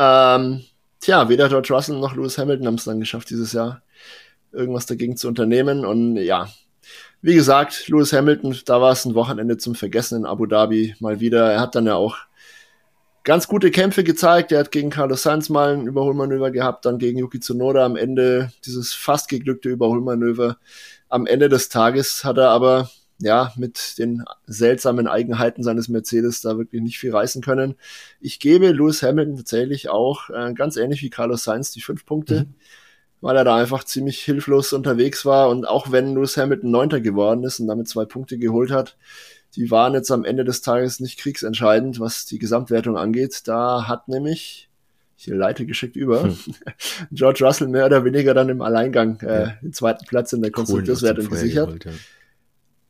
[0.00, 0.64] Ähm,
[0.98, 3.82] tja, weder George Russell noch Lewis Hamilton haben es dann geschafft dieses Jahr
[4.52, 5.84] irgendwas dagegen zu unternehmen.
[5.84, 6.48] Und ja,
[7.20, 11.20] wie gesagt, Lewis Hamilton, da war es ein Wochenende zum Vergessen in Abu Dhabi mal
[11.20, 11.50] wieder.
[11.50, 12.16] Er hat dann ja auch
[13.24, 14.52] ganz gute Kämpfe gezeigt.
[14.52, 18.52] Er hat gegen Carlos Sainz mal ein Überholmanöver gehabt, dann gegen Yuki Tsunoda am Ende
[18.64, 20.58] dieses fast geglückte Überholmanöver.
[21.08, 22.88] Am Ende des Tages hat er aber
[23.18, 27.74] ja mit den seltsamen Eigenheiten seines Mercedes da wirklich nicht viel reißen können.
[28.20, 32.44] Ich gebe Lewis Hamilton tatsächlich auch äh, ganz ähnlich wie Carlos Sainz die fünf Punkte.
[32.44, 32.54] Mhm
[33.20, 35.48] weil er da einfach ziemlich hilflos unterwegs war.
[35.48, 38.96] Und auch wenn Lewis Hamilton Neunter geworden ist und damit zwei Punkte geholt hat,
[39.56, 43.42] die waren jetzt am Ende des Tages nicht kriegsentscheidend, was die Gesamtwertung angeht.
[43.48, 44.68] Da hat nämlich,
[45.16, 46.38] ich leite geschickt über, hm.
[47.10, 49.54] George Russell mehr oder weniger dann im Alleingang äh, ja.
[49.62, 51.66] den zweiten Platz in der Konstrukteurswertung gesichert.
[51.66, 51.92] Geholt, ja.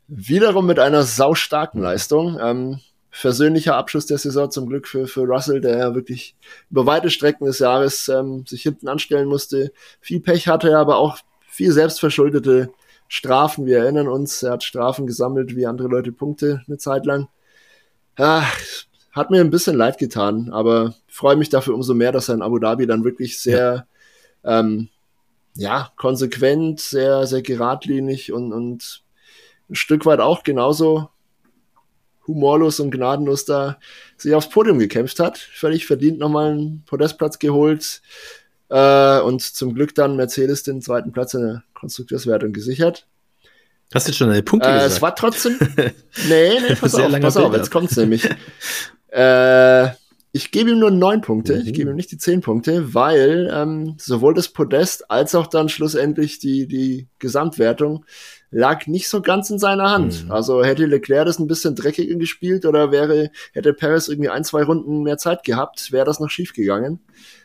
[0.09, 2.39] Wiederum mit einer saustarken Leistung.
[2.43, 6.37] Ähm, versöhnlicher Abschluss der Saison zum Glück für, für Russell, der ja wirklich
[6.71, 9.73] über weite Strecken des Jahres ähm, sich hinten anstellen musste.
[10.01, 11.19] Viel Pech hatte er, aber auch
[11.49, 12.71] viel selbstverschuldete
[13.09, 13.67] Strafen.
[13.67, 17.29] Wir erinnern uns, er hat Strafen gesammelt wie andere Leute Punkte eine Zeit lang.
[18.19, 18.45] Ja,
[19.13, 22.43] hat mir ein bisschen leid getan, aber freue mich dafür umso mehr, dass er in
[22.43, 23.87] Abu Dhabi dann wirklich sehr
[24.45, 24.89] ja, ähm,
[25.57, 29.03] ja konsequent, sehr, sehr geradlinig und, und
[29.71, 31.09] ein Stück weit auch genauso
[32.29, 33.79] humorlos und gnadenlos da
[34.17, 35.39] sich aufs Podium gekämpft hat.
[35.39, 38.03] Völlig verdient nochmal einen Podestplatz geholt
[38.69, 43.07] äh, und zum Glück dann Mercedes den zweiten Platz in der Konstrukteurswertung gesichert.
[43.93, 44.93] Hast du jetzt schon eine Punkte äh, gesagt?
[44.93, 45.59] Es war trotzdem.
[46.29, 48.29] nee, nee, pass auf, pass auf, jetzt kommt's nämlich.
[49.09, 49.89] äh,
[50.33, 51.63] ich gebe ihm nur neun Punkte, mhm.
[51.63, 55.71] ich gebe ihm nicht die zehn Punkte, weil ähm, sowohl das Podest als auch dann
[55.71, 58.05] schlussendlich die, die Gesamtwertung
[58.51, 60.25] lag nicht so ganz in seiner Hand.
[60.25, 60.33] Mhm.
[60.33, 64.63] Also hätte Leclerc das ein bisschen dreckiger gespielt oder wäre, hätte Perez irgendwie ein, zwei
[64.63, 67.01] Runden mehr Zeit gehabt, wäre das noch schief gegangen.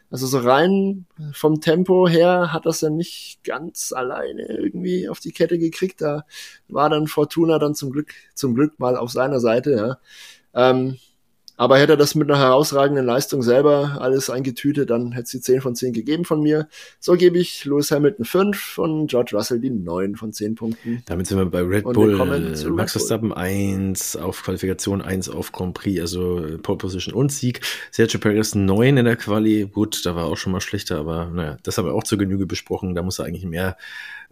[0.10, 5.32] Also so rein vom Tempo her hat das ja nicht ganz alleine irgendwie auf die
[5.32, 6.02] Kette gekriegt.
[6.02, 6.26] Da
[6.68, 9.98] war dann Fortuna dann zum Glück, zum Glück mal auf seiner Seite, ja.
[10.54, 10.98] Ähm,
[11.56, 15.42] aber hätte er das mit einer herausragenden Leistung selber alles eingetütet, dann hätte es die
[15.42, 16.68] 10 von 10 gegeben von mir.
[17.00, 21.04] So gebe ich Lewis Hamilton 5 und George Russell die 9 von 10 Punkten.
[21.06, 22.16] Damit sind wir bei Red und Bull.
[22.72, 27.62] Max Verstappen 1 auf Qualifikation, 1 auf Grand Prix, also Pole Position und Sieg.
[27.92, 29.68] Sergio Perez 9 in der Quali.
[29.72, 32.48] Gut, da war auch schon mal schlechter, aber naja, das haben wir auch zur Genüge
[32.48, 32.96] besprochen.
[32.96, 33.78] Da muss er eigentlich mehr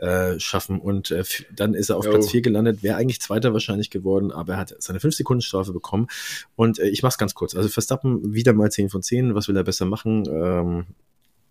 [0.02, 0.80] äh, schaffen.
[0.80, 1.24] Und äh,
[1.56, 2.12] dann ist er auf jo.
[2.12, 5.74] Platz 4 gelandet, wäre eigentlich Zweiter wahrscheinlich geworden, aber er hat seine 5 Sekunden Strafe
[5.74, 6.08] bekommen.
[6.56, 7.56] Und äh, ich mach's ganz kurz.
[7.56, 9.36] Also Verstappen wieder mal 10 von 10.
[9.36, 10.26] Was will er besser machen?
[10.28, 10.86] Ähm,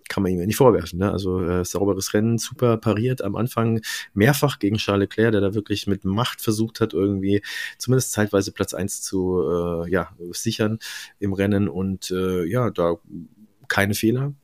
[0.09, 0.99] kann man ihm ja nicht vorwerfen.
[0.99, 1.13] Ne?
[1.13, 3.81] Also äh, sauberes Rennen, super pariert am Anfang,
[4.13, 7.43] mehrfach gegen Charles Leclerc, der da wirklich mit Macht versucht hat, irgendwie
[7.79, 10.81] zumindest zeitweise Platz 1 zu äh, ja, sichern
[11.21, 12.97] im Rennen und äh, ja, da
[13.69, 14.35] keine Fehler,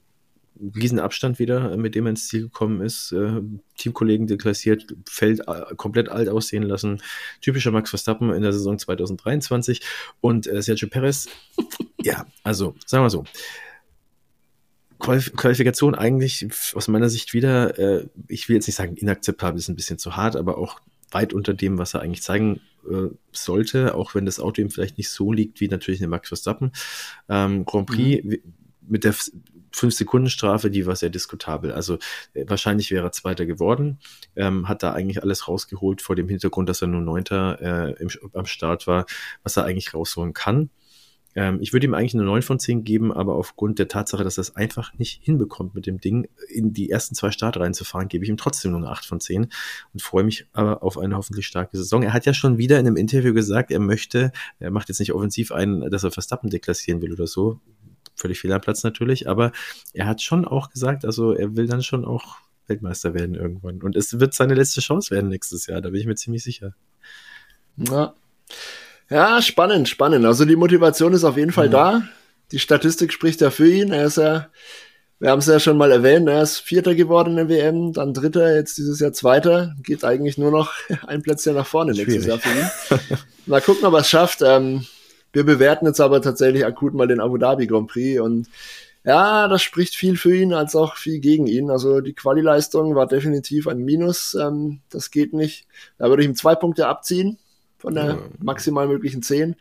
[0.74, 3.12] riesen Abstand wieder, äh, mit dem er ins Ziel gekommen ist.
[3.12, 3.40] Äh,
[3.76, 7.02] Teamkollegen deklassiert, Feld äh, komplett alt aussehen lassen.
[7.40, 9.80] Typischer Max Verstappen in der Saison 2023.
[10.20, 11.28] Und äh, Sergio Perez,
[12.00, 13.24] ja, also sagen wir so.
[14.98, 19.76] Qualifikation eigentlich aus meiner Sicht wieder, äh, ich will jetzt nicht sagen inakzeptabel, ist ein
[19.76, 20.80] bisschen zu hart, aber auch
[21.10, 22.60] weit unter dem, was er eigentlich zeigen
[22.90, 26.28] äh, sollte, auch wenn das Auto ihm vielleicht nicht so liegt wie natürlich eine Max
[26.28, 26.72] Verstappen.
[27.28, 28.38] Ähm, Grand Prix mhm.
[28.88, 29.14] mit der
[29.76, 31.72] 5-Sekunden-Strafe, die war sehr diskutabel.
[31.72, 31.98] Also
[32.34, 33.98] äh, wahrscheinlich wäre er Zweiter geworden,
[34.34, 38.10] ähm, hat da eigentlich alles rausgeholt vor dem Hintergrund, dass er nur Neunter äh, im,
[38.32, 39.06] am Start war,
[39.42, 40.70] was er eigentlich rausholen kann.
[41.36, 44.38] Ähm, ich würde ihm eigentlich eine 9 von 10 geben, aber aufgrund der Tatsache, dass
[44.38, 48.08] er es einfach nicht hinbekommt, mit dem Ding in die ersten zwei Startreihen zu fahren,
[48.08, 49.48] gebe ich ihm trotzdem nur eine 8 von 10
[49.92, 52.02] und freue mich aber auf eine hoffentlich starke Saison.
[52.02, 55.12] Er hat ja schon wieder in einem Interview gesagt, er möchte, er macht jetzt nicht
[55.12, 57.60] offensiv ein, dass er Verstappen deklassieren will oder so
[58.16, 59.52] völlig fehl am Platz natürlich, aber
[59.92, 63.80] er hat schon auch gesagt, also er will dann schon auch Weltmeister werden irgendwann.
[63.82, 66.74] Und es wird seine letzte Chance werden nächstes Jahr, da bin ich mir ziemlich sicher.
[67.76, 68.14] Ja,
[69.10, 70.24] ja spannend, spannend.
[70.24, 71.72] Also die Motivation ist auf jeden Fall ja.
[71.72, 72.08] da.
[72.52, 73.92] Die Statistik spricht ja für ihn.
[73.92, 74.48] Er ist ja,
[75.18, 78.14] wir haben es ja schon mal erwähnt, er ist Vierter geworden in der WM, dann
[78.14, 79.74] Dritter, jetzt dieses Jahr Zweiter.
[79.82, 80.72] Geht eigentlich nur noch
[81.06, 82.26] ein Plätzchen nach vorne nächstes.
[82.26, 83.18] Jahr für ihn.
[83.46, 84.42] Mal gucken, ob er es schafft.
[84.42, 84.86] Ähm,
[85.36, 88.48] wir bewerten jetzt aber tatsächlich akut mal den Abu Dhabi Grand Prix und
[89.04, 91.70] ja, das spricht viel für ihn als auch viel gegen ihn.
[91.70, 94.34] Also die Quali-Leistung war definitiv ein Minus.
[94.34, 95.66] Ähm, das geht nicht.
[95.98, 97.38] Da würde ich ihm zwei Punkte abziehen
[97.76, 99.56] von der maximal möglichen zehn.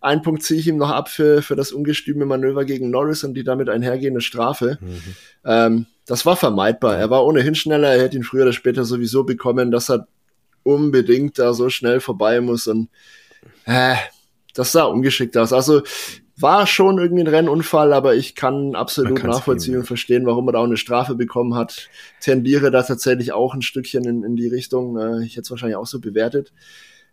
[0.00, 3.34] Ein Punkt ziehe ich ihm noch ab für, für das ungestüme Manöver gegen Norris und
[3.34, 4.78] die damit einhergehende Strafe.
[4.80, 5.02] Mhm.
[5.44, 6.98] Ähm, das war vermeidbar.
[6.98, 7.94] Er war ohnehin schneller.
[7.94, 10.08] Er hätte ihn früher oder später sowieso bekommen, dass er
[10.64, 12.88] unbedingt da so schnell vorbei muss und
[13.64, 13.94] äh,
[14.54, 15.52] das sah ungeschickt aus.
[15.52, 15.82] Also
[16.36, 20.58] war schon irgendwie ein Rennunfall, aber ich kann absolut nachvollziehen und verstehen, warum er da
[20.60, 21.88] auch eine Strafe bekommen hat.
[22.20, 24.98] Tendiere da tatsächlich auch ein Stückchen in, in die Richtung.
[24.98, 26.52] Äh, ich hätte es wahrscheinlich auch so bewertet.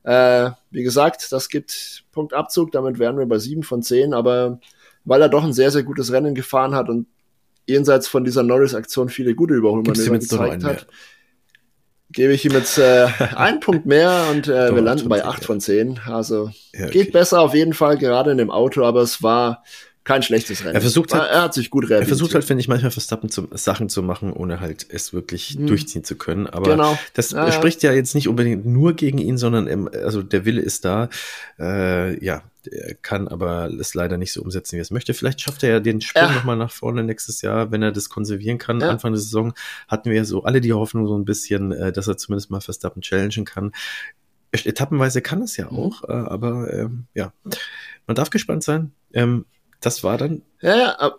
[0.04, 4.60] Äh, wie gesagt, das gibt Punktabzug, damit wären wir bei sieben von zehn, aber
[5.04, 7.08] weil er doch ein sehr, sehr gutes Rennen gefahren hat und
[7.66, 10.88] jenseits von dieser Norris-Aktion viele gute Überholmanöver gezeigt hat,
[12.10, 15.60] gebe ich ihm jetzt äh, einen Punkt mehr und äh, wir landen bei 8 von
[15.60, 16.02] 10.
[16.06, 16.92] Also ja, okay.
[16.92, 19.64] geht besser auf jeden Fall, gerade in dem Auto, aber es war
[20.08, 20.74] kein schlechtes Rennen.
[20.74, 21.92] Er versucht halt, er hat sich gut.
[21.92, 25.50] Er versucht halt, finde ich, manchmal Verstappen zu, Sachen zu machen, ohne halt es wirklich
[25.50, 25.68] hm.
[25.68, 26.48] durchziehen zu können.
[26.48, 26.98] Aber genau.
[27.14, 30.62] das ja, spricht ja jetzt nicht unbedingt nur gegen ihn, sondern im, also der Wille
[30.62, 31.10] ist da.
[31.60, 35.14] Äh, ja, er kann aber es leider nicht so umsetzen, wie er es möchte.
[35.14, 36.36] Vielleicht schafft er ja den Sprung ja.
[36.36, 38.80] nochmal nach vorne nächstes Jahr, wenn er das konservieren kann.
[38.80, 38.90] Ja.
[38.90, 39.54] Anfang der Saison
[39.90, 42.62] hatten wir ja so alle die Hoffnung so ein bisschen, äh, dass er zumindest mal
[42.62, 43.74] Verstappen challengen kann.
[44.54, 45.78] Etappenweise kann es ja mhm.
[45.78, 46.28] auch, mhm.
[46.28, 47.34] aber ähm, ja,
[48.06, 48.94] man darf gespannt sein.
[49.12, 49.44] Ähm,
[49.82, 50.41] das war dann.
[50.62, 51.12] Ja, ja,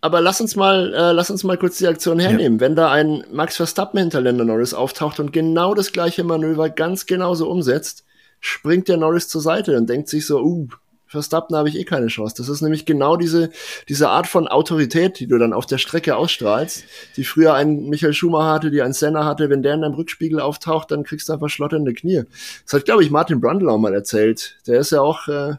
[0.00, 2.58] aber lass uns mal, äh, lass uns mal kurz die Aktion hernehmen.
[2.58, 2.60] Ja.
[2.60, 7.06] Wenn da ein Max Verstappen hinter Lando Norris auftaucht und genau das gleiche Manöver ganz
[7.06, 8.04] genauso umsetzt,
[8.40, 10.68] springt der Norris zur Seite und denkt sich so, uh,
[11.08, 12.34] Verstappen habe ich eh keine Chance.
[12.36, 13.50] Das ist nämlich genau diese,
[13.88, 16.84] diese Art von Autorität, die du dann auf der Strecke ausstrahlst,
[17.16, 19.48] die früher ein Michael Schumacher hatte, die ein Senna hatte.
[19.48, 22.24] Wenn der in deinem Rückspiegel auftaucht, dann kriegst du einfach schlotternde Knie.
[22.64, 24.56] Das hat, glaube ich, Martin Brundle auch mal erzählt.
[24.66, 25.54] Der ist ja auch äh,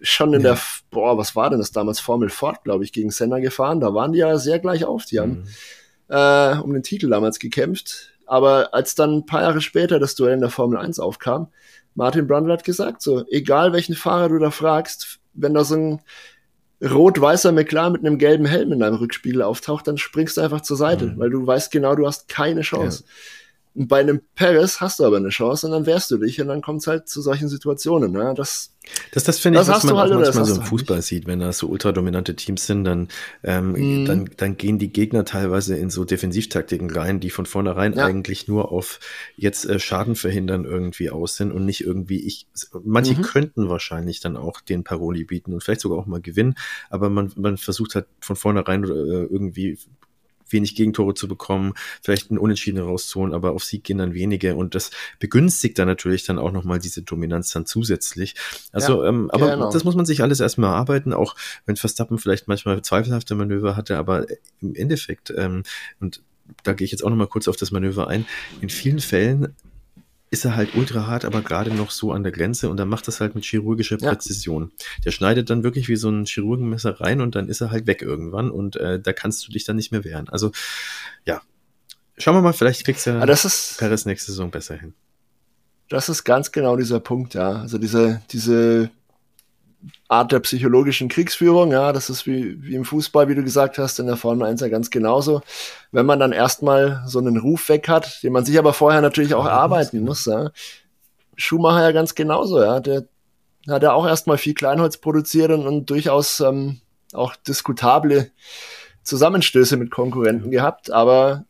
[0.00, 0.52] schon in ja.
[0.52, 0.58] der,
[0.90, 2.00] boah, was war denn das damals?
[2.00, 3.80] Formel Ford, glaube ich, gegen Senna gefahren.
[3.80, 5.04] Da waren die ja sehr gleich auf.
[5.04, 5.44] Die haben
[6.08, 6.14] mhm.
[6.14, 8.12] äh, um den Titel damals gekämpft.
[8.26, 11.48] Aber als dann ein paar Jahre später das Duell in der Formel 1 aufkam,
[11.94, 16.00] Martin Brundle hat gesagt, so, egal welchen Fahrer du da fragst, wenn da so ein
[16.82, 20.76] rot-weißer McLaren mit einem gelben Helm in deinem Rückspiegel auftaucht, dann springst du einfach zur
[20.76, 21.18] Seite, mhm.
[21.18, 23.04] weil du weißt genau, du hast keine Chance.
[23.06, 23.12] Ja.
[23.76, 26.48] Und bei einem Paris hast du aber eine Chance und dann wehrst du dich und
[26.48, 28.10] dann kommt es halt zu solchen Situationen.
[28.10, 28.32] Ne?
[28.34, 28.72] Das,
[29.12, 31.06] das, das finde ich, was man halt, auch manchmal so im Fußball nicht.
[31.06, 33.08] sieht, wenn da so ultradominante Teams sind, dann,
[33.44, 34.04] ähm, mm.
[34.06, 38.06] dann, dann gehen die Gegner teilweise in so Defensivtaktiken rein, die von vornherein ja.
[38.06, 38.98] eigentlich nur auf
[39.36, 42.46] jetzt äh, Schaden verhindern irgendwie aus sind und nicht irgendwie ich.
[42.82, 43.22] Manche mhm.
[43.22, 46.54] könnten wahrscheinlich dann auch den Paroli bieten und vielleicht sogar auch mal gewinnen,
[46.88, 49.78] aber man, man versucht halt von vornherein äh, irgendwie
[50.50, 54.74] wenig Gegentore zu bekommen, vielleicht einen Unentschieden rauszuholen, aber auf Sieg gehen dann wenige und
[54.74, 58.34] das begünstigt dann natürlich dann auch nochmal diese Dominanz dann zusätzlich.
[58.72, 59.70] Also, ja, ähm, aber genau.
[59.70, 63.96] das muss man sich alles erstmal erarbeiten, auch wenn Verstappen vielleicht manchmal zweifelhafte Manöver hatte,
[63.96, 64.26] aber
[64.60, 65.62] im Endeffekt, ähm,
[66.00, 66.22] und
[66.62, 68.26] da gehe ich jetzt auch nochmal kurz auf das Manöver ein,
[68.60, 69.54] in vielen Fällen
[70.30, 73.06] ist er halt ultra hart, aber gerade noch so an der Grenze und dann macht
[73.06, 74.72] das halt mit chirurgischer Präzision.
[74.76, 74.84] Ja.
[75.04, 78.02] Der schneidet dann wirklich wie so ein Chirurgenmesser rein und dann ist er halt weg
[78.02, 80.28] irgendwann und äh, da kannst du dich dann nicht mehr wehren.
[80.28, 80.50] Also
[81.24, 81.42] ja,
[82.18, 84.94] schauen wir mal, vielleicht kriegst du ja das ist, Paris nächste Saison besser hin.
[85.88, 87.52] Das ist ganz genau dieser Punkt, ja.
[87.52, 88.90] Also diese, diese
[90.08, 93.98] Art der psychologischen Kriegsführung, ja, das ist wie, wie im Fußball, wie du gesagt hast,
[93.98, 95.42] in der Formel 1 ja ganz genauso.
[95.92, 99.34] Wenn man dann erstmal so einen Ruf weg hat, den man sich aber vorher natürlich
[99.34, 100.50] auch erarbeiten muss, ja.
[101.36, 103.04] Schumacher ja ganz genauso, ja, der
[103.68, 106.80] hat ja auch erstmal viel Kleinholz produziert und, und durchaus ähm,
[107.12, 108.30] auch diskutable
[109.02, 111.44] Zusammenstöße mit Konkurrenten gehabt, aber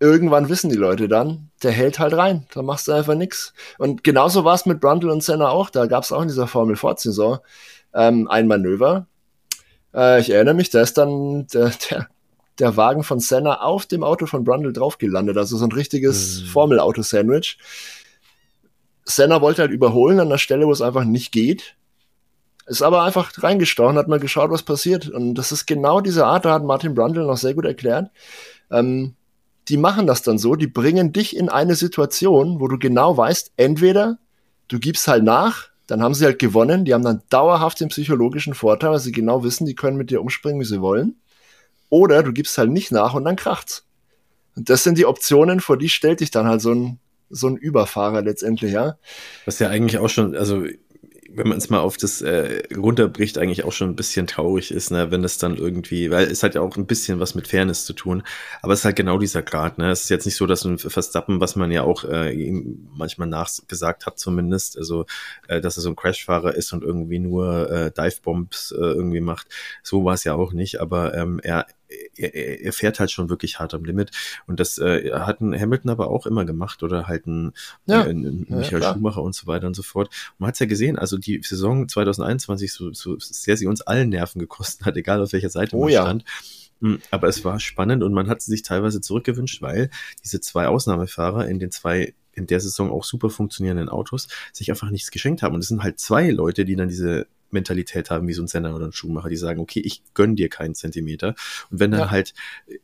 [0.00, 3.52] irgendwann wissen die Leute dann, der hält halt rein, da machst du einfach nix.
[3.78, 6.46] Und genauso war es mit Brundle und Senna auch, da gab es auch in dieser
[6.46, 7.38] Formel Ford-Saison
[7.94, 9.06] ähm, ein Manöver.
[9.94, 12.08] Äh, ich erinnere mich, da ist dann der, der,
[12.58, 16.42] der Wagen von Senna auf dem Auto von Brundle drauf gelandet, also so ein richtiges
[16.42, 16.46] mhm.
[16.46, 17.58] Formel-Auto-Sandwich.
[19.04, 21.76] Senna wollte halt überholen an der Stelle, wo es einfach nicht geht.
[22.66, 25.08] Ist aber einfach reingestochen, hat mal geschaut, was passiert.
[25.08, 28.10] Und das ist genau diese Art, da hat Martin Brundle noch sehr gut erklärt.
[28.70, 29.14] Ähm,
[29.68, 33.52] die machen das dann so, die bringen dich in eine Situation, wo du genau weißt,
[33.56, 34.18] entweder
[34.68, 38.54] du gibst halt nach, dann haben sie halt gewonnen, die haben dann dauerhaft den psychologischen
[38.54, 41.16] Vorteil, weil sie genau wissen, die können mit dir umspringen, wie sie wollen.
[41.88, 43.86] Oder du gibst halt nicht nach und dann kracht's.
[44.54, 46.98] Und das sind die Optionen, vor die stellt dich dann halt so ein,
[47.30, 48.98] so ein Überfahrer letztendlich, ja.
[49.46, 50.64] Was ja eigentlich auch schon, also
[51.38, 54.90] wenn man es mal auf das äh, runterbricht, eigentlich auch schon ein bisschen traurig ist,
[54.90, 57.84] ne, wenn es dann irgendwie, weil es hat ja auch ein bisschen was mit Fairness
[57.84, 58.22] zu tun,
[58.62, 59.90] aber es ist halt genau dieser Grad, ne.
[59.90, 62.52] Es ist jetzt nicht so, dass ein Verstappen, was man ja auch äh,
[62.94, 65.06] manchmal nachgesagt hat zumindest, also
[65.48, 69.46] äh, dass er so ein Crashfahrer ist und irgendwie nur äh, Divebombs äh, irgendwie macht.
[69.82, 71.66] So war es ja auch nicht, aber ähm, er
[72.16, 74.10] er, er fährt halt schon wirklich hart am Limit.
[74.46, 77.52] Und das äh, hat ein Hamilton aber auch immer gemacht oder halt ein,
[77.86, 78.04] ja.
[78.04, 80.10] äh, ein Michael ja, Schumacher und so weiter und so fort.
[80.38, 84.10] man hat es ja gesehen, also die Saison 2021, so, so sehr sie uns allen
[84.10, 86.02] Nerven gekostet hat, egal auf welcher Seite oh, man ja.
[86.02, 86.24] stand.
[86.80, 89.90] Hm, aber es war spannend und man hat sich teilweise zurückgewünscht, weil
[90.22, 94.90] diese zwei Ausnahmefahrer in den zwei in der Saison auch super funktionierenden Autos sich einfach
[94.90, 95.54] nichts geschenkt haben.
[95.54, 98.74] Und es sind halt zwei Leute, die dann diese Mentalität haben wie so ein Sender
[98.74, 101.34] oder ein Schuhmacher, die sagen, okay, ich gönn dir keinen Zentimeter.
[101.70, 102.10] Und wenn dann ja.
[102.10, 102.34] halt,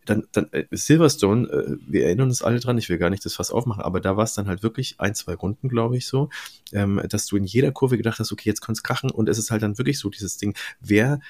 [0.04, 3.34] dann, dann äh, Silverstone, äh, wir erinnern uns alle dran, ich will gar nicht das
[3.34, 6.30] Fass aufmachen, aber da war es dann halt wirklich ein, zwei Runden, glaube ich, so,
[6.72, 9.50] ähm, dass du in jeder Kurve gedacht hast, okay, jetzt es krachen und es ist
[9.50, 11.20] halt dann wirklich so dieses Ding, wer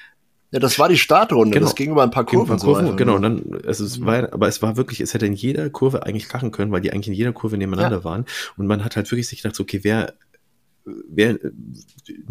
[0.51, 1.53] ja, das war die Startrunde.
[1.53, 1.65] Genau.
[1.65, 2.53] Das ging über ein paar Kurven.
[2.53, 3.15] Ein paar Kurven so genau.
[3.15, 4.05] Und dann, also es mhm.
[4.05, 6.93] war, aber es war wirklich, es hätte in jeder Kurve eigentlich krachen können, weil die
[6.93, 8.03] eigentlich in jeder Kurve nebeneinander ja.
[8.05, 8.25] waren.
[8.55, 10.13] Und man hat halt wirklich sich gedacht, okay, wer
[10.85, 11.51] wer äh,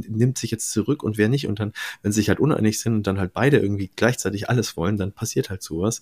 [0.08, 1.46] nimmt sich jetzt zurück und wer nicht.
[1.46, 1.72] Und dann,
[2.02, 5.12] wenn sie sich halt uneinig sind und dann halt beide irgendwie gleichzeitig alles wollen, dann
[5.12, 6.00] passiert halt sowas.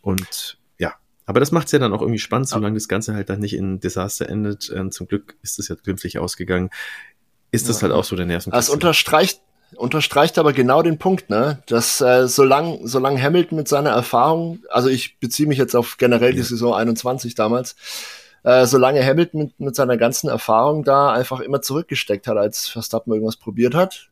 [0.00, 0.94] Und ja,
[1.26, 3.54] aber das macht es ja dann auch irgendwie spannend, solange das Ganze halt dann nicht
[3.54, 4.72] in Desaster endet.
[4.74, 6.70] Ähm, zum Glück ist es ja glimpflich ausgegangen.
[7.50, 7.88] Ist das ja.
[7.88, 8.50] halt auch so der Nerven.
[8.50, 9.40] Das unterstreicht
[9.76, 11.62] unterstreicht aber genau den Punkt, ne?
[11.66, 16.30] Dass äh, solange solang Hamilton mit seiner Erfahrung, also ich beziehe mich jetzt auf generell
[16.30, 16.36] ja.
[16.36, 17.74] die Saison 21 damals,
[18.44, 23.12] äh, solange Hamilton mit, mit seiner ganzen Erfahrung da einfach immer zurückgesteckt hat, als Verstappen
[23.12, 24.10] irgendwas probiert hat,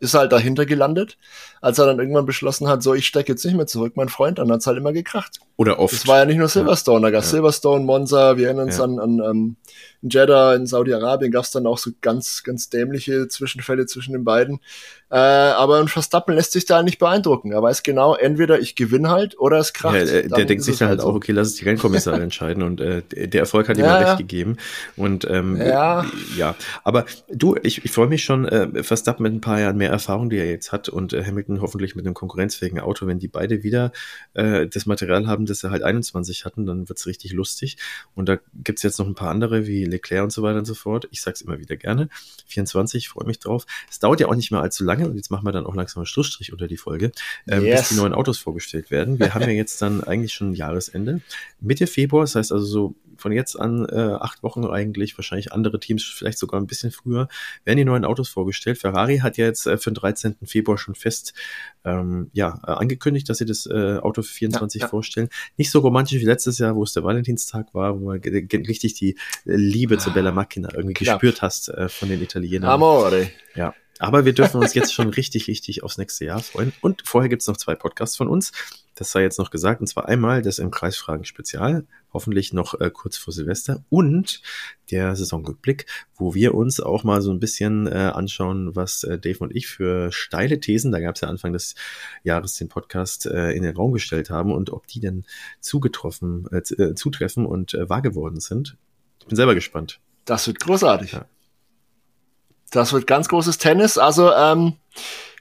[0.00, 1.16] ist halt dahinter gelandet.
[1.60, 4.38] Als er dann irgendwann beschlossen hat, so ich stecke jetzt nicht mehr zurück, mein Freund,
[4.38, 5.40] dann hat's halt immer gekracht.
[5.56, 5.94] Oder oft.
[5.94, 7.36] Das war ja nicht nur Silverstone, da gab's ja.
[7.36, 8.84] Silverstone, Monza, wir erinnern uns ja.
[8.84, 9.56] an, an um,
[10.02, 14.60] in Jeddah in Saudi-Arabien gab's dann auch so ganz, ganz dämliche Zwischenfälle zwischen den beiden.
[15.10, 17.52] Äh, aber ein Verstappen lässt sich da nicht beeindrucken.
[17.52, 19.94] Er weiß genau, entweder ich gewinne halt oder es kracht.
[19.94, 21.06] Ja, der, der denkt sich dann halt so.
[21.06, 24.18] auch, okay, lass es die Rennkommissare entscheiden und äh, der Erfolg hat ihm ja, recht
[24.18, 24.56] gegeben.
[24.96, 26.04] Und ähm, ja.
[26.36, 29.83] ja, aber du, ich, ich freue mich schon, äh, Verstappen mit ein paar Jahren mehr
[29.84, 33.18] mehr Erfahrung, die er jetzt hat und äh, Hamilton hoffentlich mit einem konkurrenzfähigen Auto, wenn
[33.18, 33.92] die beide wieder
[34.32, 37.76] äh, das Material haben, das sie halt 21 hatten, dann wird's richtig lustig.
[38.14, 40.74] Und da gibt's jetzt noch ein paar andere wie Leclerc und so weiter und so
[40.74, 41.06] fort.
[41.10, 42.08] Ich sag's immer wieder gerne.
[42.46, 43.66] 24, freue mich drauf.
[43.90, 46.00] Es dauert ja auch nicht mehr allzu lange und jetzt machen wir dann auch langsam
[46.00, 47.12] einen Schlussstrich unter die Folge,
[47.46, 47.80] ähm, yes.
[47.80, 49.18] bis die neuen Autos vorgestellt werden.
[49.18, 51.20] Wir haben ja jetzt dann eigentlich schon Jahresende.
[51.60, 55.80] Mitte Februar, das heißt also so von jetzt an äh, acht Wochen eigentlich, wahrscheinlich andere
[55.80, 57.28] Teams vielleicht sogar ein bisschen früher,
[57.64, 58.78] werden die neuen Autos vorgestellt.
[58.78, 60.36] Ferrari hat ja jetzt äh, für den 13.
[60.44, 61.34] Februar schon fest
[61.84, 64.90] ähm, ja, äh, angekündigt, dass sie das äh, Auto für 24 ja, ja.
[64.90, 65.28] vorstellen.
[65.56, 69.16] Nicht so romantisch wie letztes Jahr, wo es der Valentinstag war, wo man richtig die
[69.44, 71.20] Liebe zu Bella Macchina irgendwie Knapp.
[71.20, 72.70] gespürt hast äh, von den Italienern.
[72.70, 73.30] Amore.
[73.54, 76.72] Ja, aber wir dürfen uns jetzt schon richtig, richtig aufs nächste Jahr freuen.
[76.80, 78.52] Und vorher gibt's noch zwei Podcasts von uns.
[78.96, 79.80] Das sei jetzt noch gesagt.
[79.80, 83.84] Und zwar einmal das im Kreisfragen Spezial, hoffentlich noch äh, kurz vor Silvester.
[83.90, 84.40] Und
[84.90, 89.38] der Saisonrückblick, wo wir uns auch mal so ein bisschen äh, anschauen, was äh, Dave
[89.40, 91.74] und ich für steile Thesen, da gab's ja Anfang des
[92.22, 95.24] Jahres den Podcast äh, in den Raum gestellt haben und ob die denn
[95.60, 98.76] zugetroffen, äh, äh zutreffen und wahr geworden sind.
[99.20, 100.00] Ich bin selber gespannt.
[100.24, 101.12] Das wird großartig.
[101.12, 101.26] Ja.
[102.74, 103.98] Das wird ganz großes Tennis.
[103.98, 104.74] Also ähm,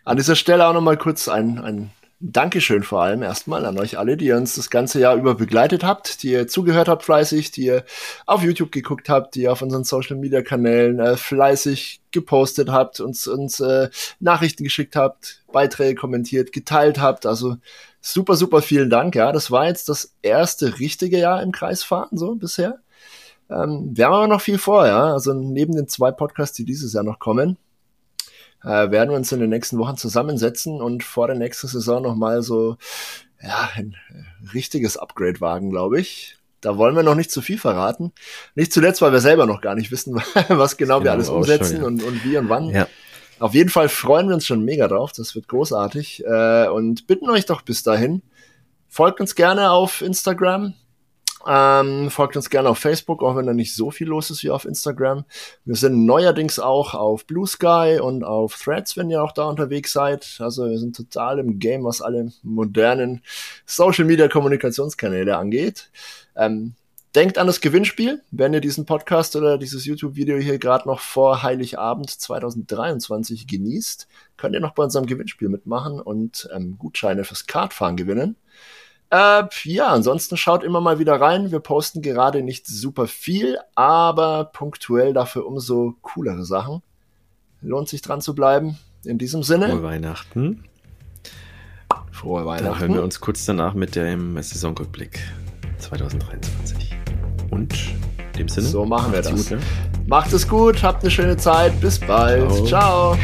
[0.05, 4.15] an dieser Stelle auch nochmal kurz ein, ein Dankeschön vor allem erstmal an euch alle,
[4.15, 7.65] die ihr uns das ganze Jahr über begleitet habt, die ihr zugehört habt fleißig, die
[7.65, 7.83] ihr
[8.25, 12.99] auf YouTube geguckt habt, die ihr auf unseren Social Media Kanälen äh, fleißig gepostet habt,
[12.99, 13.89] uns, uns äh,
[14.19, 17.25] Nachrichten geschickt habt, Beiträge kommentiert, geteilt habt.
[17.25, 17.57] Also
[17.99, 19.15] super, super vielen Dank.
[19.15, 22.82] Ja, das war jetzt das erste richtige Jahr im Kreisfahren so bisher.
[23.49, 25.13] Ähm, wir haben aber noch viel vor, ja.
[25.13, 27.57] Also neben den zwei Podcasts, die dieses Jahr noch kommen,
[28.63, 32.41] äh, werden wir uns in den nächsten Wochen zusammensetzen und vor der nächsten Saison nochmal
[32.41, 32.77] so
[33.41, 36.37] ja, ein äh, richtiges Upgrade wagen, glaube ich.
[36.61, 38.13] Da wollen wir noch nicht zu viel verraten.
[38.55, 40.15] Nicht zuletzt, weil wir selber noch gar nicht wissen,
[40.47, 41.87] was genau, genau wir alles umsetzen schon, ja.
[41.87, 42.69] und, und wie und wann.
[42.69, 42.87] Ja.
[43.39, 45.11] Auf jeden Fall freuen wir uns schon mega drauf.
[45.11, 46.23] Das wird großartig.
[46.25, 48.21] Äh, und bitten euch doch bis dahin,
[48.87, 50.73] folgt uns gerne auf Instagram,
[51.47, 54.49] ähm, folgt uns gerne auf Facebook, auch wenn da nicht so viel los ist wie
[54.49, 55.25] auf Instagram.
[55.65, 59.91] Wir sind neuerdings auch auf Blue Sky und auf Threads, wenn ihr auch da unterwegs
[59.91, 60.37] seid.
[60.39, 63.21] Also wir sind total im Game, was alle modernen
[63.65, 65.89] Social Media Kommunikationskanäle angeht.
[66.35, 66.75] Ähm,
[67.15, 71.43] denkt an das Gewinnspiel, wenn ihr diesen Podcast oder dieses YouTube-Video hier gerade noch vor
[71.43, 74.07] Heiligabend 2023 genießt,
[74.37, 78.35] könnt ihr noch bei unserem Gewinnspiel mitmachen und ähm, Gutscheine fürs Kartfahren gewinnen.
[79.13, 81.51] Äh, ja, ansonsten schaut immer mal wieder rein.
[81.51, 86.81] Wir posten gerade nicht super viel, aber punktuell dafür umso coolere Sachen.
[87.61, 88.79] Lohnt sich dran zu bleiben.
[89.05, 89.69] In diesem Sinne.
[89.69, 90.63] Frohe Weihnachten.
[92.11, 92.65] Frohe Weihnachten.
[92.65, 95.19] Dann hören wir uns kurz danach mit dem Saisonrückblick
[95.77, 96.95] 2023.
[97.51, 97.73] Und
[98.31, 98.67] in dem Sinne.
[98.67, 99.31] So machen wir das.
[99.31, 99.59] Gut, ne?
[100.07, 101.79] Macht es gut, habt eine schöne Zeit.
[101.79, 102.51] Bis bald.
[102.65, 103.15] Ciao.
[103.15, 103.17] Ciao.